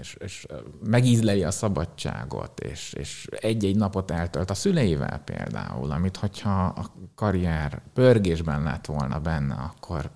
és, 0.00 0.16
és 0.18 0.46
megízleli 0.84 1.44
a 1.44 1.50
szabadságot, 1.50 2.60
és, 2.60 2.92
és 2.92 3.28
egy-egy 3.40 3.76
napot 3.76 4.10
eltölt 4.10 4.50
a 4.50 4.54
szüleivel 4.54 5.22
például, 5.24 5.90
amit 5.90 6.16
hogyha 6.16 6.64
a 6.64 6.92
karrier 7.14 7.82
pörgésben 7.94 8.62
lett 8.62 8.86
volna 8.86 9.18
benne, 9.18 9.54
akkor 9.54 10.10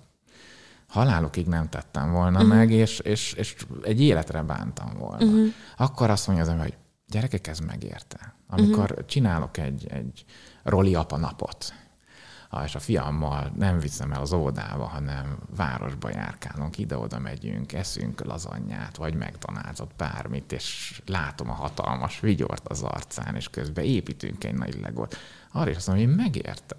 halálokig 0.91 1.47
nem 1.47 1.69
tettem 1.69 2.11
volna 2.11 2.37
uh-huh. 2.37 2.55
meg, 2.55 2.71
és, 2.71 2.99
és, 2.99 3.33
és 3.33 3.55
egy 3.83 4.01
életre 4.01 4.41
bántam 4.41 4.97
volna. 4.97 5.25
Uh-huh. 5.25 5.47
Akkor 5.77 6.09
azt 6.09 6.27
mondja 6.27 6.45
az 6.45 6.51
ember, 6.51 6.65
hogy 6.65 6.77
gyerekek, 7.07 7.47
ez 7.47 7.59
megérte. 7.59 8.35
Amikor 8.47 8.91
uh-huh. 8.91 9.05
csinálok 9.05 9.57
egy, 9.57 9.87
egy 9.89 10.25
roli 10.63 10.95
apa 10.95 11.17
napot, 11.17 11.73
és 12.65 12.75
a 12.75 12.79
fiammal 12.79 13.51
nem 13.55 13.79
viszem 13.79 14.11
el 14.11 14.21
az 14.21 14.33
óvodába, 14.33 14.85
hanem 14.85 15.37
városba 15.55 16.09
járkálunk, 16.09 16.77
ide-oda 16.77 17.19
megyünk, 17.19 17.73
eszünk 17.73 18.23
lazanyát, 18.23 18.97
vagy 18.97 19.15
megtanázott 19.15 19.91
bármit, 19.97 20.51
és 20.51 21.01
látom 21.05 21.49
a 21.49 21.53
hatalmas 21.53 22.19
vigyort 22.19 22.67
az 22.67 22.81
arcán, 22.81 23.35
és 23.35 23.49
közben 23.49 23.83
építünk 23.83 24.43
egy 24.43 24.53
nagy 24.53 24.79
legót. 24.81 25.17
Arra 25.51 25.69
is 25.69 25.75
azt 25.75 25.87
mondom, 25.87 26.05
hogy 26.05 26.15
megérte. 26.15 26.75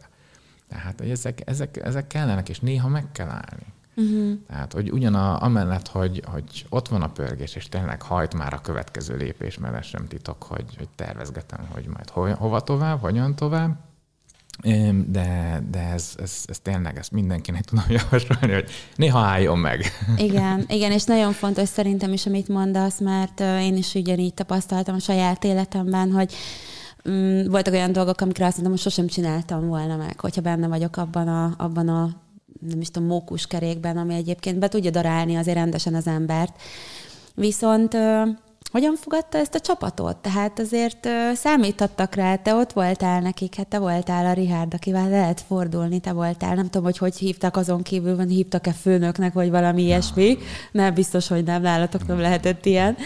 Tehát, 0.69 0.99
hogy 0.99 1.11
ezek, 1.11 1.49
ezek, 1.49 1.77
ezek 1.77 2.07
kellenek, 2.07 2.49
és 2.49 2.61
néha 2.61 2.89
meg 2.89 3.13
kell 3.13 3.29
állni. 3.29 3.67
Uh-huh. 3.97 4.39
Tehát, 4.47 4.73
hogy 4.73 4.91
ugyan 4.93 5.15
a, 5.15 5.43
amellett, 5.43 5.89
hogy, 5.89 6.23
hogy 6.27 6.67
ott 6.69 6.89
van 6.89 7.03
a 7.03 7.13
pörgés, 7.13 7.55
és 7.55 7.69
tényleg 7.69 8.03
hajt 8.03 8.35
már 8.35 8.55
a 8.55 8.61
következő 8.61 9.17
lépés, 9.17 9.59
mert 9.59 9.75
ez 9.75 9.87
sem 9.87 10.07
titok, 10.07 10.43
hogy, 10.43 10.77
hogy 10.77 10.89
tervezgetem, 10.95 11.67
hogy 11.69 11.87
majd 11.87 12.11
ho, 12.11 12.35
hova 12.35 12.61
tovább, 12.61 13.01
hogyan 13.01 13.35
tovább, 13.35 13.77
de, 15.07 15.63
de 15.71 15.79
ez, 15.79 16.15
ez, 16.19 16.45
ez 16.47 16.59
tényleg, 16.59 16.99
ezt 16.99 17.11
mindenkinek 17.11 17.65
tudom 17.65 17.85
javasolni, 17.89 18.53
hogy 18.53 18.71
néha 18.97 19.19
álljon 19.19 19.59
meg. 19.59 19.85
Igen, 20.17 20.65
igen, 20.77 20.93
és 20.93 21.05
nagyon 21.05 21.33
fontos 21.33 21.69
szerintem 21.69 22.13
is, 22.13 22.27
amit 22.27 22.49
mondasz, 22.49 23.01
mert 23.01 23.41
én 23.41 23.77
is 23.77 23.95
ugyanígy 23.95 24.35
tapasztaltam 24.35 24.95
a 24.95 24.99
saját 24.99 25.45
életemben, 25.45 26.11
hogy 26.11 26.35
mm, 27.09 27.47
voltak 27.47 27.75
olyan 27.75 27.93
dolgok, 27.93 28.21
amikre 28.21 28.45
azt 28.45 28.53
mondtam, 28.53 28.73
hogy 28.73 28.83
sosem 28.83 29.07
csináltam 29.07 29.67
volna 29.67 29.97
meg, 29.97 30.21
hogyha 30.21 30.41
benne 30.41 30.67
vagyok 30.67 30.97
abban 30.97 31.29
a, 31.29 31.55
abban 31.57 31.89
a 31.89 32.11
nem 32.61 32.81
is 32.81 32.91
tudom, 32.91 33.09
mókuskerékben, 33.09 33.97
ami 33.97 34.15
egyébként 34.15 34.59
be 34.59 34.69
tudja 34.69 34.91
darálni 34.91 35.37
azért 35.37 35.57
rendesen 35.57 35.95
az 35.95 36.07
embert. 36.07 36.61
Viszont 37.35 37.97
hogyan 38.73 38.95
fogadta 38.97 39.39
ezt 39.39 39.55
a 39.55 39.61
csapatot? 39.61 40.17
Tehát 40.17 40.59
azért 40.59 41.09
számíthattak 41.35 42.15
rá, 42.15 42.37
te 42.37 42.55
ott 42.55 42.73
voltál 42.73 43.21
nekik, 43.21 43.55
hát 43.55 43.67
te 43.67 43.79
voltál 43.79 44.27
a 44.27 44.33
Rihárd, 44.33 44.75
akivel 44.75 45.09
lehet 45.09 45.41
fordulni, 45.41 46.01
te 46.01 46.13
voltál. 46.13 46.55
Nem 46.55 46.65
tudom, 46.65 46.83
hogy 46.83 46.99
hogy 46.99 47.17
hívtak 47.17 47.57
azon 47.57 47.83
kívül, 47.83 48.17
van 48.17 48.29
hívtak-e 48.29 48.73
főnöknek, 48.73 49.33
vagy 49.33 49.51
valami 49.51 49.83
ilyesmi. 49.83 50.39
Nem 50.73 50.95
biztos, 50.95 51.29
hogy 51.29 51.45
nem, 51.45 51.63
nálatok 51.63 52.07
nem 52.07 52.21
lehetett 52.21 52.67
ilyen. 52.67 52.97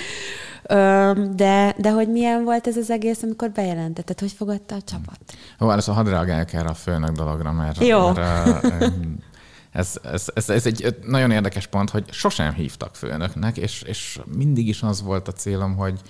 De, 1.35 1.75
de 1.79 1.91
hogy 1.93 2.09
milyen 2.09 2.45
volt 2.45 2.66
ez 2.66 2.77
az 2.77 2.91
egész, 2.91 3.23
amikor 3.23 3.51
bejelentetted, 3.51 4.20
hogy 4.20 4.33
fogadta 4.33 4.75
a 4.75 4.83
csapat? 4.85 5.18
Ó, 5.61 5.70
először 5.70 5.95
hadd 5.95 6.09
reagáljak 6.09 6.53
erre 6.53 6.68
a 6.68 6.75
főnök 6.75 7.11
dologra, 7.11 7.53
mert, 7.53 7.85
Jó. 7.85 8.12
mert 8.12 8.93
ez, 9.77 9.99
ez, 10.03 10.31
ez, 10.35 10.51
ez 10.51 10.66
egy 10.66 10.97
nagyon 11.03 11.31
érdekes 11.31 11.66
pont, 11.66 11.91
hogy 11.91 12.12
sosem 12.12 12.53
hívtak 12.53 12.95
főnöknek, 12.95 13.57
és, 13.57 13.83
és 13.83 14.20
mindig 14.37 14.68
is 14.68 14.83
az 14.83 15.03
volt 15.03 15.29
a 15.29 15.33
célom, 15.33 15.77
hogy, 15.77 16.01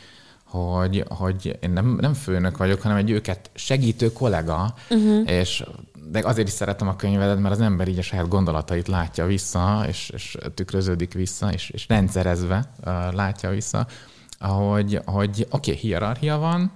hogy, 0.44 1.04
hogy 1.08 1.58
én 1.60 1.70
nem, 1.70 1.98
nem 2.00 2.14
főnök 2.14 2.56
vagyok, 2.56 2.80
hanem 2.82 2.96
egy 2.96 3.10
őket 3.10 3.50
segítő 3.54 4.12
kollega, 4.12 4.74
uh-huh. 4.90 5.30
és 5.30 5.64
de 6.10 6.20
azért 6.24 6.48
is 6.48 6.52
szeretem 6.52 6.88
a 6.88 6.96
könyvedet, 6.96 7.40
mert 7.40 7.54
az 7.54 7.60
ember 7.60 7.88
így 7.88 7.98
a 7.98 8.02
saját 8.02 8.28
gondolatait 8.28 8.88
látja 8.88 9.26
vissza, 9.26 9.84
és, 9.88 10.10
és 10.14 10.36
tükröződik 10.54 11.12
vissza, 11.12 11.52
és, 11.52 11.70
és 11.70 11.88
rendszerezve 11.88 12.70
uh, 12.84 13.12
látja 13.12 13.50
vissza, 13.50 13.86
ahogy, 14.38 15.00
hogy 15.04 15.46
oké, 15.50 15.70
okay, 15.70 15.82
hierarchia 15.82 16.38
van, 16.38 16.72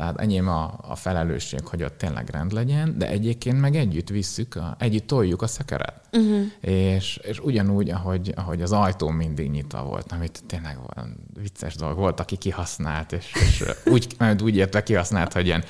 tehát 0.00 0.20
enyém 0.20 0.48
a, 0.48 0.74
a 0.82 0.96
felelősség, 0.96 1.66
hogy 1.66 1.82
ott 1.82 1.98
tényleg 1.98 2.28
rend 2.30 2.52
legyen, 2.52 2.98
de 2.98 3.08
egyébként 3.08 3.60
meg 3.60 3.74
együtt 3.74 4.08
visszük, 4.08 4.54
a, 4.54 4.76
együtt 4.78 5.06
toljuk 5.06 5.42
a 5.42 5.46
szekeret. 5.46 6.00
Uh-huh. 6.12 6.46
És, 6.60 7.20
és 7.22 7.38
ugyanúgy, 7.38 7.90
ahogy, 7.90 8.32
ahogy 8.36 8.62
az 8.62 8.72
ajtó 8.72 9.08
mindig 9.08 9.50
nyitva 9.50 9.82
volt, 9.82 10.12
amit 10.12 10.42
tényleg 10.46 10.78
van 10.94 11.16
vicces 11.40 11.74
dolog 11.74 11.96
volt, 11.98 12.20
aki 12.20 12.36
kihasznált, 12.36 13.12
és, 13.12 13.32
és 13.34 13.64
úgy, 13.84 14.16
úgy 14.42 14.56
értve 14.56 14.82
kihasznált, 14.82 15.32
hogy 15.32 15.46
ilyen 15.46 15.64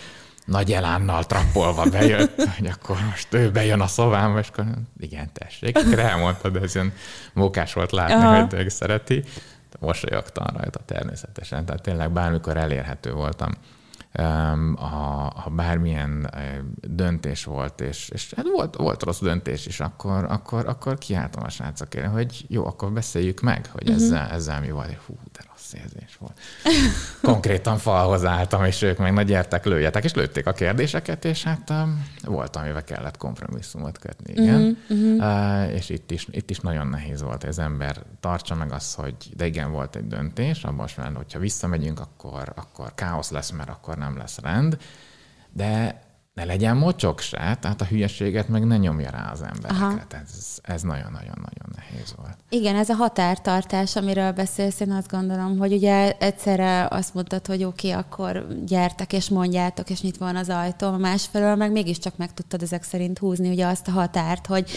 nagy 0.45 0.73
elánnal 0.73 1.25
trappolva 1.27 1.85
bejött, 1.85 2.43
hogy 2.57 2.67
akkor 2.67 2.97
most 3.11 3.35
ő 3.35 3.51
bejön 3.51 3.81
a 3.81 3.87
szobámba, 3.87 4.39
és 4.39 4.49
akkor 4.49 4.65
igen, 4.99 5.31
tessék. 5.33 5.79
Elmondtad, 5.97 6.57
ez 6.57 6.75
ilyen 6.75 6.93
mókás 7.33 7.73
volt 7.73 7.93
látni, 7.93 8.15
Aha. 8.15 8.41
hogy 8.41 8.55
ő 8.55 8.69
szereti. 8.69 9.25
Mosolyogtam 9.81 10.57
rajta 10.57 10.81
természetesen, 10.85 11.65
tehát 11.65 11.83
tényleg 11.83 12.11
bármikor 12.11 12.57
elérhető 12.57 13.13
voltam 13.13 13.51
ha, 14.13 15.33
ha 15.37 15.51
bármilyen 15.51 16.31
döntés 16.81 17.45
volt, 17.45 17.81
és, 17.81 18.09
és 18.09 18.33
hát 18.37 18.47
volt, 18.55 18.77
volt 18.77 19.03
rossz 19.03 19.21
döntés 19.21 19.67
is, 19.67 19.81
akkor, 19.81 20.25
akkor, 20.25 20.69
akkor 20.69 20.99
kiálltam 20.99 21.43
a 21.43 21.49
srácokért, 21.49 22.13
hogy 22.13 22.45
jó, 22.49 22.67
akkor 22.67 22.93
beszéljük 22.93 23.41
meg, 23.41 23.69
hogy 23.73 23.89
uh-huh. 23.89 24.05
ezzel, 24.05 24.29
ezzel 24.29 24.61
mi 24.61 24.71
volt. 24.71 24.99
Hú, 25.07 25.15
de 25.33 25.41
rossz 25.71 25.83
érzés 25.83 26.17
volt. 26.19 26.41
Konkrétan 27.33 27.79
falhoz 27.79 28.25
álltam, 28.25 28.65
és 28.65 28.83
ők 28.83 28.99
meg 28.99 29.13
nagy 29.13 29.27
gyertek, 29.27 29.65
lőjetek, 29.65 30.05
és 30.05 30.15
lőtték 30.15 30.47
a 30.47 30.53
kérdéseket, 30.53 31.25
és 31.25 31.43
hát 31.43 31.71
um, 31.71 32.07
volt, 32.25 32.57
amivel 32.57 32.85
kellett 32.85 33.17
kompromisszumot 33.17 33.99
kötni, 33.99 34.33
igen. 34.33 34.79
Uh-huh, 34.89 35.17
uh, 35.17 35.75
és 35.75 35.89
itt 35.89 36.11
is, 36.11 36.27
itt 36.31 36.51
is 36.51 36.59
nagyon 36.59 36.87
nehéz 36.87 37.23
volt, 37.23 37.41
hogy 37.41 37.51
az 37.51 37.59
ember 37.59 38.03
tartsa 38.21 38.55
meg 38.55 38.73
azt, 38.73 38.95
hogy 38.95 39.15
de 39.37 39.47
igen, 39.47 39.71
volt 39.71 39.97
egy 39.97 40.07
döntés, 40.07 40.65
abban 40.65 40.89
már, 40.97 41.13
hogyha 41.15 41.39
visszamegyünk, 41.39 42.01
akkor, 42.01 42.53
akkor 42.55 42.95
káosz 42.95 43.31
lesz, 43.31 43.51
mert 43.51 43.69
akkor 43.69 43.97
nem 43.97 44.17
lesz 44.17 44.39
rend, 44.39 44.77
de 45.53 46.03
ne 46.35 46.45
legyen 46.45 46.77
mocsok 46.77 47.21
se, 47.21 47.57
tehát 47.61 47.81
a 47.81 47.85
hülyeséget 47.85 48.49
meg 48.49 48.67
ne 48.67 48.77
nyomja 48.77 49.11
rá 49.11 49.31
az 49.33 49.43
embereket. 49.43 50.13
Ez, 50.13 50.59
ez 50.63 50.83
nagyon-nagyon-nagyon 50.83 51.73
nehéz 51.77 52.15
volt. 52.17 52.37
Igen, 52.49 52.77
ez 52.77 52.89
a 52.89 52.95
határtartás, 52.95 53.97
amiről 53.97 54.33
beszélsz, 54.33 54.81
én 54.81 54.91
azt 54.91 55.11
gondolom, 55.11 55.59
hogy 55.59 55.73
ugye 55.73 56.13
egyszerre 56.19 56.87
azt 56.91 57.15
mondtad, 57.15 57.47
hogy 57.47 57.65
oké, 57.65 57.89
okay, 57.89 58.01
akkor 58.01 58.47
gyertek 58.67 59.13
és 59.13 59.29
mondjátok, 59.29 59.91
és 59.91 60.01
nyitva 60.01 60.25
van 60.25 60.37
az 60.37 60.49
ajtó, 60.49 60.97
másfelől 60.97 61.55
meg 61.55 61.73
mégiscsak 61.73 62.17
meg 62.17 62.35
tudtad 62.35 62.63
ezek 62.63 62.83
szerint 62.83 63.19
húzni 63.19 63.51
ugye 63.51 63.67
azt 63.67 63.89
a 63.89 63.91
határt, 63.91 64.47
hogy 64.47 64.71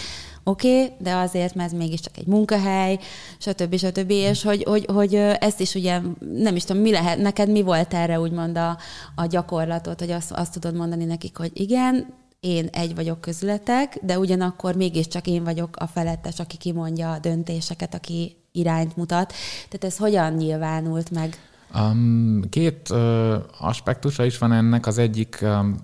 oké, 0.44 0.82
okay, 0.82 0.96
de 0.98 1.14
azért, 1.14 1.54
mert 1.54 1.72
ez 1.72 1.78
mégiscsak 1.78 2.16
egy 2.16 2.26
munkahely, 2.26 2.98
stb. 3.38 3.76
stb. 3.76 4.10
És 4.10 4.42
hogy, 4.42 4.62
hogy, 4.62 4.86
hogy 4.92 5.14
ezt 5.14 5.60
is 5.60 5.74
ugye, 5.74 6.00
nem 6.34 6.56
is 6.56 6.64
tudom, 6.64 6.82
mi 6.82 6.90
lehet, 6.90 7.18
neked 7.18 7.50
mi 7.50 7.62
volt 7.62 7.94
erre 7.94 8.20
úgymond 8.20 8.58
a, 8.58 8.78
a 9.14 9.26
gyakorlatot, 9.26 10.00
hogy 10.00 10.10
azt, 10.10 10.32
azt 10.32 10.52
tudod 10.52 10.74
mondani 10.74 11.04
nekik, 11.04 11.36
hogy 11.36 11.50
igen, 11.54 12.06
én 12.40 12.68
egy 12.72 12.94
vagyok 12.94 13.20
közületek, 13.20 13.98
de 14.02 14.18
ugyanakkor 14.18 14.74
mégiscsak 14.74 15.26
én 15.26 15.44
vagyok 15.44 15.76
a 15.76 15.86
felettes, 15.86 16.38
aki 16.38 16.56
kimondja 16.56 17.12
a 17.12 17.18
döntéseket, 17.18 17.94
aki 17.94 18.36
irányt 18.52 18.96
mutat. 18.96 19.32
Tehát 19.68 19.84
ez 19.84 19.96
hogyan 19.96 20.32
nyilvánult 20.32 21.10
meg? 21.10 21.36
Um, 21.74 22.42
két 22.50 22.90
uh, 22.90 23.34
aspektusa 23.58 24.24
is 24.24 24.38
van 24.38 24.52
ennek. 24.52 24.86
Az 24.86 24.98
egyik 24.98 25.38
um, 25.42 25.76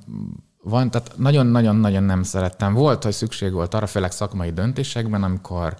van, 0.63 0.91
tehát 0.91 1.13
nagyon-nagyon-nagyon 1.17 2.03
nem 2.03 2.23
szerettem. 2.23 2.75
Volt, 2.75 3.03
hogy 3.03 3.13
szükség 3.13 3.53
volt 3.53 3.75
arra, 3.75 3.87
főleg 3.87 4.13
szakmai 4.13 4.51
döntésekben, 4.51 5.23
amikor 5.23 5.77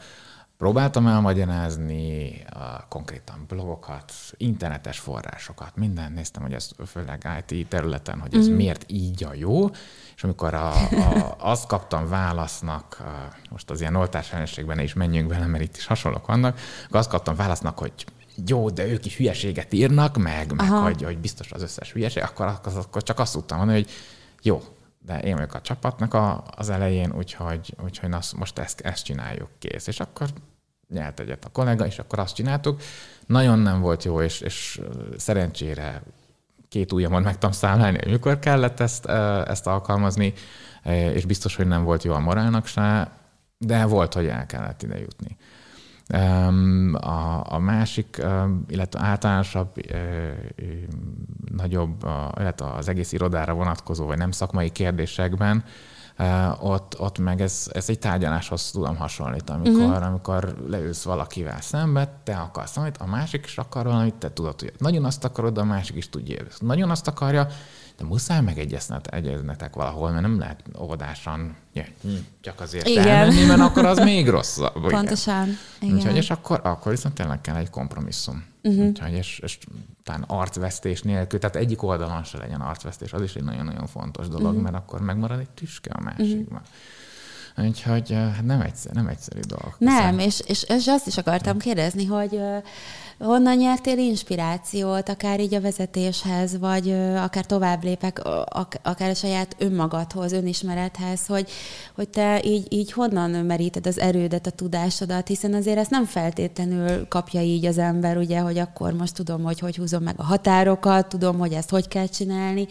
próbáltam 0.61 1.07
elmagyarázni 1.07 2.33
a 2.51 2.87
konkrétan 2.89 3.45
blogokat, 3.49 4.13
internetes 4.37 4.99
forrásokat, 4.99 5.77
minden 5.77 6.13
néztem, 6.13 6.43
hogy 6.43 6.53
ez 6.53 6.71
főleg 6.87 7.45
IT 7.49 7.69
területen, 7.69 8.21
hogy 8.21 8.35
ez 8.35 8.49
mm. 8.49 8.55
miért 8.55 8.85
így 8.87 9.25
a 9.25 9.35
jó, 9.35 9.69
és 10.17 10.25
amikor 10.25 10.55
a, 10.55 10.73
a, 10.91 11.37
azt 11.39 11.67
kaptam 11.67 12.09
válasznak, 12.09 12.97
a, 13.01 13.35
most 13.51 13.71
az 13.71 13.81
ilyen 13.81 13.97
oltás 13.97 14.35
is 14.77 14.95
menjünk 14.95 15.29
bele, 15.29 15.47
mert 15.47 15.63
itt 15.63 15.77
is 15.77 15.87
hasonlók 15.87 16.27
vannak, 16.27 16.59
akkor 16.85 16.99
azt 16.99 17.11
kaptam 17.11 17.37
válasznak, 17.37 17.79
hogy 17.79 17.93
jó, 18.47 18.71
de 18.71 18.87
ők 18.87 19.07
is 19.07 19.17
hülyeséget 19.17 19.73
írnak, 19.73 20.17
meg, 20.17 20.53
meg 20.53 20.71
hogy, 20.71 21.03
hogy 21.03 21.19
biztos 21.19 21.53
az 21.53 21.63
összes 21.63 21.93
hülyeség, 21.93 22.23
akkor, 22.23 22.47
akkor 22.65 23.03
csak 23.03 23.19
azt 23.19 23.33
tudtam 23.33 23.59
mondani, 23.59 23.79
hogy 23.79 23.91
jó, 24.43 24.63
de 24.99 25.21
én 25.21 25.35
vagyok 25.35 25.55
a 25.55 25.61
csapatnak 25.61 26.15
a, 26.15 26.45
az 26.57 26.71
elején, 26.71 27.13
úgyhogy, 27.17 27.75
úgyhogy 27.85 28.13
azt, 28.13 28.37
most 28.37 28.59
ezt, 28.59 28.81
ezt 28.81 29.05
csináljuk, 29.05 29.49
kész. 29.59 29.87
És 29.87 30.01
akkor 30.01 30.29
nyert 30.89 31.21
egyet 31.21 31.45
a 31.45 31.49
kollega, 31.49 31.87
és 31.87 31.99
akkor 31.99 32.19
azt 32.19 32.35
csináltuk. 32.35 32.81
Nagyon 33.27 33.59
nem 33.59 33.81
volt 33.81 34.05
jó, 34.05 34.21
és, 34.21 34.41
és 34.41 34.81
szerencsére 35.17 36.03
két 36.69 36.93
ujjamon 36.93 37.23
meg 37.23 37.33
tudtam 37.33 37.53
számlálni, 37.53 37.99
hogy 37.99 38.11
mikor 38.11 38.39
kellett 38.39 38.81
ezt, 38.81 39.07
ezt 39.47 39.67
alkalmazni, 39.67 40.33
és 41.13 41.25
biztos, 41.25 41.57
hogy 41.57 41.67
nem 41.67 41.85
volt 41.85 42.03
jó 42.03 42.13
a 42.13 42.19
morálnak 42.19 42.67
se, 42.67 43.11
de 43.59 43.85
volt, 43.85 44.15
hogy 44.15 44.27
el 44.27 44.47
kellett 44.47 44.83
ide 44.83 44.99
jutni. 44.99 45.37
A, 46.93 47.53
a 47.55 47.59
másik, 47.59 48.23
illetve 48.69 49.01
általánosabb, 49.01 49.75
nagyobb, 51.57 52.07
illetve 52.39 52.67
az 52.67 52.89
egész 52.89 53.13
irodára 53.13 53.53
vonatkozó, 53.53 54.07
vagy 54.07 54.19
nem 54.19 54.31
szakmai 54.31 54.71
kérdésekben, 54.71 55.65
ott, 56.61 57.01
ott 57.01 57.19
meg 57.19 57.41
ez, 57.41 57.71
ez 57.73 57.89
egy 57.89 57.99
tárgyaláshoz 57.99 58.71
tudom 58.71 58.97
hasonlítani, 58.97 59.69
amikor, 59.69 59.89
uh-huh. 59.89 60.07
amikor 60.07 60.55
leülsz 60.69 61.03
valakivel 61.03 61.61
szembe, 61.61 62.21
te 62.25 62.37
akarsz 62.37 62.75
valamit, 62.75 62.97
a 62.97 63.07
másik 63.07 63.45
is 63.45 63.59
akar 63.59 63.85
valamit, 63.85 64.15
te 64.15 64.33
tudod, 64.33 64.61
hogy 64.61 64.73
nagyon 64.79 65.05
azt 65.05 65.25
akarod, 65.25 65.55
de 65.55 65.61
a 65.61 65.65
másik 65.65 65.97
is 65.97 66.09
tudja, 66.09 66.43
nagyon 66.59 66.91
azt 66.91 67.09
akarja, 67.09 67.47
de 68.01 68.07
muszáj 68.07 68.41
megegyeznetek 68.41 69.75
valahol, 69.75 70.11
mert 70.11 70.23
nem 70.23 70.39
lehet 70.39 70.63
óvodásan 70.81 71.57
ja, 71.73 71.85
csak 72.41 72.61
azért 72.61 72.89
Igen. 72.89 73.07
elmenni, 73.07 73.45
mert 73.45 73.61
akkor 73.61 73.85
az 73.85 73.99
még 73.99 74.29
rosszabb. 74.37 74.89
Pontosan. 74.89 75.49
Igen. 75.81 75.95
Úgyhogy, 75.95 76.17
és 76.17 76.31
akkor, 76.31 76.61
akkor 76.63 76.93
viszont 76.93 77.15
tényleg 77.15 77.41
kell 77.41 77.57
egy 77.57 77.71
kompromisszum. 77.71 78.45
Uh-huh. 78.63 78.87
Úgyhogy, 78.87 79.13
és, 79.13 79.39
és 79.39 79.59
talán 80.03 80.25
arcvesztés 80.27 81.03
nélkül, 81.03 81.39
tehát 81.39 81.57
egyik 81.57 81.83
oldalon 81.83 82.25
se 82.25 82.39
legyen 82.39 82.61
arcvesztés, 82.61 83.13
az 83.13 83.23
is 83.23 83.35
egy 83.35 83.45
nagyon-nagyon 83.45 83.87
fontos 83.87 84.29
dolog, 84.29 84.47
uh-huh. 84.47 84.63
mert 84.63 84.75
akkor 84.75 85.01
megmarad 85.01 85.39
egy 85.39 85.51
tüske 85.51 85.91
a 85.93 86.01
másikban. 86.01 86.63
Uh-huh. 87.57 87.69
Úgyhogy 87.69 88.13
hát 88.13 88.45
nem, 88.45 88.61
egyszer, 88.61 88.93
nem 88.93 89.07
egyszerű 89.07 89.41
dolog. 89.41 89.75
Nem, 89.79 90.19
és, 90.19 90.41
és, 90.47 90.63
és 90.63 90.87
azt 90.87 91.07
is 91.07 91.17
akartam 91.17 91.59
kérdezni, 91.59 92.05
hogy 92.05 92.41
Honnan 93.25 93.57
nyertél 93.57 93.99
inspirációt, 93.99 95.09
akár 95.09 95.41
így 95.41 95.55
a 95.55 95.61
vezetéshez, 95.61 96.59
vagy 96.59 96.91
akár 97.17 97.47
tovább 97.47 97.85
lépek, 97.85 98.21
akár 98.83 99.11
a 99.11 99.15
saját 99.15 99.57
önmagadhoz, 99.59 100.33
önismerethez, 100.33 101.27
hogy, 101.27 101.51
hogy 101.95 102.09
te 102.09 102.41
így, 102.45 102.67
így 102.69 102.93
honnan 102.93 103.31
meríted 103.31 103.87
az 103.87 103.99
erődet, 103.99 104.47
a 104.47 104.51
tudásodat, 104.51 105.29
hiszen 105.29 105.55
azért 105.55 105.79
ezt 105.79 105.91
nem 105.91 106.05
feltétlenül 106.05 107.09
kapja 107.09 107.41
így 107.41 107.67
az 107.67 107.79
ember, 107.79 108.17
ugye, 108.17 108.39
hogy 108.39 108.59
akkor 108.59 108.93
most 108.93 109.15
tudom, 109.15 109.43
hogy 109.43 109.59
hogy 109.59 109.77
húzom 109.77 110.03
meg 110.03 110.15
a 110.17 110.25
határokat, 110.25 111.07
tudom, 111.07 111.39
hogy 111.39 111.53
ezt 111.53 111.71
hogy 111.71 111.89
kell 111.89 112.07
csinálni. 112.07 112.67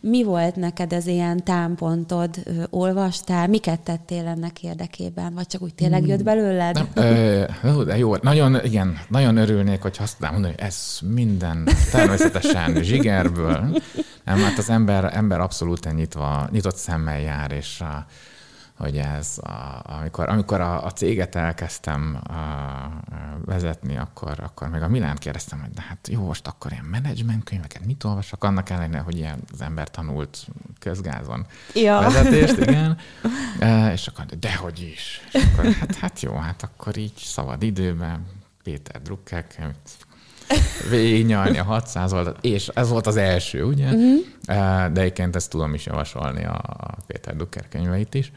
Mi 0.00 0.22
volt 0.22 0.56
neked 0.56 0.92
ez 0.92 1.06
ilyen 1.06 1.44
támpontod? 1.44 2.30
Olvastál? 2.70 3.46
Miket 3.46 3.80
tettél 3.80 4.26
ennek 4.26 4.62
érdekében? 4.62 5.34
Vagy 5.34 5.46
csak 5.46 5.62
úgy 5.62 5.74
tényleg 5.74 6.06
jött 6.06 6.22
belőled? 6.22 6.74
Nem, 6.74 6.88
ö, 6.94 7.84
de 7.84 7.98
jó, 7.98 8.16
nagyon, 8.16 8.64
igen, 8.64 8.98
nagyon 9.08 9.36
örülnék, 9.36 9.82
hogy 9.82 9.90
hogy 9.96 10.04
azt 10.04 10.12
tudnám 10.12 10.32
mondani, 10.32 10.54
hogy 10.54 10.64
ez 10.64 10.98
minden 11.02 11.68
természetesen 11.90 12.82
zsigerből. 12.82 13.82
Nem, 14.24 14.38
hát 14.38 14.58
az 14.58 14.70
ember, 14.70 15.16
ember 15.16 15.40
abszolút 15.40 15.94
nyitva, 15.94 16.48
nyitott 16.50 16.76
szemmel 16.76 17.20
jár, 17.20 17.52
és 17.52 17.80
a, 17.80 18.06
hogy 18.76 18.96
ez, 18.96 19.38
a, 19.38 19.82
amikor, 19.82 20.28
amikor 20.28 20.60
a, 20.60 20.84
a 20.84 20.90
céget 20.90 21.34
elkezdtem 21.34 22.20
a, 22.28 22.32
a 22.32 23.02
vezetni, 23.44 23.96
akkor, 23.96 24.40
akkor 24.40 24.68
még 24.68 24.82
a 24.82 24.88
Milánt 24.88 25.18
kérdeztem, 25.18 25.60
hogy 25.60 25.70
de 25.70 25.82
hát 25.88 26.08
jó, 26.08 26.24
most 26.24 26.46
akkor 26.46 26.72
ilyen 26.72 26.84
menedzsment 26.84 27.44
könyveket 27.44 27.84
mit 27.84 28.04
olvasok, 28.04 28.44
annak 28.44 28.70
ellenére, 28.70 29.00
hogy 29.00 29.16
ilyen 29.16 29.38
az 29.52 29.60
ember 29.60 29.90
tanult 29.90 30.46
közgázon 30.78 31.46
ja. 31.74 32.00
vezetést, 32.00 32.56
igen. 32.56 32.98
E, 33.58 33.92
és 33.92 34.06
akkor, 34.06 34.24
de 34.24 34.36
dehogy 34.36 34.80
is. 34.92 35.20
És 35.32 35.44
akkor, 35.52 35.72
hát, 35.72 35.94
hát 35.94 36.20
jó, 36.20 36.36
hát 36.36 36.62
akkor 36.62 36.96
így 36.96 37.12
szabad 37.16 37.62
időben 37.62 38.26
Péter 38.62 39.02
Drucker 39.02 39.44
végignyalni 40.90 41.58
a 41.58 41.64
600 41.64 42.12
oldalt, 42.12 42.44
és 42.44 42.68
ez 42.68 42.88
volt 42.88 43.06
az 43.06 43.16
első, 43.16 43.64
ugye? 43.64 43.86
Uh-huh. 43.86 44.92
De 44.92 45.00
egyébként 45.00 45.36
ezt 45.36 45.50
tudom 45.50 45.74
is 45.74 45.86
javasolni 45.86 46.44
a 46.44 46.96
Péter 47.06 47.36
Drucker 47.36 47.68
könyveit 47.68 48.14
is. 48.14 48.32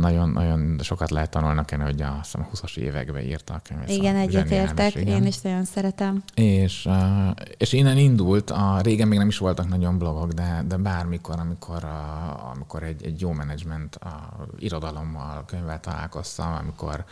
nagyon, 0.00 0.30
nagyon 0.30 0.78
sokat 0.82 1.10
lehet 1.10 1.30
tanulni 1.30 1.64
kell, 1.64 1.78
hogy 1.78 2.02
a, 2.02 2.20
a 2.32 2.48
20-as 2.52 2.76
években 2.76 3.22
írta 3.22 3.54
a 3.54 3.60
könyvet. 3.68 3.90
Igen, 3.90 4.16
egyetértek, 4.16 4.94
én 4.94 5.26
is 5.26 5.40
nagyon 5.40 5.64
szeretem. 5.64 6.22
És, 6.34 6.88
és 7.56 7.72
innen 7.72 7.96
indult, 7.96 8.50
a, 8.50 8.80
régen 8.82 9.08
még 9.08 9.18
nem 9.18 9.28
is 9.28 9.38
voltak 9.38 9.68
nagyon 9.68 9.98
blogok, 9.98 10.32
de, 10.32 10.64
de 10.68 10.76
bármikor, 10.76 11.38
amikor, 11.38 11.88
amikor 12.52 12.82
egy, 12.82 13.04
egy 13.04 13.20
jó 13.20 13.32
menedzsment 13.32 13.94
a 13.94 14.46
irodalommal, 14.58 15.44
könyvvel 15.46 15.80
találkoztam, 15.80 16.52
amikor 16.52 17.04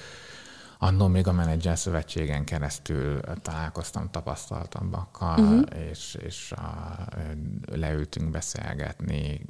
annól 0.79 1.09
még 1.09 1.27
a 1.27 1.33
menedzser 1.33 1.79
szövetségen 1.79 2.45
keresztül 2.45 3.21
találkoztam 3.21 4.11
tapasztaltabbakkal, 4.11 5.39
uh-huh. 5.39 5.89
és, 5.91 6.15
és 6.15 6.53
a, 6.53 6.97
leültünk 7.73 8.31
beszélgetni, 8.31 9.45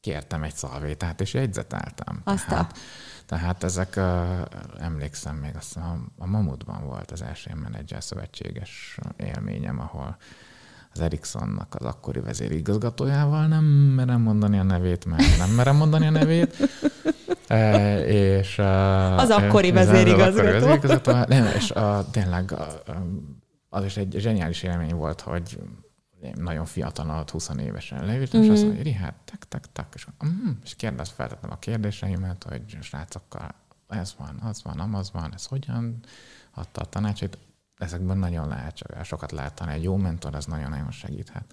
kértem 0.00 0.42
egy 0.42 0.54
szalvétát, 0.54 1.20
és 1.20 1.34
jegyzeteltem. 1.34 2.20
Azt 2.24 2.46
tehát, 2.46 2.78
tehát 3.26 3.62
ezek, 3.62 3.96
emlékszem 4.78 5.36
még, 5.36 5.56
azt 5.56 5.76
a, 5.76 5.98
a 6.18 6.26
Mamutban 6.26 6.84
volt 6.84 7.10
az 7.10 7.22
első 7.22 7.54
menedzser 7.54 8.02
szövetséges 8.02 8.98
élményem, 9.16 9.80
ahol 9.80 10.16
az 10.96 11.02
Ericssonnak 11.02 11.74
az 11.78 11.86
akkori 11.86 12.20
vezérigazgatójával, 12.20 13.46
nem 13.46 13.64
merem 13.64 14.20
mondani 14.20 14.58
a 14.58 14.62
nevét, 14.62 15.04
mert 15.04 15.38
nem 15.38 15.50
merem 15.50 15.76
mondani 15.76 16.06
a 16.06 16.10
nevét, 16.10 16.56
e, 17.46 17.98
és... 18.06 18.58
Az 19.16 19.30
akkori 19.30 19.72
vezérigazgató. 19.72 20.48
Az 20.48 20.62
akkori 20.62 20.66
vezérigazgató, 20.66 21.34
nem, 21.34 21.46
és 21.56 21.70
a, 21.70 22.06
tényleg 22.10 22.54
az 23.68 23.84
is 23.84 23.96
egy 23.96 24.14
zseniális 24.18 24.62
élmény 24.62 24.94
volt, 24.94 25.20
hogy 25.20 25.58
nagyon 26.34 26.64
fiatal, 26.64 27.24
20 27.32 27.50
évesen 27.58 28.04
leültem, 28.04 28.40
mm-hmm. 28.40 28.48
és 28.48 28.54
azt 28.54 28.66
mhm. 28.66 28.74
mondja, 28.74 28.96
hát, 28.96 29.14
tak, 29.24 29.48
tak, 29.48 29.72
tak, 29.72 29.94
és, 29.94 30.06
mm, 30.26 30.50
és 30.64 30.74
kérdez, 30.74 31.08
feltettem 31.08 31.50
a 31.50 31.58
kérdéseimet, 31.58 32.44
hogy 32.48 32.78
srácokkal 32.80 33.54
ez 33.88 34.14
van, 34.18 34.40
az 34.42 34.62
van, 34.62 34.80
amaz 34.80 35.12
van, 35.12 35.34
ez 35.34 35.46
hogyan 35.46 36.00
adta 36.54 36.80
a 36.80 36.84
tanácsait. 36.84 37.38
Ezekben 37.78 38.18
nagyon 38.18 38.48
lehet, 38.48 38.78
sokat 39.02 39.32
lehet 39.32 39.54
tanulni. 39.54 39.78
Egy 39.78 39.84
jó 39.84 39.96
mentor, 39.96 40.34
az 40.34 40.44
nagyon-nagyon 40.44 40.90
segíthet. 40.90 41.44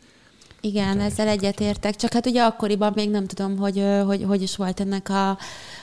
Igen, 0.65 0.99
ezzel 0.99 1.27
egyetértek. 1.27 1.95
Csak 1.95 2.13
hát 2.13 2.25
ugye 2.25 2.43
akkoriban 2.43 2.91
még 2.95 3.09
nem 3.09 3.27
tudom, 3.27 3.57
hogy 3.57 3.85
hogy, 4.05 4.23
hogy 4.23 4.41
is 4.41 4.55
volt 4.55 4.79
ennek 4.79 5.09
a, 5.09 5.29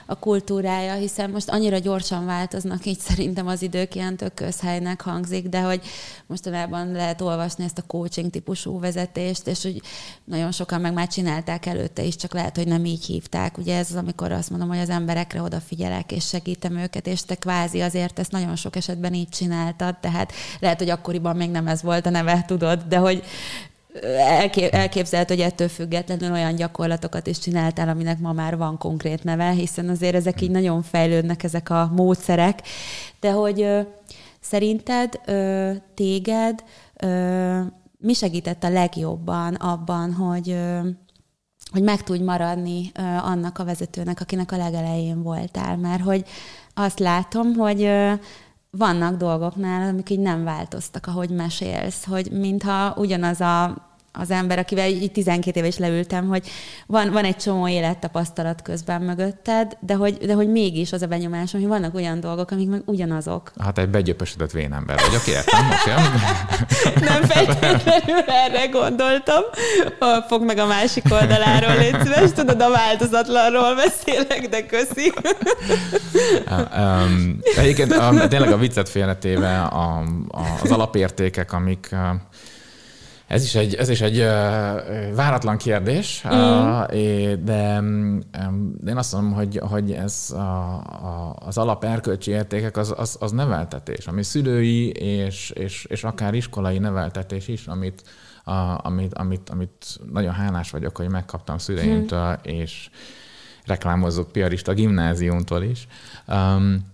a 0.07 0.18
kultúrája, 0.18 0.95
hiszen 0.95 1.31
most 1.31 1.49
annyira 1.49 1.78
gyorsan 1.78 2.26
változnak, 2.26 2.87
így 2.87 2.99
szerintem 2.99 3.47
az 3.47 3.62
idők 3.62 3.95
ilyen 3.95 4.16
tök 4.16 4.35
közhelynek 4.35 5.01
hangzik, 5.01 5.49
de 5.49 5.61
hogy 5.61 5.81
mostanában 6.26 6.93
lehet 6.93 7.20
olvasni 7.20 7.64
ezt 7.64 7.78
a 7.78 7.83
coaching 7.87 8.31
típusú 8.31 8.81
vezetést, 8.81 9.47
és 9.47 9.62
hogy 9.62 9.83
nagyon 10.24 10.53
sokan 10.53 10.81
meg 10.81 10.93
már 10.93 11.09
csinálták 11.09 11.66
előtte 11.66 12.03
is, 12.03 12.16
csak 12.16 12.35
lehet, 12.35 12.57
hogy 12.57 12.66
nem 12.66 12.85
így 12.85 13.05
hívták. 13.05 13.59
Ugye 13.59 13.76
ez 13.76 13.91
az, 13.91 13.97
amikor 13.97 14.33
azt 14.33 14.51
mondom, 14.51 14.68
hogy 14.68 14.78
az 14.78 14.91
emberekre 14.91 15.43
odafigyelek, 15.43 16.12
és 16.12 16.26
segítem 16.26 16.76
őket, 16.76 17.07
és 17.07 17.22
te 17.22 17.35
kvázi 17.35 17.81
azért 17.81 18.18
ezt 18.18 18.33
nagyon 18.33 18.57
sok 18.57 18.76
esetben 18.76 19.14
így 19.14 19.28
csináltad, 19.28 19.97
tehát 19.97 20.33
lehet, 20.61 20.78
hogy 20.78 20.91
akkoriban 20.91 21.37
még 21.37 21.51
nem 21.51 21.66
ez 21.66 21.83
volt 21.83 22.07
a 22.07 22.11
neve, 22.11 22.45
tudod, 22.47 22.83
de 22.89 22.97
hogy 22.97 23.24
elképzelhető, 24.70 25.34
hogy 25.34 25.45
ettől 25.45 25.68
függetlenül 25.68 26.32
olyan 26.32 26.55
gyakorlatokat 26.55 27.26
is 27.26 27.38
csináltál, 27.38 27.88
aminek 27.88 28.18
ma 28.18 28.32
már 28.32 28.57
van 28.57 28.78
konkrét 28.78 29.24
neve, 29.24 29.51
hiszen 29.51 29.88
azért 29.88 30.14
ezek 30.14 30.41
így 30.41 30.51
nagyon 30.51 30.82
fejlődnek, 30.82 31.43
ezek 31.43 31.70
a 31.70 31.91
módszerek. 31.97 32.62
De 33.20 33.30
hogy 33.30 33.86
szerinted 34.41 35.20
téged 35.95 36.64
ö, 36.97 37.61
mi 37.99 38.12
segített 38.12 38.64
a 38.64 38.70
legjobban 38.70 39.55
abban, 39.55 40.12
hogy 40.12 40.57
hogy 41.72 41.82
meg 41.82 42.03
tudj 42.03 42.22
maradni 42.22 42.91
ö, 42.95 43.03
annak 43.03 43.59
a 43.59 43.64
vezetőnek, 43.64 44.20
akinek 44.20 44.53
a 44.53 44.57
legelején 44.57 45.22
voltál, 45.22 45.76
mert 45.76 46.03
hogy 46.03 46.24
azt 46.74 46.99
látom, 46.99 47.55
hogy 47.55 47.82
ö, 47.82 48.12
vannak 48.70 49.16
dolgoknál, 49.16 49.88
amik 49.88 50.10
így 50.10 50.18
nem 50.18 50.44
változtak, 50.44 51.06
ahogy 51.06 51.30
mesélsz, 51.30 52.04
hogy 52.04 52.30
mintha 52.32 52.94
ugyanaz 52.96 53.40
a 53.40 53.89
az 54.12 54.30
ember, 54.30 54.58
akivel 54.58 54.88
így 54.88 55.12
12 55.12 55.58
éve 55.58 55.66
is 55.68 55.78
leültem, 55.78 56.26
hogy 56.28 56.50
van, 56.86 57.11
van 57.12 57.24
egy 57.24 57.36
csomó 57.36 57.68
élettapasztalat 57.68 58.62
közben 58.62 59.02
mögötted, 59.02 59.76
de 59.80 59.94
hogy, 59.94 60.16
de 60.16 60.34
hogy 60.34 60.48
mégis 60.48 60.92
az 60.92 61.02
a 61.02 61.06
benyomásom, 61.06 61.61
hogy 61.61 61.68
vannak 61.68 61.94
olyan 61.94 62.20
dolgok, 62.20 62.50
amik 62.50 62.68
meg 62.68 62.82
ugyanazok. 62.84 63.52
Hát 63.61 63.78
egy 63.78 63.88
begyöpösödött 63.88 64.50
vén 64.50 64.72
ember 64.72 65.00
vagyok, 65.06 65.26
értem, 65.26 65.70
oké? 65.70 65.90
Nem 67.11 67.22
feltétlenül 67.22 68.24
erre 68.26 68.66
gondoltam. 68.66 69.42
Fog 70.28 70.44
meg 70.44 70.58
a 70.58 70.66
másik 70.66 71.04
oldaláról, 71.11 71.76
légy 71.76 71.96
szíves, 72.02 72.32
tudod, 72.32 72.61
a 72.61 72.70
változatlanról 72.70 73.74
beszélek, 73.74 74.48
de 74.48 74.66
köszi. 74.66 75.12
um, 76.76 77.38
egyébként 77.56 77.96
um, 77.96 78.28
tényleg 78.28 78.52
a 78.52 78.56
viccet 78.56 78.88
félretéve 78.88 79.61
a, 79.62 79.98
a, 80.28 80.58
az 80.62 80.70
alapértékek, 80.70 81.52
amik 81.52 81.94
ez 83.31 83.43
is 83.43 83.55
egy, 83.55 83.74
ez 83.74 83.89
is 83.89 84.01
egy 84.01 84.18
váratlan 85.14 85.57
kérdés, 85.57 86.24
mm. 86.26 86.31
de, 87.45 87.81
de 88.81 88.91
én 88.91 88.97
azt 88.97 89.12
mondom, 89.12 89.33
hogy, 89.33 89.61
hogy 89.62 89.93
ez 89.93 90.31
a, 90.31 90.76
a, 90.76 91.37
az 91.39 91.59
alap 91.59 91.85
erkölcsi 91.85 92.31
értékek 92.31 92.76
az, 92.76 92.95
az, 92.97 93.16
az 93.20 93.31
neveltetés, 93.31 94.07
ami 94.07 94.22
szülői 94.22 94.89
és, 94.91 95.51
és, 95.51 95.85
és 95.85 96.05
akár 96.05 96.35
iskolai 96.35 96.78
neveltetés 96.78 97.49
is, 97.49 97.66
amit, 97.66 98.03
a, 98.45 98.87
amit, 98.87 99.14
amit, 99.14 99.51
amit 99.51 100.01
nagyon 100.12 100.33
hálás 100.33 100.70
vagyok, 100.70 100.97
hogy 100.97 101.09
megkaptam 101.09 101.59
szüleimtől, 101.59 102.31
mm. 102.31 102.43
és 102.43 102.91
reklámozzuk 103.64 104.33
piarista 104.33 104.72
gimnáziumtól 104.72 105.62
is. 105.62 105.87
Um, 106.28 106.89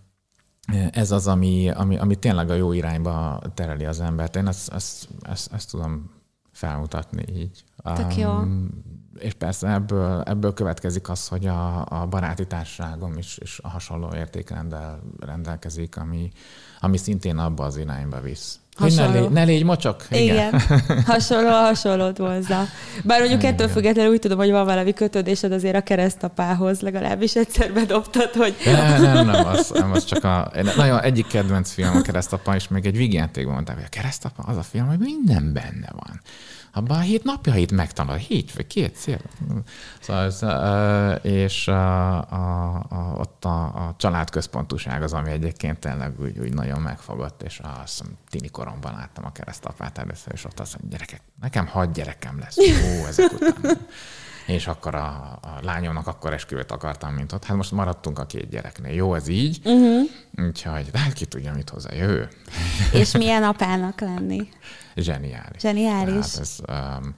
ez 0.91 1.11
az, 1.11 1.27
ami, 1.27 1.71
ami, 1.71 1.99
ami 1.99 2.15
tényleg 2.15 2.51
a 2.51 2.55
jó 2.55 2.73
irányba 2.73 3.41
tereli 3.55 3.85
az 3.85 4.01
embert. 4.01 4.37
Én 4.37 4.47
ezt, 4.47 4.73
ezt, 4.73 5.09
ezt, 5.23 5.53
ezt 5.53 5.71
tudom 5.71 6.15
felmutatni 6.57 7.25
így. 7.33 7.65
Tök 7.95 8.17
jó. 8.17 8.31
Um, 8.31 8.69
és 9.19 9.33
persze 9.33 9.73
ebből, 9.73 10.21
ebből 10.21 10.53
következik 10.53 11.09
az, 11.09 11.29
hogy 11.29 11.47
a, 11.47 11.87
a 11.89 12.07
baráti 12.07 12.47
társaságom 12.47 13.19
is, 13.19 13.39
is 13.39 13.59
a 13.63 13.69
hasonló 13.69 14.15
értékrendel 14.15 15.03
rendelkezik, 15.19 15.97
ami, 15.97 16.31
ami 16.81 16.97
szintén 16.97 17.39
abba 17.39 17.65
az 17.65 17.77
irányba 17.77 18.21
visz. 18.21 18.61
Hasonló. 18.77 19.13
ne, 19.13 19.19
légy, 19.21 19.31
ne 19.31 19.43
légy 19.43 19.65
mocsok. 19.65 20.05
Igen. 20.11 20.23
Igen. 20.25 20.61
hasonló, 21.07 21.49
hasonlót 21.49 22.19
hozzá. 22.19 22.65
Bár 23.05 23.19
mondjuk 23.19 23.41
Igen. 23.41 23.53
ettől 23.53 23.69
függetlenül 23.69 24.13
úgy 24.13 24.19
tudom, 24.19 24.39
hogy 24.39 24.51
van 24.51 24.65
valami 24.65 24.93
kötődésed 24.93 25.53
azért 25.53 25.77
a 25.77 25.81
keresztapához, 25.81 26.81
legalábbis 26.81 27.37
egyszer 27.37 27.73
bedobtad, 27.73 28.31
hogy... 28.35 28.55
Nem, 28.65 29.03
nem, 29.03 29.27
nem, 29.27 29.47
az, 29.47 29.71
nem, 29.75 29.93
az 29.93 30.05
csak 30.05 30.25
a... 30.25 30.53
Nagyon 30.77 31.01
egyik 31.01 31.27
kedvenc 31.27 31.73
film 31.73 31.97
a 31.97 32.01
keresztapa, 32.01 32.55
és 32.55 32.69
még 32.69 32.87
egy 32.87 32.97
vígjátékban 32.97 33.55
mondták, 33.55 33.77
hogy 33.77 33.85
a 33.87 33.97
keresztapa 33.97 34.43
az 34.43 34.57
a 34.57 34.63
film, 34.63 34.87
hogy 34.87 34.99
minden 34.99 35.53
benne 35.53 35.89
van 35.93 36.21
abban 36.77 36.97
a 36.97 37.01
hét 37.01 37.25
napjait 37.25 37.73
megtanul, 37.73 38.15
hét 38.15 38.53
vagy 38.53 38.67
két 38.67 38.97
szél. 38.97 39.21
Szóval, 40.01 41.15
és 41.15 41.69
a, 41.69 42.17
a, 42.17 42.75
a, 42.89 43.15
ott 43.19 43.45
a, 43.45 43.65
a 43.65 43.95
családközpontúság 43.99 45.03
az, 45.03 45.13
ami 45.13 45.31
egyébként 45.31 45.79
tényleg 45.79 46.21
úgy, 46.21 46.39
úgy 46.39 46.55
nagyon 46.55 46.81
megfogott, 46.81 47.43
és 47.43 47.61
azt 47.83 48.03
tini 48.31 48.49
koromban 48.49 48.93
láttam 48.93 49.25
a 49.25 49.33
keresztapát 49.33 49.99
először, 49.99 50.33
és 50.33 50.45
ott 50.45 50.61
azt 50.61 50.79
mondja, 50.79 50.99
gyerekek, 50.99 51.21
nekem 51.41 51.67
hat 51.67 51.93
gyerekem 51.93 52.39
lesz. 52.39 52.59
Ó, 52.59 53.07
ezek 53.07 53.33
után. 53.33 53.57
és 54.47 54.67
akkor 54.67 54.95
a, 54.95 55.39
a 55.43 55.59
lányomnak 55.63 56.07
akkor 56.07 56.33
esküvőt 56.33 56.73
akartam, 56.73 57.15
mint 57.15 57.33
ott. 57.33 57.45
Hát 57.45 57.57
most 57.57 57.73
maradtunk 57.73 58.19
a 58.19 58.27
két 58.27 58.49
gyereknél. 58.49 58.95
Jó, 58.95 59.15
ez 59.15 59.29
így. 59.29 59.61
Uh-huh. 59.65 60.11
Úgyhogy, 60.47 60.91
de 60.91 60.99
hát 60.99 61.13
ki 61.13 61.25
tudja, 61.25 61.53
mit 61.53 61.71
hozzá 61.71 61.95
jövő. 61.95 62.29
És 62.93 63.13
milyen 63.13 63.43
apának 63.43 64.01
lenni? 64.01 64.49
Zseniális. 64.97 65.61
Zseniális. 65.61 66.31
Tehát 66.31 66.39
ez, 66.39 66.59
um, 66.69 67.15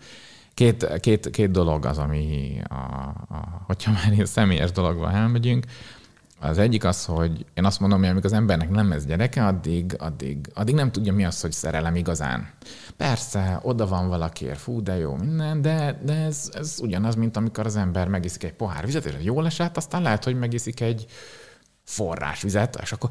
két, 0.54 1.00
két, 1.00 1.30
két 1.30 1.50
dolog 1.50 1.84
az, 1.84 1.98
ami, 1.98 2.60
a, 2.68 2.74
a, 2.74 3.62
hogyha 3.66 3.92
már 3.92 4.12
ilyen 4.12 4.26
személyes 4.26 4.72
dologba 4.72 5.12
elmegyünk, 5.12 5.64
az 6.40 6.58
egyik 6.58 6.84
az, 6.84 7.04
hogy 7.04 7.46
én 7.54 7.64
azt 7.64 7.80
mondom, 7.80 7.98
hogy 7.98 8.08
amíg 8.08 8.24
az 8.24 8.32
embernek 8.32 8.70
nem 8.70 8.92
ez 8.92 9.06
gyereke, 9.06 9.46
addig, 9.46 9.94
addig, 9.98 10.38
addig 10.54 10.74
nem 10.74 10.92
tudja 10.92 11.12
mi 11.12 11.24
az, 11.24 11.40
hogy 11.40 11.52
szerelem 11.52 11.96
igazán. 11.96 12.50
Persze, 12.96 13.58
oda 13.62 13.86
van 13.86 14.08
valakiért, 14.08 14.58
fú, 14.58 14.82
de 14.82 14.96
jó, 14.96 15.16
minden, 15.16 15.62
de, 15.62 16.00
de 16.04 16.14
ez, 16.14 16.50
ez 16.52 16.76
ugyanaz, 16.80 17.14
mint 17.14 17.36
amikor 17.36 17.66
az 17.66 17.76
ember 17.76 18.08
megiszik 18.08 18.44
egy 18.44 18.52
pohár 18.52 18.84
vizet, 18.84 19.04
és 19.04 19.14
jól 19.20 19.46
esett, 19.46 19.76
aztán 19.76 20.02
lehet, 20.02 20.24
hogy 20.24 20.38
megiszik 20.38 20.80
egy 20.80 21.06
forrásvizet, 21.84 22.78
és 22.82 22.92
akkor 22.92 23.10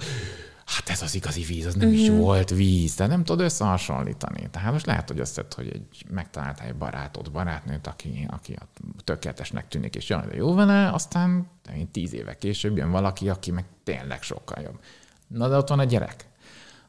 hát 0.67 0.89
ez 0.89 1.01
az 1.01 1.15
igazi 1.15 1.43
víz, 1.43 1.65
az 1.65 1.75
nem 1.75 1.87
uh-huh. 1.87 2.03
is 2.03 2.09
mhm. 2.09 2.19
volt 2.19 2.49
víz, 2.49 2.95
de 2.95 3.07
nem 3.07 3.23
tudod 3.23 3.45
összehasonlítani. 3.45 4.47
Tehát 4.51 4.71
most 4.71 4.85
lehet, 4.85 5.07
hogy 5.07 5.19
azt 5.19 5.45
hogy 5.55 5.67
egy 5.67 6.05
megtaláltál 6.09 6.67
egy 6.67 6.75
barátod, 6.75 7.31
barátnőt, 7.31 7.87
aki, 7.87 8.27
aki 8.29 8.53
a 8.53 8.67
tökéletesnek 9.03 9.67
tűnik, 9.67 9.95
és 9.95 10.09
jön 10.09 10.29
jó 10.33 10.53
vele, 10.53 10.89
aztán 10.91 11.47
tíz 11.91 12.13
éve 12.13 12.37
később 12.37 12.77
jön 12.77 12.91
valaki, 12.91 13.29
aki 13.29 13.51
meg 13.51 13.65
tényleg 13.83 14.21
sokkal 14.21 14.63
jobb. 14.63 14.79
Na 15.27 15.47
de 15.47 15.57
ott 15.57 15.69
van 15.69 15.79
a 15.79 15.83
gyerek. 15.83 16.25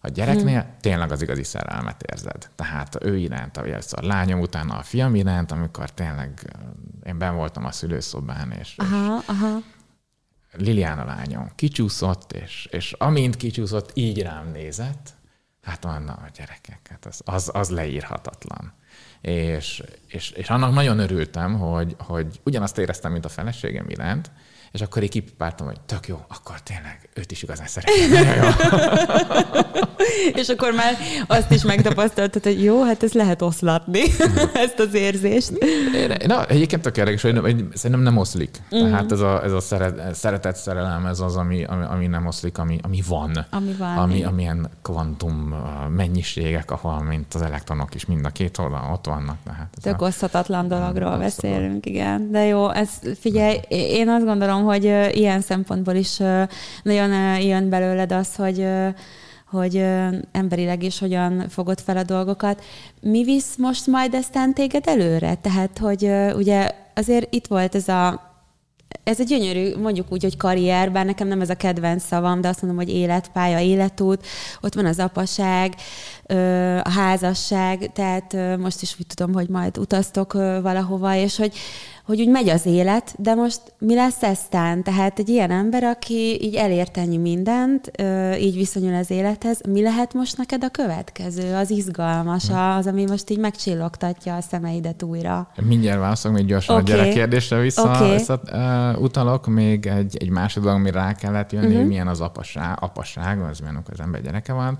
A 0.01 0.09
gyereknél 0.09 0.61
hmm. 0.61 0.75
tényleg 0.81 1.13
az 1.13 1.23
igazi 1.23 1.45
szerelmet 1.45 2.03
érzed. 2.03 2.51
Tehát 2.55 3.05
ő 3.05 3.17
iránt, 3.17 3.57
először 3.57 4.05
a 4.05 4.07
lányom, 4.07 4.41
utána 4.41 4.77
a 4.77 4.83
fiam 4.83 5.15
iránt, 5.15 5.53
amikor 5.53 5.91
tényleg 5.91 6.57
én 7.07 7.19
ben 7.19 7.37
voltam 7.37 7.65
a 7.65 7.73
szülőszobán, 7.73 8.51
és, 8.51 8.75
aha, 8.77 9.19
és 9.19 9.27
aha 9.27 9.59
Liliana 10.53 11.05
lányom 11.05 11.51
kicsúszott, 11.55 12.33
és, 12.33 12.69
és 12.71 12.93
amint 12.93 13.37
kicsúszott, 13.37 13.91
így 13.95 14.23
rám 14.23 14.51
nézett, 14.53 15.17
hát 15.63 15.85
anna 15.85 16.13
a 16.13 16.29
gyerekek, 16.35 16.89
hát 16.91 17.07
az, 17.07 17.21
az, 17.25 17.51
az 17.53 17.71
leírhatatlan. 17.71 18.73
És, 19.21 19.83
és, 20.07 20.31
és 20.31 20.51
annak 20.51 20.73
nagyon 20.73 20.99
örültem, 20.99 21.59
hogy, 21.59 21.97
hogy 21.99 22.41
ugyanazt 22.45 22.79
éreztem, 22.79 23.13
mint 23.13 23.25
a 23.25 23.29
feleségem 23.29 23.89
iránt, 23.89 24.31
és 24.73 24.81
akkor 24.81 25.03
így 25.03 25.11
kipipáltam, 25.11 25.67
hogy 25.67 25.81
tök 25.87 26.09
jó, 26.09 26.25
akkor 26.29 26.61
tényleg 26.61 27.09
őt 27.15 27.33
is 27.33 27.43
igazán 27.43 27.67
szeretem. 27.67 28.55
és 30.41 30.49
akkor 30.49 30.73
már 30.73 30.97
azt 31.27 31.51
is 31.51 31.63
megtapasztaltad, 31.63 32.43
hogy 32.43 32.65
jó, 32.65 32.83
hát 32.83 33.03
ez 33.03 33.13
lehet 33.13 33.43
oszlatni, 33.43 34.01
ezt 34.65 34.79
az 34.79 34.95
érzést. 34.95 35.53
Na, 36.27 36.47
egyébként 36.47 36.83
tök 36.83 36.97
érdekes, 36.97 37.23
hogy, 37.23 37.39
hogy 37.39 37.65
szerintem 37.75 38.05
nem 38.05 38.17
oszlik. 38.17 38.51
Uh-huh. 38.71 38.89
Tehát 38.89 39.13
ez 39.13 39.21
a, 39.21 39.45
ez 39.45 39.53
a 39.53 39.61
szeret, 39.61 40.15
szeretet 40.15 40.57
szerelem, 40.57 41.07
ez 41.07 41.21
az, 41.21 41.37
ami, 41.37 41.65
ami, 41.65 41.85
ami 41.85 42.07
nem 42.07 42.27
oszlik, 42.27 42.59
ami, 42.59 42.79
ami 42.83 43.03
van. 43.09 43.47
Ami 43.51 43.75
van. 43.79 43.97
Ami, 43.97 44.25
amilyen 44.25 44.71
kvantum 44.83 45.55
mennyiségek, 45.97 46.71
ahol 46.71 47.03
mint 47.03 47.35
az 47.35 47.43
elektronok 47.43 47.95
is 47.95 48.07
mind 48.07 48.25
a 48.25 48.29
két 48.29 48.59
oldalon 48.59 48.91
ott 48.91 49.07
vannak. 49.07 49.37
Tehát 49.45 49.69
Tök 49.83 50.03
oszthatatlan 50.03 50.69
dologról 50.69 51.17
beszélünk, 51.19 51.87
igen. 51.87 52.31
De 52.31 52.45
jó, 52.45 52.71
ez 52.71 52.91
figyelj, 53.21 53.59
én 53.69 54.09
azt 54.09 54.25
gondolom, 54.25 54.58
gondolom, 54.63 55.05
hogy 55.09 55.17
ilyen 55.17 55.41
szempontból 55.41 55.95
is 55.95 56.17
nagyon 56.83 57.41
jön 57.41 57.69
belőled 57.69 58.13
az, 58.13 58.35
hogy 58.35 58.67
hogy 59.51 59.85
emberileg 60.33 60.83
is 60.83 60.99
hogyan 60.99 61.49
fogod 61.49 61.81
fel 61.81 61.97
a 61.97 62.03
dolgokat. 62.03 62.63
Mi 63.01 63.25
visz 63.25 63.57
most 63.57 63.87
majd 63.87 64.15
eztán 64.15 64.55
téged 64.55 64.87
előre? 64.87 65.35
Tehát, 65.35 65.79
hogy 65.79 66.11
ugye 66.37 66.71
azért 66.95 67.35
itt 67.35 67.47
volt 67.47 67.75
ez 67.75 67.89
a 67.89 68.27
ez 69.05 69.21
egy 69.21 69.27
gyönyörű, 69.27 69.77
mondjuk 69.77 70.07
úgy, 70.13 70.23
hogy 70.23 70.37
karrier, 70.37 70.93
bár 70.93 71.05
nekem 71.05 71.29
nem 71.29 71.41
ez 71.41 71.51
a 71.51 71.55
kedvenc 71.55 72.05
szavam, 72.05 72.41
de 72.41 72.49
azt 72.49 72.63
mondom, 72.63 72.85
hogy 72.85 72.95
életpálya, 72.95 73.61
életút, 73.61 74.27
ott 74.61 74.75
van 74.75 74.87
az 74.87 74.99
apaság, 74.99 75.75
a 76.83 76.91
házasság, 76.91 77.91
tehát 77.93 78.59
most 78.59 78.83
is 78.83 78.97
úgy 78.99 79.07
tudom, 79.07 79.35
hogy 79.35 79.49
majd 79.49 79.79
utaztok 79.79 80.33
valahova, 80.33 81.15
és 81.15 81.37
hogy, 81.37 81.53
hogy 82.09 82.21
úgy 82.21 82.29
megy 82.29 82.49
az 82.49 82.67
élet, 82.67 83.15
de 83.19 83.35
most 83.35 83.61
mi 83.79 83.95
lesz 83.95 84.23
eztán? 84.23 84.83
Tehát 84.83 85.19
egy 85.19 85.29
ilyen 85.29 85.51
ember, 85.51 85.85
aki 85.85 86.39
így 86.43 86.55
elért 86.55 86.97
ennyi 86.97 87.17
mindent, 87.17 87.91
így 88.39 88.55
viszonyul 88.55 88.95
az 88.95 89.11
élethez, 89.11 89.61
mi 89.69 89.83
lehet 89.83 90.15
most 90.15 90.37
neked 90.37 90.65
a 90.65 90.69
következő, 90.69 91.55
az 91.55 91.71
izgalmas, 91.71 92.45
az, 92.51 92.87
ami 92.87 93.05
most 93.09 93.31
így 93.31 93.39
megcsillogtatja 93.39 94.37
a 94.37 94.41
szemeidet 94.41 95.03
újra? 95.03 95.49
Mindjárt 95.63 96.01
válaszolok 96.01 96.37
még 96.37 96.47
gyorsan 96.47 96.77
okay. 96.81 96.93
a 96.93 96.97
gyerek 96.97 97.13
kérdésre 97.13 97.61
vissza, 97.61 97.95
okay. 97.95 98.13
vissza 98.13 98.41
uh, 98.53 99.03
utalok, 99.03 99.47
még 99.47 99.87
egy, 99.87 100.17
egy 100.21 100.31
másik 100.31 100.63
dolog, 100.63 100.79
ami 100.79 100.91
rá 100.91 101.15
kellett 101.15 101.53
jönni, 101.53 101.65
uh-huh. 101.65 101.81
hogy 101.81 101.89
milyen 101.89 102.09
az 102.09 102.21
apaság, 102.21 102.77
apaság 102.81 103.41
az 103.41 103.59
milyen, 103.59 103.83
az 103.91 104.01
ember 104.01 104.23
gyereke 104.23 104.53
van, 104.53 104.79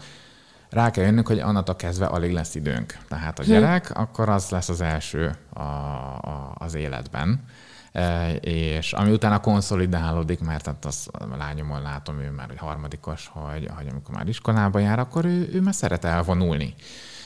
rá 0.71 0.91
kell 0.91 1.05
jönnünk, 1.05 1.27
hogy 1.27 1.39
annatól 1.39 1.77
kezdve 1.77 2.07
alig 2.07 2.33
lesz 2.33 2.55
időnk. 2.55 2.99
Tehát 3.09 3.39
a 3.39 3.43
hm. 3.43 3.49
gyerek, 3.49 3.87
hm. 3.87 4.01
akkor 4.01 4.29
az 4.29 4.49
lesz 4.49 4.69
az 4.69 4.81
első 4.81 5.37
a, 5.53 5.63
a, 5.63 6.55
az 6.59 6.75
életben. 6.75 7.45
E, 7.93 8.33
és 8.35 8.93
ami 8.93 9.13
utána 9.13 9.41
konszolidálódik, 9.41 10.41
mert 10.41 10.67
hát 10.67 10.85
az 10.85 11.09
a 11.13 11.37
lányomon 11.37 11.83
látom, 11.83 12.21
ő 12.21 12.31
már 12.31 12.51
egy 12.51 12.59
harmadikos, 12.59 13.31
hogy, 13.33 13.69
hogy 13.77 13.87
amikor 13.91 14.15
már 14.15 14.29
iskolába 14.29 14.79
jár, 14.79 14.99
akkor 14.99 15.25
ő, 15.25 15.51
ő 15.53 15.61
már 15.61 15.75
szeret 15.75 16.05
elvonulni. 16.05 16.75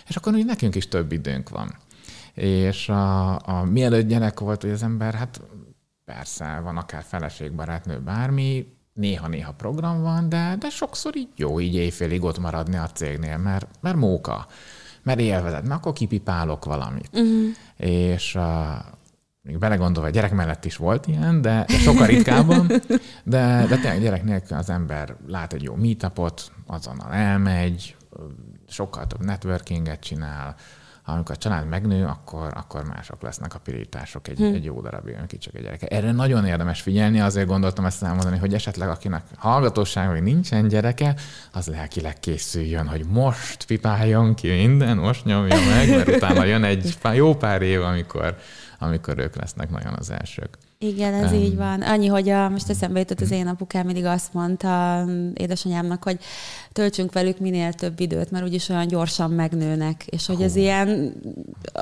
És 0.08 0.16
akkor 0.16 0.34
úgy 0.34 0.46
nekünk 0.46 0.74
is 0.74 0.88
több 0.88 1.12
időnk 1.12 1.48
van. 1.48 1.76
És 2.34 2.88
a, 2.88 3.38
a 3.48 3.64
mielőtt 3.64 4.06
gyerek 4.06 4.40
volt, 4.40 4.62
hogy 4.62 4.70
az 4.70 4.82
ember, 4.82 5.14
hát 5.14 5.40
persze, 6.04 6.60
van 6.62 6.76
akár 6.76 7.02
feleség, 7.02 7.52
barátnő, 7.52 7.98
bármi, 8.00 8.66
néha-néha 8.92 9.52
program 9.52 10.02
van, 10.02 10.28
de, 10.28 10.56
de 10.58 10.68
sokszor 10.70 11.16
így 11.16 11.28
jó 11.36 11.60
így 11.60 11.74
éjfélig 11.74 12.24
ott 12.24 12.38
maradni 12.38 12.76
a 12.76 12.86
cégnél, 12.86 13.38
mert, 13.38 13.68
mert 13.80 13.96
móka, 13.96 14.46
mert 15.02 15.20
élvezed, 15.20 15.66
mert 15.66 15.80
akkor 15.80 15.92
kipipálok 15.92 16.64
valamit. 16.64 17.10
Uh-huh. 17.12 17.48
És 17.76 18.34
uh, 18.34 18.42
még 19.42 19.58
belegondolva, 19.58 20.08
a 20.08 20.12
gyerek 20.12 20.32
mellett 20.32 20.64
is 20.64 20.76
volt 20.76 21.06
ilyen, 21.06 21.40
de, 21.40 21.64
de 21.68 21.78
sokkal 21.78 22.06
ritkábban, 22.06 22.66
de, 23.24 23.66
de 23.68 23.76
tényleg 23.76 24.00
gyerek 24.00 24.24
nélkül 24.24 24.56
az 24.56 24.70
ember 24.70 25.16
lát 25.26 25.52
egy 25.52 25.62
jó 25.62 25.74
meetupot, 25.74 26.52
azonnal 26.66 27.12
elmegy, 27.12 27.96
sokkal 28.68 29.06
több 29.06 29.24
networkinget 29.24 30.00
csinál, 30.00 30.54
amikor 31.04 31.34
a 31.34 31.38
család 31.38 31.68
megnő, 31.68 32.04
akkor, 32.04 32.52
akkor 32.54 32.84
mások 32.84 33.22
lesznek 33.22 33.54
a 33.54 33.58
pirítások 33.58 34.28
egy, 34.28 34.38
hm. 34.38 34.44
egy 34.44 34.64
jó 34.64 34.80
darabig, 34.80 35.16
aki 35.22 35.38
csak 35.38 35.54
egy 35.54 35.62
gyereke. 35.62 35.86
Erre 35.86 36.12
nagyon 36.12 36.46
érdemes 36.46 36.80
figyelni, 36.80 37.20
azért 37.20 37.46
gondoltam 37.46 37.84
ezt 37.84 38.02
elmondani, 38.02 38.38
hogy 38.38 38.54
esetleg 38.54 38.88
akinek 38.88 39.22
hallgatóság, 39.36 40.08
vagy 40.08 40.22
nincsen 40.22 40.68
gyereke, 40.68 41.14
az 41.52 41.66
lelkileg 41.66 42.20
készüljön, 42.20 42.88
hogy 42.88 43.04
most 43.08 43.64
pipáljon 43.64 44.34
ki 44.34 44.48
minden, 44.48 44.96
most 44.96 45.24
nyomja 45.24 45.56
meg, 45.68 45.88
mert 45.88 46.08
utána 46.16 46.44
jön 46.44 46.64
egy 46.64 46.98
jó 47.14 47.34
pár 47.34 47.62
év, 47.62 47.82
amikor, 47.82 48.36
amikor 48.78 49.18
ők 49.18 49.36
lesznek 49.36 49.70
nagyon 49.70 49.94
az 49.98 50.10
elsők. 50.10 50.58
Igen, 50.82 51.14
ez 51.14 51.32
um, 51.32 51.38
így 51.38 51.56
van. 51.56 51.82
Annyi, 51.82 52.06
hogy 52.06 52.28
a, 52.28 52.48
most 52.48 52.70
eszembe 52.70 52.98
jutott 52.98 53.20
az 53.20 53.30
én 53.30 53.46
apukám 53.46 53.86
mindig 53.86 54.04
azt 54.04 54.32
mondta 54.32 55.04
édesanyámnak, 55.34 56.02
hogy 56.02 56.18
töltsünk 56.72 57.12
velük 57.12 57.38
minél 57.38 57.72
több 57.72 58.00
időt, 58.00 58.30
mert 58.30 58.44
úgyis 58.44 58.68
olyan 58.68 58.86
gyorsan 58.86 59.30
megnőnek, 59.30 60.04
és 60.06 60.26
hogy 60.26 60.42
ez 60.42 60.56
ilyen 60.56 61.14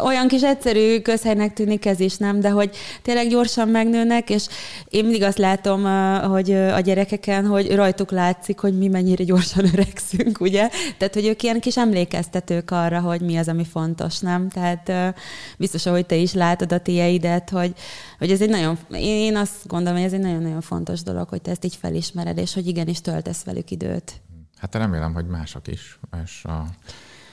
olyan 0.02 0.28
kis 0.28 0.42
egyszerű 0.42 1.00
közhelynek 1.00 1.52
tűnik 1.52 1.86
ez 1.86 2.00
is, 2.00 2.16
nem? 2.16 2.40
De 2.40 2.50
hogy 2.50 2.76
tényleg 3.02 3.28
gyorsan 3.28 3.68
megnőnek, 3.68 4.30
és 4.30 4.46
én 4.88 5.04
mindig 5.04 5.22
azt 5.22 5.38
látom, 5.38 5.84
hogy 6.30 6.52
a 6.52 6.80
gyerekeken, 6.80 7.46
hogy 7.46 7.74
rajtuk 7.74 8.10
látszik, 8.10 8.58
hogy 8.58 8.78
mi 8.78 8.88
mennyire 8.88 9.24
gyorsan 9.24 9.64
öregszünk, 9.72 10.40
ugye? 10.40 10.68
Tehát, 10.98 11.14
hogy 11.14 11.26
ők 11.26 11.42
ilyen 11.42 11.60
kis 11.60 11.76
emlékeztetők 11.76 12.70
arra, 12.70 13.00
hogy 13.00 13.20
mi 13.20 13.36
az, 13.36 13.48
ami 13.48 13.64
fontos, 13.64 14.18
nem? 14.18 14.48
Tehát 14.48 15.14
biztos, 15.58 15.84
hogy 15.84 16.06
te 16.06 16.16
is 16.16 16.32
látod 16.32 16.72
a 16.72 16.78
tieidet, 16.78 17.50
hogy, 17.50 17.72
hogy 18.18 18.30
ez 18.30 18.40
egy 18.40 18.50
nagyon, 18.50 18.78
én 18.92 19.36
azt 19.36 19.66
gondolom, 19.66 19.96
hogy 19.96 20.06
ez 20.06 20.12
egy 20.12 20.20
nagyon-nagyon 20.20 20.60
fontos 20.60 21.02
dolog, 21.02 21.28
hogy 21.28 21.42
te 21.42 21.50
ezt 21.50 21.64
így 21.64 21.76
felismered, 21.76 22.38
és 22.38 22.54
hogy 22.54 22.66
igenis 22.66 23.00
töltesz 23.00 23.44
velük 23.44 23.70
időt. 23.70 24.20
Hát 24.60 24.74
remélem, 24.74 25.12
hogy 25.12 25.26
mások 25.26 25.66
is. 25.66 25.98
És 26.24 26.44
a, 26.44 26.64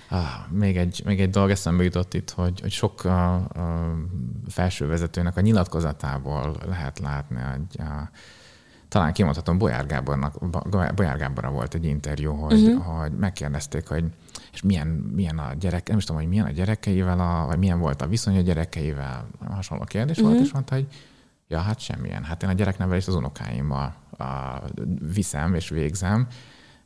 Ah, 0.10 0.50
még, 0.50 0.78
egy, 0.78 1.02
még 1.06 1.22
egy 1.22 1.30
dolog 1.30 1.50
eszembe 1.50 1.84
jutott 1.84 2.14
itt, 2.14 2.30
hogy, 2.30 2.60
hogy 2.60 2.72
sok 2.72 3.04
a, 3.04 3.34
a 3.36 3.96
felső 4.48 4.88
vezetőnek 4.88 5.38
a 5.38 5.42
nyilatkozatából 5.42 6.56
lehet 6.66 7.00
látni, 7.00 7.40
hogy 7.42 7.86
a, 7.86 8.10
talán 8.88 9.14
kimondhatom, 9.14 9.58
Bolyár, 9.58 9.86
Gábornak, 9.86 10.50
Bolyár 10.96 11.18
Gáborra 11.18 11.50
volt 11.50 11.74
egy 11.74 11.86
interjú, 11.86 12.34
hogy, 12.34 12.62
uh-huh. 12.62 13.00
hogy 13.00 13.12
megkérdezték, 13.12 13.88
hogy 13.88 14.04
és 14.54 14.62
milyen, 14.62 14.88
milyen 14.88 15.40
a 15.40 15.54
gyerek, 15.54 15.88
nem 15.88 15.98
is 15.98 16.04
tudom, 16.04 16.22
hogy 16.22 16.30
milyen 16.30 16.46
a 16.46 16.52
gyerekeivel, 16.52 17.20
a, 17.20 17.46
vagy 17.46 17.58
milyen 17.58 17.80
volt 17.80 18.02
a 18.02 18.08
viszony 18.08 18.38
a 18.38 18.42
gyerekeivel, 18.42 19.28
hasonló 19.50 19.84
kérdés 19.84 20.18
uh-huh. 20.18 20.32
volt, 20.32 20.46
és 20.46 20.52
mondta, 20.52 20.76
hogy 20.76 20.88
ja, 21.48 21.60
hát 21.60 21.80
semmilyen. 21.80 22.24
Hát 22.24 22.44
én 22.44 22.50
a 22.50 22.54
gyereknevelést 22.54 23.08
az 23.08 23.16
unokáimmal 23.16 23.96
a, 24.18 24.62
viszem 25.14 25.54
és 25.54 25.70
végzem, 25.70 26.28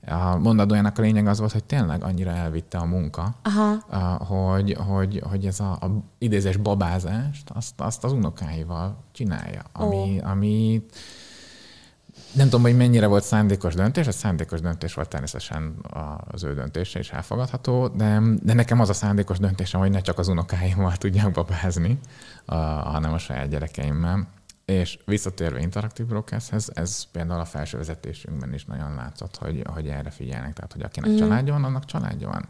a 0.08 0.38
mondadójának 0.38 0.98
a 0.98 1.02
lényeg 1.02 1.28
az 1.28 1.40
volt, 1.40 1.52
hogy 1.52 1.64
tényleg 1.64 2.04
annyira 2.04 2.32
elvitte 2.32 2.78
a 2.78 2.86
munka, 2.86 3.36
Aha. 3.44 3.96
hogy, 4.26 4.78
hogy, 4.88 5.22
hogy 5.30 5.46
ez 5.46 5.60
a, 5.60 5.72
a 5.72 6.04
idézés 6.18 6.58
babázást, 6.58 7.50
azt, 7.50 7.82
azt 7.82 8.04
az 8.04 8.12
unokáival 8.12 8.98
csinálja, 9.12 9.62
ami, 9.72 10.20
oh. 10.24 10.30
ami 10.30 10.86
nem 12.34 12.46
tudom, 12.46 12.62
hogy 12.62 12.78
mennyire 12.78 13.08
volt 13.08 13.24
szándékos 13.24 13.74
döntés, 13.74 14.08
a 14.08 14.12
szándékos 14.12 14.62
döntés 14.62 14.94
volt 14.94 15.10
természetesen 15.10 15.76
az 16.28 16.44
ő 16.44 16.54
döntése 16.54 17.00
is 17.00 17.12
elfogadható, 17.12 17.88
de, 17.88 18.22
de 18.44 18.54
nekem 18.54 18.80
az 18.80 18.90
a 18.90 18.94
szándékos 18.94 19.38
döntésem, 19.38 19.80
hogy 19.80 19.92
ne 19.92 20.02
csak 20.02 20.20
az 20.20 20.28
unokáimmal 20.28 20.98
tudjak 20.98 21.32
babázni, 21.32 22.00
a, 22.46 22.56
hanem 22.56 23.14
a 23.14 23.18
saját 23.18 23.50
gyerekeimmel. 23.50 24.28
És 24.72 25.00
visszatérve 25.06 25.60
interaktív 25.60 26.06
broadcasthez, 26.06 26.72
ez 26.74 27.04
például 27.12 27.40
a 27.40 27.46
felső 27.46 27.78
vezetésünkben 27.78 28.54
is 28.54 28.66
nagyon 28.66 28.96
látszott, 28.96 29.38
hogy, 29.38 29.64
hogy 29.66 29.88
erre 29.88 30.10
figyelnek. 30.10 30.54
Tehát, 30.54 30.74
hogy 30.74 30.82
akinek 30.82 31.10
mm. 31.10 31.16
családja 31.16 31.54
van, 31.54 31.64
annak 31.64 31.86
családja 31.86 32.28
van. 32.28 32.46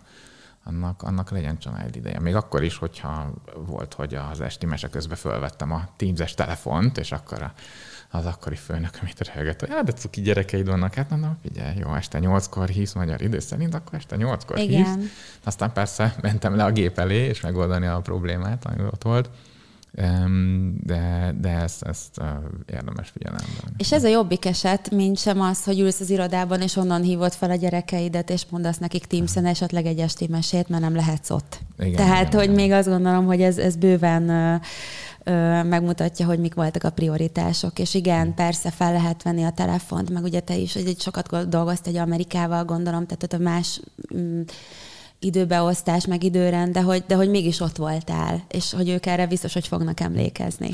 Annak, 0.63 1.03
annak 1.03 1.32
legyen 1.32 1.57
család 1.57 1.95
ideje. 1.95 2.19
Még 2.19 2.36
akkor 2.36 2.63
is, 2.63 2.78
hogyha 2.78 3.34
volt, 3.65 3.93
hogy 3.93 4.15
az 4.15 4.41
esti 4.41 4.65
mese 4.65 4.89
közben 4.89 5.17
fölvettem 5.17 5.72
a 5.72 5.89
Teams-es 5.95 6.34
telefont, 6.34 6.97
és 6.97 7.11
akkor 7.11 7.41
a, 7.41 7.53
az 8.09 8.26
akkori 8.26 8.55
főnök, 8.55 8.97
amit 9.01 9.28
röhögött, 9.28 9.59
hogy 9.59 9.69
hát 9.69 9.84
de 9.84 9.91
cuki 9.91 10.22
gyerekeid 10.22 10.67
vannak, 10.67 10.93
hát 10.93 11.09
mondom, 11.09 11.38
figyelj, 11.41 11.78
jó, 11.78 11.93
este 11.93 12.19
nyolckor 12.19 12.67
híz 12.67 12.93
magyar 12.93 13.22
idő 13.22 13.39
szerint, 13.39 13.74
akkor 13.74 13.93
este 13.93 14.15
nyolckor 14.15 14.57
híz. 14.57 14.97
Aztán 15.43 15.74
persze 15.74 16.15
mentem 16.22 16.55
le 16.55 16.63
a 16.63 16.72
gép 16.72 16.99
elé, 16.99 17.26
és 17.26 17.41
megoldani 17.41 17.86
a 17.86 18.01
problémát, 18.01 18.65
ami 18.65 18.84
ott 18.84 19.03
volt 19.03 19.30
de, 20.83 21.33
de 21.41 21.49
ezt, 21.49 21.83
ezt 21.83 22.21
érdemes 22.65 23.09
figyelembe 23.09 23.45
És 23.77 23.91
ez 23.91 24.03
a 24.03 24.07
jobbik 24.07 24.45
eset, 24.45 24.91
mint 24.91 25.17
sem 25.17 25.41
az, 25.41 25.63
hogy 25.63 25.79
ülsz 25.79 25.99
az 25.99 26.09
irodában, 26.09 26.61
és 26.61 26.75
onnan 26.75 27.01
hívod 27.01 27.33
fel 27.33 27.49
a 27.49 27.55
gyerekeidet, 27.55 28.29
és 28.29 28.45
mondasz 28.49 28.77
nekik 28.77 29.05
Teams-en 29.05 29.45
esetleg 29.45 29.85
egy 29.85 29.99
esti 29.99 30.27
mesét, 30.27 30.69
mert 30.69 30.81
nem 30.81 30.95
lehetsz 30.95 31.29
ott. 31.29 31.59
Igen, 31.79 31.95
Tehát, 31.95 32.27
igen, 32.27 32.39
hogy 32.39 32.43
igen. 32.43 32.55
még 32.55 32.71
azt 32.71 32.87
gondolom, 32.87 33.25
hogy 33.25 33.41
ez, 33.41 33.57
ez 33.57 33.75
bőven 33.75 34.29
ö, 35.23 35.63
megmutatja, 35.63 36.25
hogy 36.25 36.39
mik 36.39 36.53
voltak 36.53 36.83
a 36.83 36.89
prioritások. 36.89 37.79
És 37.79 37.93
igen, 37.93 38.23
hmm. 38.23 38.33
persze 38.33 38.71
fel 38.71 38.91
lehet 38.91 39.23
venni 39.23 39.43
a 39.43 39.51
telefont, 39.51 40.09
meg 40.09 40.23
ugye 40.23 40.39
te 40.39 40.55
is, 40.55 40.73
hogy 40.73 40.95
sokat 40.99 41.49
dolgoztál 41.49 41.93
egy 41.93 41.99
Amerikával, 41.99 42.65
gondolom, 42.65 43.05
tehát 43.05 43.33
a 43.33 43.37
más 43.37 43.81
mm, 44.15 44.41
időbeosztás, 45.22 46.05
meg 46.05 46.24
időrend, 46.24 46.74
de 46.74 46.82
hogy, 46.82 47.03
de 47.07 47.15
hogy 47.15 47.30
mégis 47.30 47.59
ott 47.59 47.76
voltál, 47.76 48.43
és 48.49 48.74
hogy 48.74 48.89
ők 48.89 49.05
erre 49.05 49.28
biztos, 49.28 49.53
hogy 49.53 49.67
fognak 49.67 49.99
emlékezni. 49.99 50.69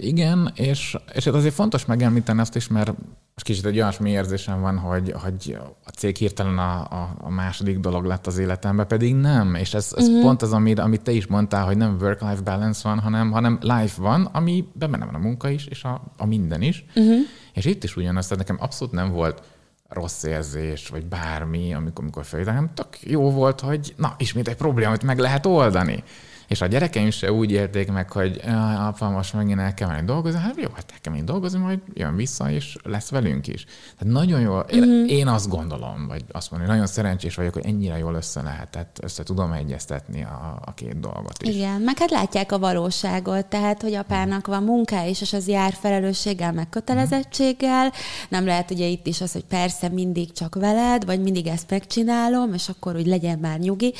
Igen, 0.00 0.52
és, 0.54 0.96
és 1.14 1.26
azért 1.26 1.54
fontos 1.54 1.84
megemlíteni 1.84 2.40
azt 2.40 2.56
is, 2.56 2.68
mert 2.68 2.92
most 3.34 3.44
kicsit 3.44 3.66
egy 3.66 3.80
olyasmi 3.80 4.10
érzésem 4.10 4.60
van, 4.60 4.78
hogy, 4.78 5.14
hogy 5.22 5.58
a 5.84 5.90
cég 5.90 6.16
hirtelen 6.16 6.58
a, 6.58 6.80
a, 6.80 7.16
a 7.18 7.30
második 7.30 7.78
dolog 7.78 8.04
lett 8.04 8.26
az 8.26 8.38
életemben, 8.38 8.86
pedig 8.86 9.14
nem. 9.14 9.54
És 9.54 9.74
ez, 9.74 9.94
ez 9.96 10.06
uh-huh. 10.06 10.22
pont 10.22 10.42
az, 10.42 10.52
amit, 10.52 10.78
amit 10.78 11.02
te 11.02 11.12
is 11.12 11.26
mondtál, 11.26 11.64
hogy 11.64 11.76
nem 11.76 11.96
work-life 12.00 12.40
balance 12.42 12.88
van, 12.88 12.98
hanem, 12.98 13.30
hanem 13.30 13.58
life 13.60 14.02
van, 14.02 14.24
ami 14.24 14.68
benne 14.72 15.04
van 15.04 15.14
a 15.14 15.18
munka 15.18 15.48
is, 15.48 15.66
és 15.66 15.84
a, 15.84 16.02
a 16.16 16.26
minden 16.26 16.62
is. 16.62 16.84
Uh-huh. 16.94 17.18
És 17.54 17.64
itt 17.64 17.84
is 17.84 17.96
ugyanaz, 17.96 18.26
tehát 18.26 18.46
nekem 18.46 18.62
abszolút 18.64 18.94
nem 18.94 19.12
volt 19.12 19.42
rossz 19.90 20.22
érzés, 20.22 20.88
vagy 20.88 21.06
bármi, 21.06 21.74
amikor, 21.74 22.02
amikor 22.04 22.24
feljöttem, 22.24 22.70
tök 22.74 23.00
jó 23.00 23.30
volt, 23.30 23.60
hogy 23.60 23.94
na, 23.96 24.14
ismét 24.18 24.48
egy 24.48 24.56
probléma, 24.56 24.88
amit 24.88 25.02
meg 25.02 25.18
lehet 25.18 25.46
oldani. 25.46 26.04
És 26.50 26.60
a 26.60 26.66
gyerekeim 26.66 27.10
se 27.10 27.32
úgy 27.32 27.50
érték 27.50 27.92
meg, 27.92 28.10
hogy 28.10 28.40
apa, 28.78 29.10
most 29.10 29.34
megint 29.34 29.58
el 29.58 29.74
kell 29.74 29.88
menni 29.88 30.06
dolgozni. 30.06 30.40
Hát 30.40 30.56
jó, 30.56 30.68
hát 30.74 30.90
el 30.92 30.98
kell 31.00 31.12
menni 31.12 31.24
dolgozni, 31.24 31.58
majd 31.58 31.78
jön 31.94 32.16
vissza, 32.16 32.50
és 32.50 32.76
lesz 32.82 33.10
velünk 33.10 33.46
is. 33.46 33.64
Tehát 33.98 34.14
nagyon 34.14 34.40
jó. 34.40 34.58
Én, 34.58 34.82
mm-hmm. 34.82 35.04
én 35.04 35.28
azt 35.28 35.48
gondolom, 35.48 36.06
vagy 36.08 36.24
azt 36.32 36.50
mondom, 36.50 36.68
hogy 36.68 36.76
nagyon 36.76 36.92
szerencsés 36.92 37.34
vagyok, 37.34 37.52
hogy 37.52 37.66
ennyire 37.66 37.98
jól 37.98 38.14
össze 38.14 38.42
lehetett, 38.42 38.98
össze 39.02 39.22
tudom 39.22 39.52
egyeztetni 39.52 40.22
a, 40.22 40.62
a 40.64 40.74
két 40.74 41.00
dolgot 41.00 41.42
is. 41.42 41.54
Igen, 41.54 41.80
meg 41.80 41.98
hát 41.98 42.10
látják 42.10 42.52
a 42.52 42.58
valóságot, 42.58 43.46
tehát, 43.46 43.82
hogy 43.82 43.94
apának 43.94 44.46
van 44.46 44.62
munka 44.62 45.04
is, 45.04 45.20
és 45.20 45.32
az 45.32 45.48
jár 45.48 45.72
felelősséggel, 45.72 46.52
meg 46.52 46.68
kötelezettséggel. 46.68 47.92
Nem 48.28 48.44
lehet 48.44 48.70
ugye 48.70 48.86
itt 48.86 49.06
is 49.06 49.20
az, 49.20 49.32
hogy 49.32 49.44
persze 49.44 49.88
mindig 49.88 50.32
csak 50.32 50.54
veled, 50.54 51.04
vagy 51.04 51.22
mindig 51.22 51.46
ezt 51.46 51.70
megcsinálom, 51.70 52.54
és 52.54 52.68
akkor 52.68 52.96
úgy 52.96 53.06
legyen 53.06 53.38
már 53.38 53.58
nyugi 53.58 53.94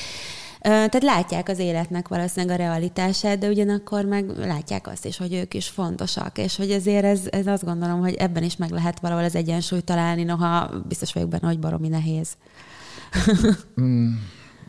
tehát 0.60 1.02
látják 1.02 1.48
az 1.48 1.58
életnek 1.58 2.08
valószínűleg 2.08 2.60
a 2.60 2.62
realitását, 2.62 3.38
de 3.38 3.48
ugyanakkor 3.48 4.04
meg 4.04 4.28
látják 4.38 4.86
azt 4.86 5.06
is, 5.06 5.16
hogy 5.16 5.34
ők 5.34 5.54
is 5.54 5.68
fontosak, 5.68 6.38
és 6.38 6.56
hogy 6.56 6.70
ezért 6.70 7.04
ez, 7.04 7.20
ez 7.30 7.46
azt 7.46 7.64
gondolom, 7.64 8.00
hogy 8.00 8.14
ebben 8.14 8.42
is 8.42 8.56
meg 8.56 8.70
lehet 8.70 9.00
valahol 9.00 9.24
az 9.24 9.34
egyensúlyt 9.34 9.84
találni, 9.84 10.22
noha 10.22 10.70
biztos 10.88 11.12
vagyok 11.12 11.28
benne, 11.28 11.46
hogy 11.46 11.58
baromi 11.58 11.88
nehéz. 11.88 12.28
mm 13.80 14.12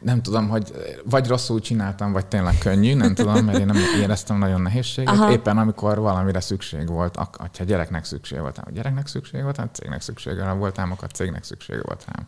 nem 0.02 0.22
tudom, 0.22 0.50
hogy 0.50 0.72
vagy 1.06 1.28
rosszul 1.28 1.60
csináltam, 1.60 2.12
vagy 2.12 2.26
tényleg 2.26 2.58
könnyű, 2.58 2.94
nem 2.94 3.16
tudom, 3.16 3.46
mert 3.46 3.58
én 3.58 3.66
nem 3.66 3.78
éreztem 4.00 4.38
nagyon 4.38 4.62
nehézséget. 4.62 5.14
Aha. 5.14 5.32
Éppen 5.32 5.58
amikor 5.58 6.00
valamire 6.00 6.40
szükség 6.40 6.88
volt, 6.88 7.16
ha 7.16 7.64
gyereknek 7.66 8.06
szükség 8.06 8.40
volt, 8.40 8.58
a 8.58 8.72
gyereknek 8.72 9.08
szükség 9.08 9.44
volt, 9.44 9.58
a 9.58 9.70
cégnek 9.72 10.02
szüksége 10.02 10.52
volt 10.52 10.78
rám, 10.78 10.92
akkor 10.92 11.08
a 11.12 11.16
cégnek 11.16 11.44
szüksége 11.44 11.82
volt 11.84 12.06
rám. 12.14 12.28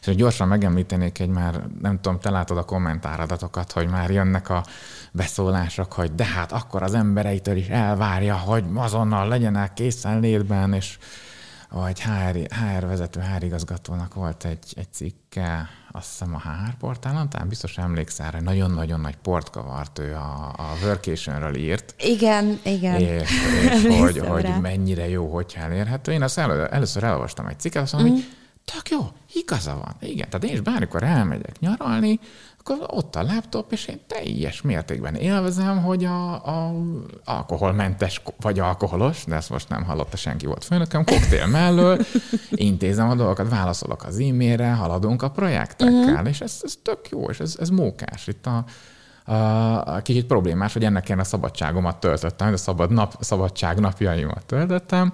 És 0.00 0.06
hogy 0.06 0.16
gyorsan 0.16 0.48
megemlítenék 0.48 1.18
egy 1.18 1.28
már, 1.28 1.66
nem 1.80 2.00
tudom, 2.00 2.20
te 2.20 2.30
látod 2.30 2.56
a 2.56 2.64
kommentáradatokat, 2.64 3.72
hogy 3.72 3.88
már 3.88 4.10
jönnek 4.10 4.48
a 4.48 4.64
beszólások, 5.12 5.92
hogy 5.92 6.14
de 6.14 6.24
hát 6.24 6.52
akkor 6.52 6.82
az 6.82 6.94
embereitől 6.94 7.56
is 7.56 7.66
elvárja, 7.66 8.36
hogy 8.36 8.64
azonnal 8.74 9.28
legyenek 9.28 9.72
készenlétben, 9.72 10.72
és 10.72 10.98
vagy 11.70 12.00
HR, 12.02 12.36
HR 12.36 12.86
vezető, 12.86 13.20
HR 13.20 13.42
igazgatónak 13.42 14.14
volt 14.14 14.44
egy, 14.44 14.74
egy 14.76 14.92
cikke, 14.92 15.68
azt 15.92 16.08
hiszem 16.10 16.34
a 16.34 16.38
HR 16.38 16.74
portálon, 16.78 17.28
talán 17.28 17.48
biztos 17.48 17.78
emlékszel, 17.78 18.30
hogy 18.30 18.42
nagyon-nagyon 18.42 19.00
nagy 19.00 19.16
port 19.16 19.50
kavart 19.50 19.98
ő 19.98 20.14
a, 20.14 20.52
a 20.56 20.76
workation 20.82 21.54
írt. 21.54 21.94
Igen, 21.98 22.60
igen. 22.62 23.00
És, 23.00 23.30
és 23.70 23.86
hogy, 24.00 24.18
hogy 24.18 24.48
mennyire 24.60 25.08
jó, 25.08 25.34
hogyha 25.34 25.60
elérhető. 25.60 26.12
Én 26.12 26.22
azt 26.22 26.38
elő, 26.38 26.66
először 26.66 27.04
elolvastam 27.04 27.46
egy 27.46 27.58
cikket, 27.58 27.82
azt 27.82 27.92
mondom, 27.92 28.12
mm. 28.12 28.14
hogy 28.14 28.39
tök 28.64 28.90
jó, 28.90 29.08
igaza 29.32 29.74
van. 29.74 30.10
Igen, 30.10 30.30
tehát 30.30 30.46
én 30.46 30.52
is 30.52 30.60
bármikor 30.60 31.02
elmegyek 31.02 31.58
nyaralni, 31.58 32.20
akkor 32.58 32.86
ott 32.86 33.16
a 33.16 33.22
laptop, 33.22 33.72
és 33.72 33.86
én 33.86 34.00
teljes 34.06 34.62
mértékben 34.62 35.14
élvezem, 35.14 35.82
hogy 35.82 36.04
a, 36.04 36.32
a 36.32 36.74
alkoholmentes 37.24 38.22
vagy 38.40 38.58
alkoholos, 38.58 39.24
de 39.24 39.34
ezt 39.34 39.50
most 39.50 39.68
nem 39.68 39.84
hallotta 39.84 40.16
senki 40.16 40.46
volt 40.46 40.64
főnököm, 40.64 41.04
koktél 41.04 41.46
mellől, 41.46 41.98
intézem 42.50 43.08
a 43.08 43.14
dolgokat, 43.14 43.48
válaszolok 43.48 44.04
az 44.04 44.18
e-mailre, 44.18 44.72
haladunk 44.72 45.22
a 45.22 45.30
projektekkel, 45.30 46.12
uh-huh. 46.12 46.28
és 46.28 46.40
ez, 46.40 46.60
ez 46.62 46.74
tök 46.82 47.08
jó, 47.10 47.24
és 47.30 47.40
ez, 47.40 47.56
ez 47.60 47.68
mókás. 47.68 48.26
Itt 48.26 48.46
a, 48.46 48.64
a, 49.32 50.02
kicsit 50.02 50.26
problémás, 50.26 50.72
hogy 50.72 50.84
ennek 50.84 51.08
én 51.08 51.18
a 51.18 51.24
szabadságomat 51.24 52.00
töltöttem, 52.00 52.52
a 52.52 52.56
szabad 52.56 52.90
nap, 52.90 53.14
szabadság 53.20 53.78
napjaimat 53.80 54.46
töltöttem, 54.46 55.12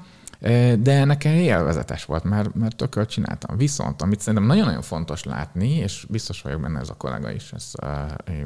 de 0.78 1.04
nekem 1.04 1.32
élvezetes 1.32 2.04
volt, 2.04 2.24
mert, 2.24 2.54
mert 2.54 2.76
tököl 2.76 3.06
csináltam. 3.06 3.56
Viszont, 3.56 4.02
amit 4.02 4.20
szerintem 4.20 4.44
nagyon-nagyon 4.48 4.82
fontos 4.82 5.24
látni, 5.24 5.68
és 5.68 6.06
biztos 6.08 6.42
vagyok 6.42 6.60
benne 6.60 6.80
ez 6.80 6.88
a 6.88 6.94
kollega 6.94 7.30
is, 7.30 7.52
ez 7.52 7.72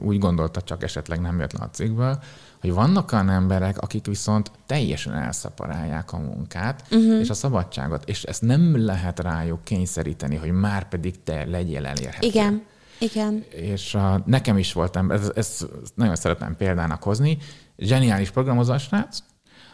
úgy 0.00 0.18
gondolta, 0.18 0.60
csak 0.60 0.82
esetleg 0.82 1.20
nem 1.20 1.38
jött 1.38 1.52
le 1.52 1.64
a 1.64 1.70
cikkből, 1.70 2.22
hogy 2.60 2.72
vannak 2.72 3.12
olyan 3.12 3.30
emberek, 3.30 3.78
akik 3.78 4.06
viszont 4.06 4.50
teljesen 4.66 5.14
elszaparálják 5.14 6.12
a 6.12 6.18
munkát 6.18 6.84
uh-huh. 6.90 7.20
és 7.20 7.30
a 7.30 7.34
szabadságot, 7.34 8.08
és 8.08 8.22
ezt 8.22 8.42
nem 8.42 8.84
lehet 8.84 9.20
rájuk 9.20 9.64
kényszeríteni, 9.64 10.36
hogy 10.36 10.50
már 10.50 10.88
pedig 10.88 11.22
te 11.24 11.44
legyél 11.44 11.86
elérhető. 11.86 12.26
Igen. 12.26 12.62
Igen. 12.98 13.44
És 13.50 13.94
uh, 13.94 14.02
nekem 14.24 14.58
is 14.58 14.72
volt, 14.72 14.98
ez, 15.08 15.32
ez 15.34 15.66
nagyon 15.94 16.16
szeretem 16.16 16.56
példának 16.56 17.02
hozni, 17.02 17.38
zseniális 17.78 18.30
programozás 18.30 18.82
srác, 18.82 19.18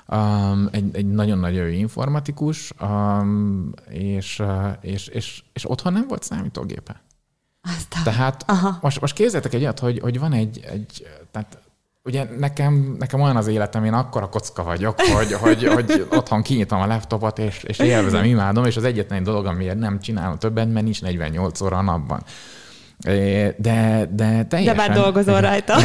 um, 0.09 0.69
egy, 0.71 0.97
egy 0.97 1.07
nagyon-nagyon 1.07 1.69
informatikus, 1.69 2.73
um, 2.81 3.73
és, 3.89 4.39
uh, 4.39 4.73
és, 4.81 5.07
és, 5.07 5.43
és 5.53 5.71
otthon 5.71 5.93
nem 5.93 6.09
volt 6.09 6.23
számítógépe. 6.23 7.01
Aztán. 7.63 8.03
Tehát 8.05 8.45
Aha. 8.47 8.79
most, 8.81 9.01
most 9.01 9.15
képzeljétek 9.15 9.55
egy 9.55 9.63
olyat, 9.63 9.79
hogy, 9.79 9.99
hogy 9.99 10.19
van 10.19 10.33
egy, 10.33 10.61
egy 10.65 11.07
tehát 11.31 11.59
Ugye 12.07 12.29
nekem, 12.39 12.97
nekem 12.99 13.21
olyan 13.21 13.37
az 13.37 13.47
életem, 13.47 13.85
én 13.85 13.93
akkor 13.93 14.23
a 14.23 14.29
kocka 14.29 14.63
vagyok, 14.63 15.01
hogy, 15.01 15.33
hogy, 15.33 15.65
hogy 15.65 16.07
otthon 16.11 16.43
kinyitom 16.43 16.81
a 16.81 16.87
laptopot, 16.87 17.39
és, 17.39 17.63
és 17.63 17.79
élvezem, 17.79 18.25
imádom, 18.25 18.65
és 18.65 18.77
az 18.77 18.85
egyetlen 18.85 19.23
dolog, 19.23 19.47
amiért 19.47 19.79
nem 19.79 20.01
csinálom 20.01 20.39
többet, 20.39 20.73
mert 20.73 20.85
nincs 20.85 21.03
48 21.03 21.61
óra 21.61 21.77
a 21.77 21.83
napban. 21.83 22.23
De, 22.99 24.09
de 24.13 24.45
teljesen... 24.45 24.77
De 24.77 24.87
már 24.87 24.93
dolgozol 24.93 25.41
rajta. 25.41 25.77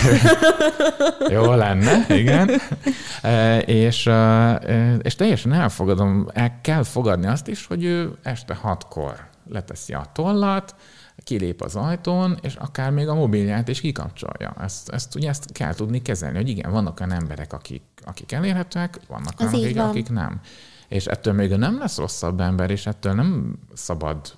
Jó 1.36 1.54
lenne, 1.54 2.06
igen. 2.10 2.50
És, 3.66 4.10
és 5.02 5.16
teljesen 5.16 5.54
elfogadom, 5.54 6.28
el 6.34 6.60
kell 6.62 6.84
fogadni 6.84 7.28
azt 7.28 7.48
is, 7.48 7.66
hogy 7.66 7.84
ő 7.84 8.12
este 8.24 8.56
hatkor 8.56 9.30
leteszi 9.50 9.94
a 9.94 10.06
tollat, 10.14 10.76
kilép 11.24 11.62
az 11.62 11.76
ajtón, 11.76 12.38
és 12.42 12.56
akár 12.56 12.92
még 12.92 13.08
a 13.08 13.14
mobilját 13.14 13.68
is 13.68 13.82
kikapcsolja. 13.82 14.56
Ezt, 14.62 14.90
ezt 14.90 15.16
ugye 15.16 15.30
ezt 15.30 15.52
kell 15.52 15.74
tudni 15.74 16.02
kezelni, 16.02 16.38
hogy 16.38 16.50
igen, 16.50 16.72
vannak 16.72 17.00
olyan 17.00 17.14
emberek, 17.14 17.54
akik, 17.54 17.84
akik 18.06 18.32
elérhetőek, 18.32 19.00
vannak 19.08 19.40
olyan, 19.40 19.54
akik, 19.54 19.80
akik 19.80 20.10
nem. 20.10 20.42
És 20.88 21.06
ettől 21.06 21.34
még 21.34 21.56
nem 21.56 21.78
lesz 21.78 21.98
rosszabb 21.98 22.40
ember, 22.40 22.70
és 22.70 22.86
ettől 22.86 23.14
nem 23.14 23.56
szabad 23.74 24.34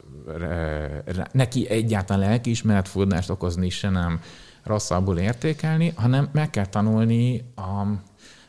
neki 1.32 1.70
egyáltalán 1.70 2.30
lelkiismeretfordást 2.30 3.30
okozni, 3.30 3.70
se 3.70 3.90
nem 3.90 4.20
rosszabbul 4.64 5.18
értékelni, 5.18 5.94
hanem 5.96 6.30
meg 6.32 6.50
kell 6.50 6.66
tanulni 6.66 7.46
a, 7.56 7.86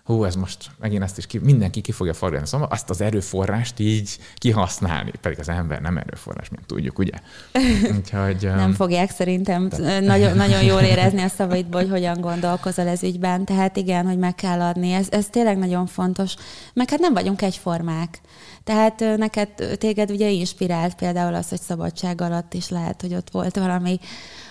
hú, 0.05 0.25
ez 0.25 0.35
most 0.35 0.70
megint 0.79 1.03
ezt 1.03 1.18
is 1.18 1.27
ki, 1.27 1.39
mindenki 1.39 1.81
ki 1.81 1.93
fogja 1.93 2.14
fordulni, 2.14 2.47
szóval 2.47 2.68
azt 2.70 2.91
az 2.91 3.01
erőforrást 3.01 3.81
így 3.81 4.18
kihasználni, 4.37 5.12
pedig 5.20 5.39
az 5.39 5.49
ember 5.49 5.81
nem 5.81 5.97
erőforrás, 5.97 6.49
mint 6.49 6.66
tudjuk, 6.66 6.99
ugye? 6.99 7.12
Úgyhogy, 7.97 8.43
nem 8.43 8.72
fogják 8.72 9.11
szerintem 9.11 9.68
de... 9.68 10.01
nagyon, 10.01 10.37
nagyon 10.37 10.62
jól 10.62 10.81
érezni 10.81 11.22
a 11.22 11.29
szavaidból, 11.29 11.81
hogy 11.81 11.91
hogyan 11.91 12.20
gondolkozol 12.20 12.87
ez 12.87 13.03
ügyben, 13.03 13.45
tehát 13.45 13.77
igen, 13.77 14.07
hogy 14.07 14.18
meg 14.18 14.35
kell 14.35 14.61
adni, 14.61 14.93
ez, 14.93 15.07
ez 15.11 15.27
tényleg 15.27 15.59
nagyon 15.59 15.87
fontos, 15.87 16.35
meg 16.75 16.91
hát 16.91 16.99
nem 16.99 17.12
vagyunk 17.12 17.43
egyformák. 17.43 18.20
Tehát 18.65 19.17
neked, 19.17 19.49
téged 19.79 20.11
ugye 20.11 20.31
inspirált 20.31 20.95
például 20.95 21.35
az, 21.35 21.49
hogy 21.49 21.61
szabadság 21.61 22.21
alatt 22.21 22.55
is 22.55 22.69
lehet, 22.69 23.01
hogy 23.01 23.15
ott 23.15 23.31
volt 23.31 23.57
valami, 23.57 23.99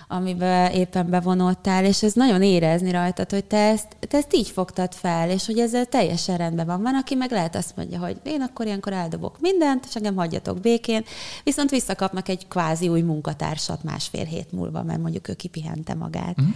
amiben 0.07 0.71
éppen 0.71 1.09
bevonódtál, 1.09 1.85
és 1.85 2.03
ez 2.03 2.13
nagyon 2.13 2.41
érezni 2.41 2.91
rajtad, 2.91 3.31
hogy 3.31 3.45
te 3.45 3.57
ezt, 3.57 3.87
te 3.99 4.17
ezt 4.17 4.35
így 4.35 4.49
fogtad 4.49 4.93
fel, 4.93 5.29
és 5.29 5.45
hogy 5.45 5.59
ezzel 5.59 5.85
teljesen 5.85 6.37
rendben 6.37 6.65
van. 6.65 6.81
Van, 6.81 6.95
aki 6.95 7.15
meg 7.15 7.31
lehet 7.31 7.55
azt 7.55 7.75
mondja, 7.75 7.99
hogy 7.99 8.17
én 8.23 8.41
akkor 8.41 8.65
ilyenkor 8.65 8.93
eldobok 8.93 9.39
mindent, 9.39 9.85
és 9.87 9.95
engem 9.95 10.15
hagyjatok 10.15 10.59
békén, 10.59 11.03
viszont 11.43 11.69
visszakapnak 11.69 12.29
egy 12.29 12.47
kvázi 12.47 12.87
új 12.87 13.01
munkatársat 13.01 13.83
másfél 13.83 14.25
hét 14.25 14.51
múlva, 14.51 14.83
mert 14.83 15.01
mondjuk 15.01 15.27
ő 15.27 15.33
kipihente 15.33 15.93
magát. 15.93 16.41
Mm. 16.41 16.49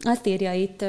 Azt 0.00 0.26
írja 0.26 0.52
itt 0.52 0.84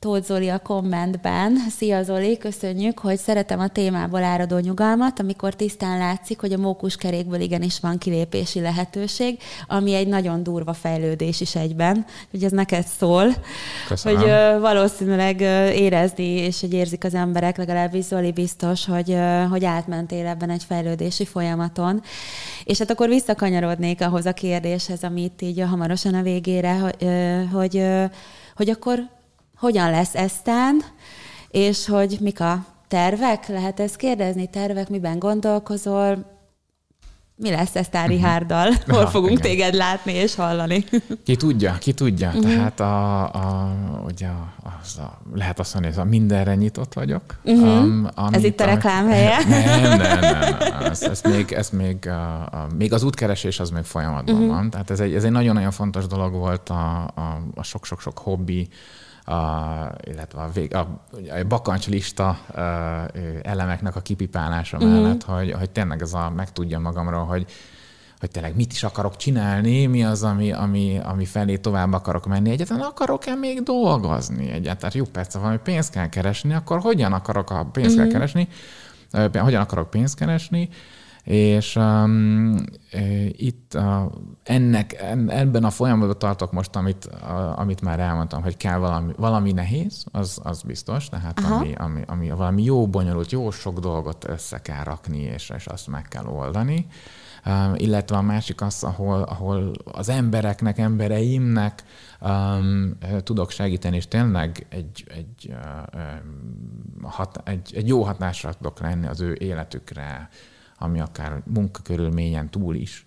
Tóth 0.00 0.24
Zoli 0.24 0.48
a 0.48 0.58
kommentben. 0.58 1.56
Szia 1.76 2.02
Zoli, 2.02 2.38
köszönjük, 2.38 2.98
hogy 2.98 3.18
szeretem 3.18 3.60
a 3.60 3.68
témából 3.68 4.22
áradó 4.22 4.58
nyugalmat, 4.58 5.20
amikor 5.20 5.54
tisztán 5.54 5.98
látszik, 5.98 6.40
hogy 6.40 6.52
a 6.52 6.58
mókuskerékből 6.58 7.40
igenis 7.40 7.80
van 7.80 7.98
kilépési 7.98 8.60
lehetőség, 8.60 9.38
ami 9.66 9.94
egy 9.94 10.06
nagyon 10.06 10.42
durva 10.42 10.72
fejlődés 10.72 11.40
is 11.40 11.54
egyben. 11.54 12.04
Hogy 12.30 12.44
ez 12.44 12.50
neked 12.50 12.86
szól, 12.86 13.34
Köszönöm. 13.88 14.18
hogy 14.18 14.28
ö, 14.28 14.58
valószínűleg 14.60 15.40
ö, 15.40 15.68
érezni, 15.68 16.28
és 16.28 16.60
hogy 16.60 16.72
érzik 16.72 17.04
az 17.04 17.14
emberek, 17.14 17.56
legalábbis 17.56 18.04
Zoli 18.04 18.32
biztos, 18.32 18.86
hogy, 18.86 19.10
ö, 19.10 19.44
hogy 19.50 19.64
átmentél 19.64 20.26
ebben 20.26 20.50
egy 20.50 20.64
fejlődési 20.64 21.24
folyamaton. 21.24 22.02
És 22.64 22.78
hát 22.78 22.90
akkor 22.90 23.08
visszakanyarodnék 23.08 24.00
ahhoz 24.00 24.26
a 24.26 24.32
kérdéshez, 24.32 25.02
amit 25.02 25.42
így 25.42 25.64
hamarosan 25.68 26.14
a 26.14 26.22
végére, 26.22 26.78
hogy, 26.78 27.08
hogy, 27.52 27.82
hogy 28.56 28.70
akkor 28.70 29.16
hogyan 29.58 29.90
lesz 29.90 30.14
eztán, 30.14 30.82
és 31.50 31.86
hogy 31.86 32.16
mik 32.20 32.40
a 32.40 32.64
tervek? 32.88 33.48
Lehet 33.48 33.80
ezt 33.80 33.96
kérdezni? 33.96 34.46
Tervek, 34.50 34.88
miben 34.88 35.18
gondolkozol? 35.18 36.36
Mi 37.40 37.50
lesz 37.50 37.76
eztán 37.76 38.06
Rihárdal? 38.06 38.72
Hol 38.88 39.00
Ja, 39.00 39.06
fogunk 39.06 39.30
igen. 39.30 39.42
téged 39.42 39.74
látni 39.74 40.12
és 40.12 40.34
hallani? 40.34 40.84
Ki 41.24 41.36
tudja, 41.36 41.76
ki 41.80 41.92
tudja. 41.92 42.28
Mhm. 42.28 42.36
Uh-huh. 42.38 42.52
Tehát 42.54 42.80
a, 42.80 43.22
a, 43.24 43.72
ugye 44.06 44.28
az 44.82 44.98
a, 44.98 45.18
lehet 45.34 45.58
azt 45.58 45.74
mondani, 45.74 45.94
hogy 45.94 46.04
a 46.04 46.08
mindenre 46.08 46.54
nyitott 46.54 46.92
vagyok. 46.94 47.22
Mhm. 47.44 47.62
Um, 47.64 48.08
Ez 48.32 48.44
itt 48.44 48.60
a 48.60 48.64
reklám 48.64 49.08
helye? 49.08 49.38
Nem, 49.48 49.98
nem, 49.98 50.18
nem. 50.20 50.56
nem. 50.58 50.82
Ez, 50.90 51.02
ez 51.02 51.20
még, 51.22 51.52
ez 51.52 51.70
még, 51.70 52.08
a, 52.08 52.40
a, 52.40 52.66
még 52.78 52.92
az 52.92 53.02
útkeresés 53.02 53.60
az 53.60 53.70
még 53.70 53.84
folyamatban 53.84 54.34
Mhm. 54.34 54.42
uh-huh. 54.44 54.56
van. 54.58 54.70
Tehát 54.70 54.90
ez 54.90 55.00
egy, 55.00 55.14
ez 55.14 55.24
egy 55.24 55.30
nagyon-nagyon 55.30 55.70
fontos 55.70 56.06
dolog 56.06 56.32
volt 56.32 56.68
a, 56.68 57.02
a, 57.14 57.38
a 57.54 57.62
sok-sok-sok 57.62 58.18
hobbi, 58.18 58.68
illetve 60.06 60.40
a, 60.40 60.48
vég, 60.54 60.74
a, 60.74 60.78
a 61.40 61.44
bakancslista 61.48 62.38
elemeknek 63.42 63.96
a 63.96 64.00
kipipálása 64.00 64.76
Mhm. 64.76 64.86
mellett, 64.86 65.22
hogy, 65.24 65.52
hogy 65.52 65.70
tényleg 65.70 66.02
ez 66.02 66.14
a, 66.14 66.30
megtudjam 66.36 66.82
magamról, 66.82 67.24
hogy 67.24 67.46
hogy 68.20 68.30
tényleg 68.30 68.56
mit 68.56 68.72
is 68.72 68.82
akarok 68.82 69.16
csinálni, 69.16 69.86
mi 69.86 70.04
az, 70.04 70.22
ami, 70.22 70.52
ami, 70.52 70.98
ami 71.04 71.24
felé 71.24 71.56
tovább 71.56 71.92
akarok 71.92 72.26
menni. 72.26 72.50
Egyáltalán 72.50 72.82
akarok-e 72.82 73.34
még 73.34 73.62
dolgozni? 73.62 74.50
Egyáltalán 74.50 74.92
jó, 74.96 75.04
persze 75.04 75.38
valami 75.38 75.58
pénzt 75.64 75.90
kell 75.92 76.08
keresni, 76.08 76.54
akkor 76.54 76.80
hogyan 76.80 77.12
akarok 77.12 77.50
a 77.50 77.64
pénzt 77.72 77.94
Mhm. 77.94 78.02
kell 78.04 78.12
keresni? 78.12 78.48
Ö, 79.12 79.26
Hogyan 79.38 79.60
akarok 79.60 79.90
pénzt 79.90 80.14
keresni? 80.16 80.68
És 81.28 81.76
um, 81.76 82.56
itt 83.30 83.74
uh, 83.74 84.12
ennek, 84.42 84.92
en, 84.92 85.30
ebben 85.30 85.64
a 85.64 85.70
folyamatban 85.70 86.18
tartok 86.18 86.52
most, 86.52 86.76
amit, 86.76 87.04
a, 87.04 87.58
amit 87.58 87.80
már 87.80 88.00
elmondtam, 88.00 88.42
hogy 88.42 88.56
kell 88.56 88.78
valami, 88.78 89.12
valami 89.16 89.52
nehéz, 89.52 90.04
az, 90.12 90.40
az 90.42 90.62
biztos, 90.62 91.08
tehát 91.08 91.40
ami, 91.40 91.74
ami, 91.74 92.02
ami, 92.06 92.30
valami 92.30 92.62
jó 92.62 92.86
bonyolult, 92.86 93.32
jó 93.32 93.50
sok 93.50 93.78
dolgot 93.78 94.28
össze 94.28 94.58
kell 94.58 94.84
rakni, 94.84 95.18
és, 95.18 95.52
és 95.56 95.66
azt 95.66 95.86
meg 95.86 96.02
kell 96.08 96.26
oldani. 96.26 96.86
Um, 97.46 97.74
illetve 97.76 98.16
a 98.16 98.22
másik 98.22 98.60
az, 98.60 98.82
ahol, 98.82 99.22
ahol 99.22 99.72
az 99.84 100.08
embereknek, 100.08 100.78
embereimnek 100.78 101.84
um, 102.20 102.98
tudok 103.22 103.50
segíteni, 103.50 103.96
és 103.96 104.08
tényleg 104.08 104.66
egy, 104.68 105.04
egy, 105.14 105.52
uh, 105.52 107.10
hat, 107.10 107.40
egy, 107.44 107.72
egy 107.74 107.88
jó 107.88 108.02
hatásra 108.02 108.52
tudok 108.52 108.80
lenni 108.80 109.06
az 109.06 109.20
ő 109.20 109.36
életükre, 109.40 110.28
ami 110.78 111.00
akár 111.00 111.42
munkakörülményen 111.44 112.50
túl 112.50 112.74
is 112.74 113.04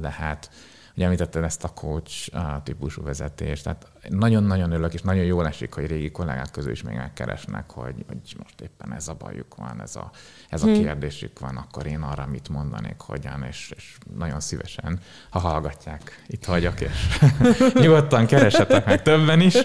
lehet. 0.00 0.50
Ugye 0.96 1.04
említetted 1.04 1.44
ezt 1.44 1.64
a 1.64 1.68
coach 1.68 2.30
típusú 2.62 3.02
vezetést, 3.02 3.62
tehát 3.62 3.86
nagyon-nagyon 4.08 4.72
örülök, 4.72 4.94
és 4.94 5.02
nagyon 5.02 5.24
jól 5.24 5.46
esik, 5.46 5.74
hogy 5.74 5.86
régi 5.86 6.10
kollégák 6.10 6.50
közül 6.50 6.70
is 6.70 6.82
még 6.82 6.96
megkeresnek, 6.96 7.70
hogy, 7.70 8.04
hogy 8.06 8.36
most 8.38 8.60
éppen 8.60 8.92
ez 8.94 9.08
a 9.08 9.14
bajuk 9.14 9.54
van, 9.54 9.82
ez 9.82 9.96
a, 9.96 10.10
ez 10.48 10.62
a 10.62 10.66
kérdésük 10.66 11.38
van, 11.38 11.56
akkor 11.56 11.86
én 11.86 12.00
arra 12.00 12.26
mit 12.26 12.48
mondanék, 12.48 13.00
hogyan, 13.00 13.42
és, 13.42 13.72
és 13.76 13.96
nagyon 14.16 14.40
szívesen, 14.40 15.00
ha 15.30 15.38
hallgatják, 15.38 16.24
itt 16.26 16.44
vagyok, 16.44 16.80
és 16.80 17.18
nyugodtan 17.82 18.26
keresetek 18.26 18.86
meg 18.86 19.02
többen 19.02 19.40
is. 19.40 19.54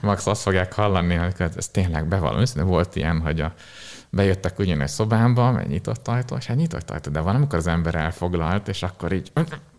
Max 0.00 0.26
azt 0.26 0.42
fogják 0.42 0.72
hallani, 0.72 1.14
hogy 1.14 1.34
ez 1.56 1.68
tényleg 1.68 2.08
bevallom. 2.08 2.40
Őszintén 2.40 2.66
volt 2.66 2.96
ilyen, 2.96 3.20
hogy 3.20 3.40
a, 3.40 3.54
bejöttek 4.16 4.58
ugyanez 4.58 4.92
szobámba, 4.92 5.60
egy 5.60 5.68
nyitott 5.68 6.08
ajtó, 6.08 6.36
és 6.36 6.46
hát 6.46 6.56
nyitott 6.56 6.90
ajtó, 6.90 7.10
de 7.10 7.20
van, 7.20 7.34
amikor 7.34 7.58
az 7.58 7.66
ember 7.66 7.94
elfoglalt, 7.94 8.68
és 8.68 8.82
akkor 8.82 9.12
így 9.12 9.32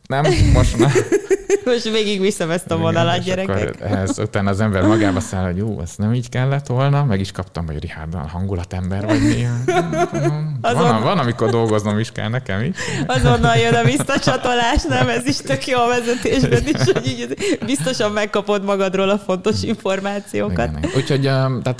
nem, 0.07 0.25
most 0.53 0.77
nem. 0.77 0.91
Most 1.67 1.89
végig 1.89 2.21
viszem 2.21 2.51
ezt 2.51 2.71
a 2.71 2.77
vonalat, 2.77 3.23
gyerekek. 3.23 3.81
Ehhez 3.81 4.19
utána 4.19 4.49
az 4.49 4.59
ember 4.59 4.83
magába 4.83 5.19
száll, 5.19 5.45
hogy 5.45 5.57
jó, 5.57 5.79
ez 5.81 5.93
nem 5.97 6.13
így 6.13 6.29
kellett 6.29 6.67
volna, 6.67 7.03
meg 7.03 7.19
is 7.19 7.31
kaptam, 7.31 7.65
hogy 7.65 7.79
Richard, 7.79 8.13
hangulatember 8.13 9.05
vagy 9.05 9.21
néha. 9.21 9.55
Van, 10.11 10.57
Azon- 10.61 11.01
van, 11.01 11.17
amikor 11.17 11.49
dolgoznom 11.49 11.99
is 11.99 12.11
kell 12.11 12.29
nekem 12.29 12.61
is. 12.61 12.75
Azonnal 13.05 13.55
jön 13.55 13.73
a 13.73 13.83
visszacsatolás, 13.83 14.83
nem? 14.83 15.07
Ez 15.09 15.25
is 15.25 15.37
tök 15.37 15.67
jó 15.67 15.79
a 15.79 15.87
vezetésben 15.87 16.67
is, 16.67 16.91
hogy 16.91 17.07
így 17.07 17.37
biztosan 17.65 18.11
megkapod 18.11 18.63
magadról 18.63 19.09
a 19.09 19.17
fontos 19.17 19.63
információkat. 19.63 20.67
Igen, 20.69 20.77
igen. 20.77 20.91
Úgyhogy 20.95 21.21
tehát, 21.63 21.79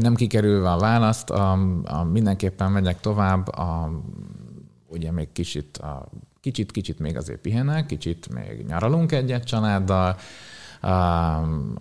nem 0.00 0.14
kikerülve 0.14 0.70
a 0.70 0.78
választ, 0.78 1.32
mindenképpen 2.12 2.70
megyek 2.70 3.00
tovább, 3.00 3.48
a, 3.48 3.90
ugye 4.88 5.12
még 5.12 5.32
kicsit, 5.32 5.78
a, 5.78 6.08
kicsit, 6.42 6.72
kicsit 6.72 6.98
még 6.98 7.16
azért 7.16 7.38
pihenek, 7.38 7.86
kicsit 7.86 8.28
még 8.34 8.64
nyaralunk 8.66 9.12
egyet 9.12 9.44
családdal, 9.44 10.16
um, 10.82 11.74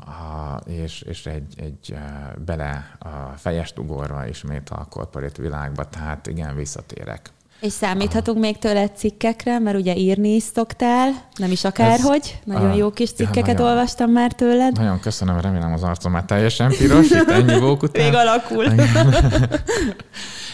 és, 0.65 1.01
és 1.01 1.25
egy, 1.25 1.53
egy 1.57 1.91
uh, 1.91 2.43
bele 2.45 2.97
a 2.99 3.37
fejest 3.37 3.77
ugorva 3.77 4.27
ismét 4.27 4.69
a 4.69 4.87
korporát 4.89 5.37
világba, 5.37 5.83
tehát 5.83 6.27
igen, 6.27 6.55
visszatérek. 6.55 7.29
És 7.61 7.71
számíthatunk 7.71 8.39
még 8.39 8.57
tőled 8.57 8.91
cikkekre, 8.95 9.59
mert 9.59 9.77
ugye 9.77 9.95
írni 9.95 10.29
is 10.29 10.43
szoktál, 10.43 11.11
nem 11.35 11.51
is 11.51 11.63
akárhogy. 11.63 12.21
Ez- 12.23 12.39
Nagyon 12.43 12.69
ah, 12.69 12.77
jó 12.77 12.91
kis 12.91 13.11
cikkeket 13.11 13.57
nagyon. 13.57 13.69
olvastam 13.71 14.11
már 14.11 14.33
tőled. 14.33 14.75
Nagyon 14.77 14.99
köszönöm, 14.99 15.39
remélem 15.39 15.73
az 15.73 15.83
arcom 15.83 16.11
már 16.11 16.25
teljesen 16.25 16.69
piros, 16.77 17.09
itt 17.09 17.29
ennyi 17.29 17.59
vók 17.65 17.83
után. 17.83 18.03
Még 18.03 18.13
alakul. 18.13 18.65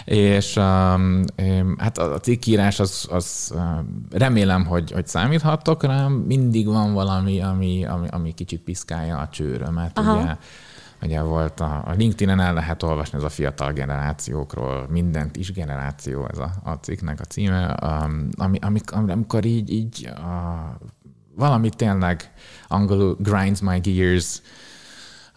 És 0.08 0.55
um, 0.55 1.24
em, 1.36 1.76
hát 1.78 1.97
a 1.97 2.14
a 2.14 2.20
cikkírás 2.20 2.80
az, 2.80 3.08
az 3.12 3.53
um, 3.55 4.05
remélem, 4.12 4.66
hogy, 4.66 4.91
hogy 4.91 5.08
számíthattok 5.08 5.84
rám. 5.84 6.12
Mindig 6.14 6.68
van 6.68 6.93
valami, 6.93 7.41
ami, 7.41 7.86
ami, 7.86 8.08
ami 8.08 8.34
kicsit 8.34 8.62
piszkálja 8.62 9.18
a 9.18 9.28
csőrömet. 9.28 9.97
Aha. 9.97 10.20
Ugye, 10.20 10.38
ugye 11.01 11.22
volt 11.22 11.60
a, 11.60 11.84
a 11.86 11.91
LinkedIn-en 11.91 12.39
el 12.39 12.53
lehet 12.53 12.84
olvasni 12.84 13.18
ez 13.18 13.24
a 13.24 13.30
fiatal 13.30 13.72
generációkról, 13.72 14.88
mindent 14.89 15.36
is 15.36 15.51
generáció 15.51 16.28
ez 16.32 16.38
a, 16.38 16.51
a 16.64 16.72
cikknek 16.72 17.20
a 17.20 17.24
címe, 17.24 17.78
um, 17.82 18.30
ami, 18.38 18.58
amik, 18.62 18.91
amikor 18.91 19.45
így, 19.45 19.72
így 19.72 20.10
a, 20.16 20.78
valami 21.36 21.70
tényleg 21.70 22.32
angolul 22.68 23.18
grinds 23.20 23.62
my 23.62 23.80
gears, 23.80 24.41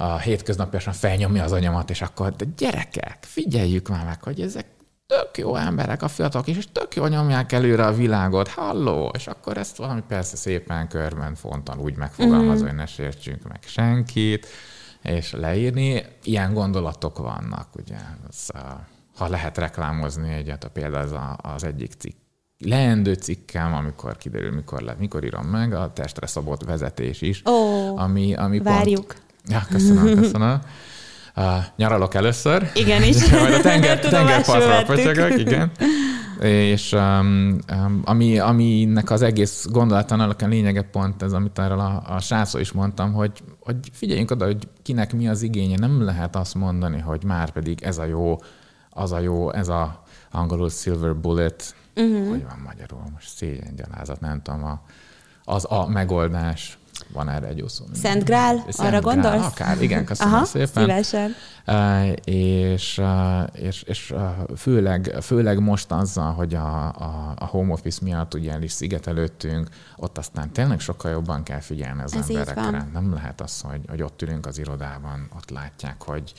a 0.01 0.18
hétköznaposan 0.18 0.92
felnyomja 0.92 1.44
az 1.44 1.53
anyamat, 1.53 1.90
és 1.90 2.03
akkor, 2.03 2.32
de 2.32 2.44
gyerekek, 2.57 3.18
figyeljük 3.20 3.88
már 3.88 4.05
meg, 4.05 4.22
hogy 4.22 4.40
ezek 4.40 4.66
tök 5.07 5.38
jó 5.38 5.57
emberek, 5.57 6.03
a 6.03 6.09
fiatalok 6.09 6.46
is, 6.46 6.57
és 6.57 6.66
tök 6.72 6.94
jól 6.94 7.09
nyomják 7.09 7.53
előre 7.53 7.86
a 7.86 7.92
világot, 7.92 8.48
halló, 8.48 9.12
és 9.14 9.26
akkor 9.26 9.59
ezt 9.59 9.76
valami 9.76 10.03
persze 10.09 10.36
szépen 10.36 10.88
körben 10.88 11.34
fontan 11.34 11.78
úgy 11.78 11.96
megfogalmazva, 11.96 12.66
hogy 12.66 12.76
ne 12.76 12.86
sértsünk 12.86 13.48
meg 13.48 13.59
senkit, 13.66 14.46
és 15.03 15.32
leírni. 15.32 16.05
Ilyen 16.22 16.53
gondolatok 16.53 17.18
vannak, 17.18 17.68
ugye, 17.76 17.96
az, 18.28 18.51
ha 19.16 19.28
lehet 19.28 19.59
reklámozni 19.59 20.32
egyet, 20.32 20.64
a 20.64 20.70
például 20.70 21.05
az, 21.05 21.12
a, 21.12 21.36
az 21.42 21.64
egyik 21.64 21.92
cikk, 21.98 22.16
leendő 22.59 23.14
cikkem, 23.14 23.74
amikor 23.74 24.16
kiderül, 24.16 24.53
mikor, 24.53 24.80
le, 24.80 24.94
mikor 24.98 25.24
írom 25.24 25.46
meg, 25.46 25.72
a 25.72 25.92
testre 25.92 26.26
szabott 26.26 26.64
vezetés 26.64 27.20
is, 27.20 27.42
Ó, 27.46 27.96
ami, 27.96 28.34
ami 28.34 28.59
várjuk. 28.59 29.07
Pont, 29.07 29.28
ja, 29.51 29.62
köszönöm, 29.70 30.14
köszönöm. 30.22 30.61
Uh, 31.36 31.44
nyaralok 31.76 32.14
először. 32.14 32.70
Igenis. 32.74 33.16
De 33.30 33.40
majd 33.40 33.55
a 33.55 33.61
tenger, 33.61 34.01
vettük. 34.46 34.86
pötyögök, 34.86 35.38
igen. 35.38 35.70
És 36.40 36.92
um, 36.92 37.59
um, 37.72 38.03
ami, 38.05 38.38
aminek 38.38 39.11
az 39.11 39.22
egész 39.22 39.66
gondolatán 39.70 40.20
a 40.20 40.46
lényege 40.46 40.82
pont 40.82 41.22
ez, 41.22 41.32
amit 41.32 41.59
erről 41.59 41.80
a, 41.80 42.03
a 42.07 42.20
srácról 42.20 42.62
is 42.62 42.72
mondtam, 42.72 43.12
hogy, 43.12 43.42
hogy 43.61 43.76
figyeljünk 43.92 44.30
oda, 44.30 44.44
hogy 44.44 44.68
kinek 44.82 45.12
mi 45.12 45.28
az 45.28 45.42
igénye. 45.42 45.76
Nem 45.78 46.05
lehet 46.05 46.36
azt 46.36 46.55
mondani, 46.55 46.98
hogy 46.98 47.24
már 47.24 47.51
pedig 47.51 47.82
ez 47.82 47.98
a 47.98 48.05
jó, 48.05 48.38
az 48.90 49.12
a 49.12 49.18
jó, 49.18 49.53
ez 49.53 49.68
a 49.68 50.03
angolul 50.30 50.70
silver 50.70 51.16
bullet, 51.16 51.74
uh-huh. 51.96 52.28
hogy 52.28 52.44
van 52.44 52.62
magyarul, 52.64 53.03
most 53.12 53.28
szégyen 53.28 53.74
gyalázat, 53.76 54.20
nem 54.20 54.42
tudom, 54.42 54.64
a, 54.64 54.82
az 55.44 55.66
a 55.68 55.88
megoldás. 55.88 56.78
Van 57.13 57.29
erre 57.29 57.47
egy 57.47 57.59
jó 57.59 57.69
szó. 57.69 57.85
Szent 57.93 58.25
Grál, 58.25 58.57
Szent 58.69 58.79
arra 58.79 59.01
Grál, 59.01 59.15
gondolsz? 59.15 59.47
Akár, 59.47 59.83
igen, 59.83 60.05
köszönöm 60.05 60.35
Aha, 60.35 60.45
szépen. 60.45 60.69
szívesen. 60.69 61.35
És, 62.25 63.01
és, 63.53 63.83
és 63.83 64.15
főleg, 64.57 65.17
főleg 65.21 65.59
most 65.59 65.93
azzal, 65.93 66.33
hogy 66.33 66.55
a, 66.55 66.89
a, 66.89 67.35
a 67.39 67.45
home 67.47 67.73
office 67.73 67.99
miatt 68.03 68.35
ugye 68.35 68.53
el 68.53 68.63
is 68.63 68.73
szigetelődtünk, 68.73 69.69
ott 69.97 70.19
aztán 70.19 70.53
tényleg 70.53 70.81
sokkal 70.81 71.11
jobban 71.11 71.43
kell 71.43 71.61
figyelni 71.61 72.03
az 72.03 72.15
Ez 72.15 72.29
emberekre. 72.29 72.89
Nem 72.93 73.13
lehet 73.13 73.41
az, 73.41 73.61
hogy, 73.61 73.81
hogy 73.89 74.03
ott 74.03 74.23
ülünk 74.23 74.47
az 74.47 74.59
irodában, 74.59 75.31
ott 75.37 75.51
látják, 75.51 76.03
hogy 76.03 76.33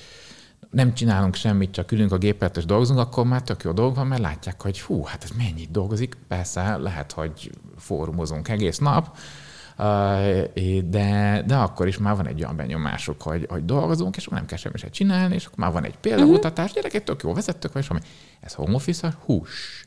nem 0.72 0.94
csinálunk 0.94 1.36
semmit, 1.36 1.72
csak 1.72 1.92
ülünk 1.92 2.12
a 2.12 2.18
gépet 2.18 2.58
és 2.58 2.66
dolgozunk, 2.66 3.00
akkor 3.00 3.26
már 3.26 3.42
tök 3.42 3.64
jó 3.64 3.72
dolog 3.72 3.96
van, 3.96 4.08
mert 4.08 4.22
látják, 4.22 4.62
hogy 4.62 4.82
hú, 4.82 5.04
hát 5.04 5.24
ez 5.24 5.30
mennyit 5.38 5.72
dolgozik. 5.72 6.18
Persze, 6.28 6.78
lehet, 6.78 7.12
hogy 7.12 7.52
fórumozunk 7.78 8.48
egész 8.48 8.78
nap, 8.78 9.18
de, 10.84 11.44
de 11.48 11.56
akkor 11.56 11.88
is 11.88 11.98
már 11.98 12.16
van 12.16 12.28
egy 12.28 12.44
olyan 12.44 12.56
benyomásuk, 12.56 13.22
hogy, 13.22 13.46
hogy 13.50 13.66
dolgozunk, 13.66 14.16
és 14.16 14.26
akkor 14.26 14.38
nem 14.38 14.48
kell 14.48 14.58
semmi 14.58 14.78
se 14.78 14.90
csinálni, 14.90 15.36
és 15.36 15.46
akkor 15.46 15.58
már 15.58 15.72
van 15.72 15.86
egy 15.86 15.98
példamutatás, 15.98 16.70
uh-huh. 16.70 16.76
gyerekek, 16.76 17.04
tök 17.04 17.24
jó 17.24 17.34
vezettök, 17.34 17.74
vagy 17.74 17.88
valami. 17.88 18.06
Ez 18.42 18.54
home 18.54 18.74
office 18.74 19.14
hús. 19.26 19.86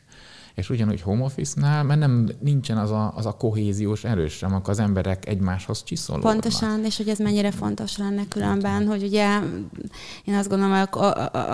És 0.54 0.70
ugyanúgy 0.70 1.00
home 1.00 1.24
office-nál, 1.24 1.82
mert 1.82 2.00
nem 2.00 2.28
nincsen 2.40 2.78
az 2.78 2.90
a, 2.90 3.12
az 3.16 3.26
a 3.26 3.32
kohéziós 3.32 4.04
erős 4.04 4.32
sem, 4.32 4.54
akkor 4.54 4.70
az 4.70 4.78
emberek 4.78 5.28
egymáshoz 5.28 5.84
csiszolódnak. 5.84 6.32
Pontosan, 6.32 6.84
és 6.84 6.96
hogy 6.96 7.08
ez 7.08 7.18
mennyire 7.18 7.50
fontos 7.50 7.96
lenne 7.96 8.22
különben, 8.28 8.86
hogy 8.86 9.02
ugye 9.02 9.38
én 10.24 10.34
azt 10.34 10.48
gondolom, 10.48 10.76
hogy 10.76 10.88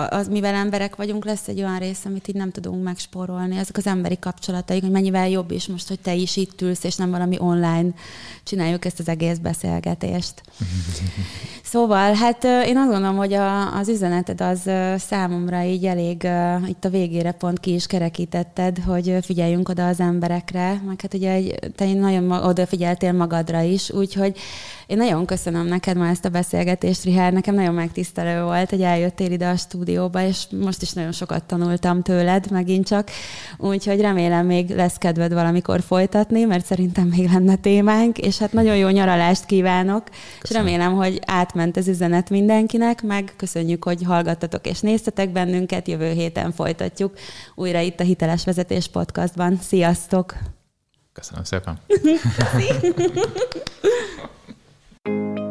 az, 0.09 0.27
mivel 0.27 0.53
emberek 0.53 0.95
vagyunk, 0.95 1.25
lesz 1.25 1.47
egy 1.47 1.59
olyan 1.59 1.79
rész, 1.79 2.05
amit 2.05 2.27
így 2.27 2.35
nem 2.35 2.51
tudunk 2.51 2.83
megspórolni, 2.83 3.57
ezek 3.57 3.77
az 3.77 3.87
emberi 3.87 4.19
kapcsolataik, 4.19 4.81
hogy 4.81 4.91
mennyivel 4.91 5.29
jobb 5.29 5.51
is 5.51 5.67
most, 5.67 5.87
hogy 5.87 5.99
te 5.99 6.13
is 6.13 6.37
itt 6.37 6.61
ülsz, 6.61 6.83
és 6.83 6.95
nem 6.95 7.11
valami 7.11 7.39
online 7.39 7.89
csináljuk 8.43 8.85
ezt 8.85 8.99
az 8.99 9.07
egész 9.07 9.37
beszélgetést. 9.37 10.41
Szóval, 11.63 12.13
hát 12.13 12.43
én 12.43 12.77
azt 12.77 12.89
gondolom, 12.89 13.15
hogy 13.15 13.33
a, 13.33 13.77
az 13.77 13.87
üzeneted 13.89 14.41
az 14.41 14.69
számomra 14.97 15.63
így 15.63 15.85
elég 15.85 16.27
itt 16.67 16.85
a 16.85 16.89
végére 16.89 17.31
pont 17.31 17.59
ki 17.59 17.73
is 17.73 17.85
kerekítetted, 17.85 18.77
hogy 18.91 19.17
figyeljünk 19.21 19.69
oda 19.69 19.87
az 19.87 19.99
emberekre, 19.99 20.81
meg 20.87 21.01
hát 21.01 21.13
ugye 21.13 21.41
te 21.75 21.93
nagyon 21.93 22.31
odafigyeltél 22.31 23.11
magadra 23.11 23.61
is, 23.61 23.91
úgyhogy 23.91 24.37
én 24.87 24.97
nagyon 24.97 25.25
köszönöm 25.25 25.65
neked 25.65 25.97
ma 25.97 26.07
ezt 26.07 26.25
a 26.25 26.29
beszélgetést, 26.29 27.03
Rihár, 27.03 27.33
nekem 27.33 27.55
nagyon 27.55 27.73
megtisztelő 27.73 28.43
volt, 28.43 28.69
hogy 28.69 28.81
eljöttél 28.81 29.31
ide 29.31 29.47
a 29.47 29.55
stúdióba, 29.55 30.21
és 30.21 30.45
most 30.59 30.81
is 30.81 30.91
nagyon 30.91 31.11
sokat 31.11 31.43
tanultam 31.43 32.01
tőled, 32.01 32.51
megint 32.51 32.87
csak, 32.87 33.09
úgyhogy 33.57 34.01
remélem 34.01 34.45
még 34.45 34.69
lesz 34.69 34.97
kedved 34.97 35.33
valamikor 35.33 35.81
folytatni, 35.81 36.43
mert 36.43 36.65
szerintem 36.65 37.07
még 37.07 37.29
lenne 37.29 37.55
témánk, 37.55 38.17
és 38.17 38.37
hát 38.37 38.53
nagyon 38.53 38.77
jó 38.77 38.87
nyaralást 38.87 39.45
kívánok, 39.45 40.03
köszönöm. 40.39 40.67
és 40.67 40.73
remélem, 40.73 40.95
hogy 40.95 41.19
átment 41.25 41.77
az 41.77 41.87
üzenet 41.87 42.29
mindenkinek, 42.29 43.01
meg 43.01 43.33
köszönjük, 43.37 43.83
hogy 43.83 44.03
hallgattatok 44.03 44.67
és 44.67 44.79
néztetek 44.79 45.31
bennünket, 45.31 45.87
jövő 45.87 46.11
héten 46.11 46.51
folytatjuk 46.51 47.13
újra 47.55 47.79
itt 47.79 47.99
a 47.99 48.03
Hiteles 48.03 48.43
Vezetés 48.45 48.80
Podcastban. 48.87 49.57
Sziasztok! 49.57 50.35
Köszönöm 51.13 51.43
szépen! 51.43 51.79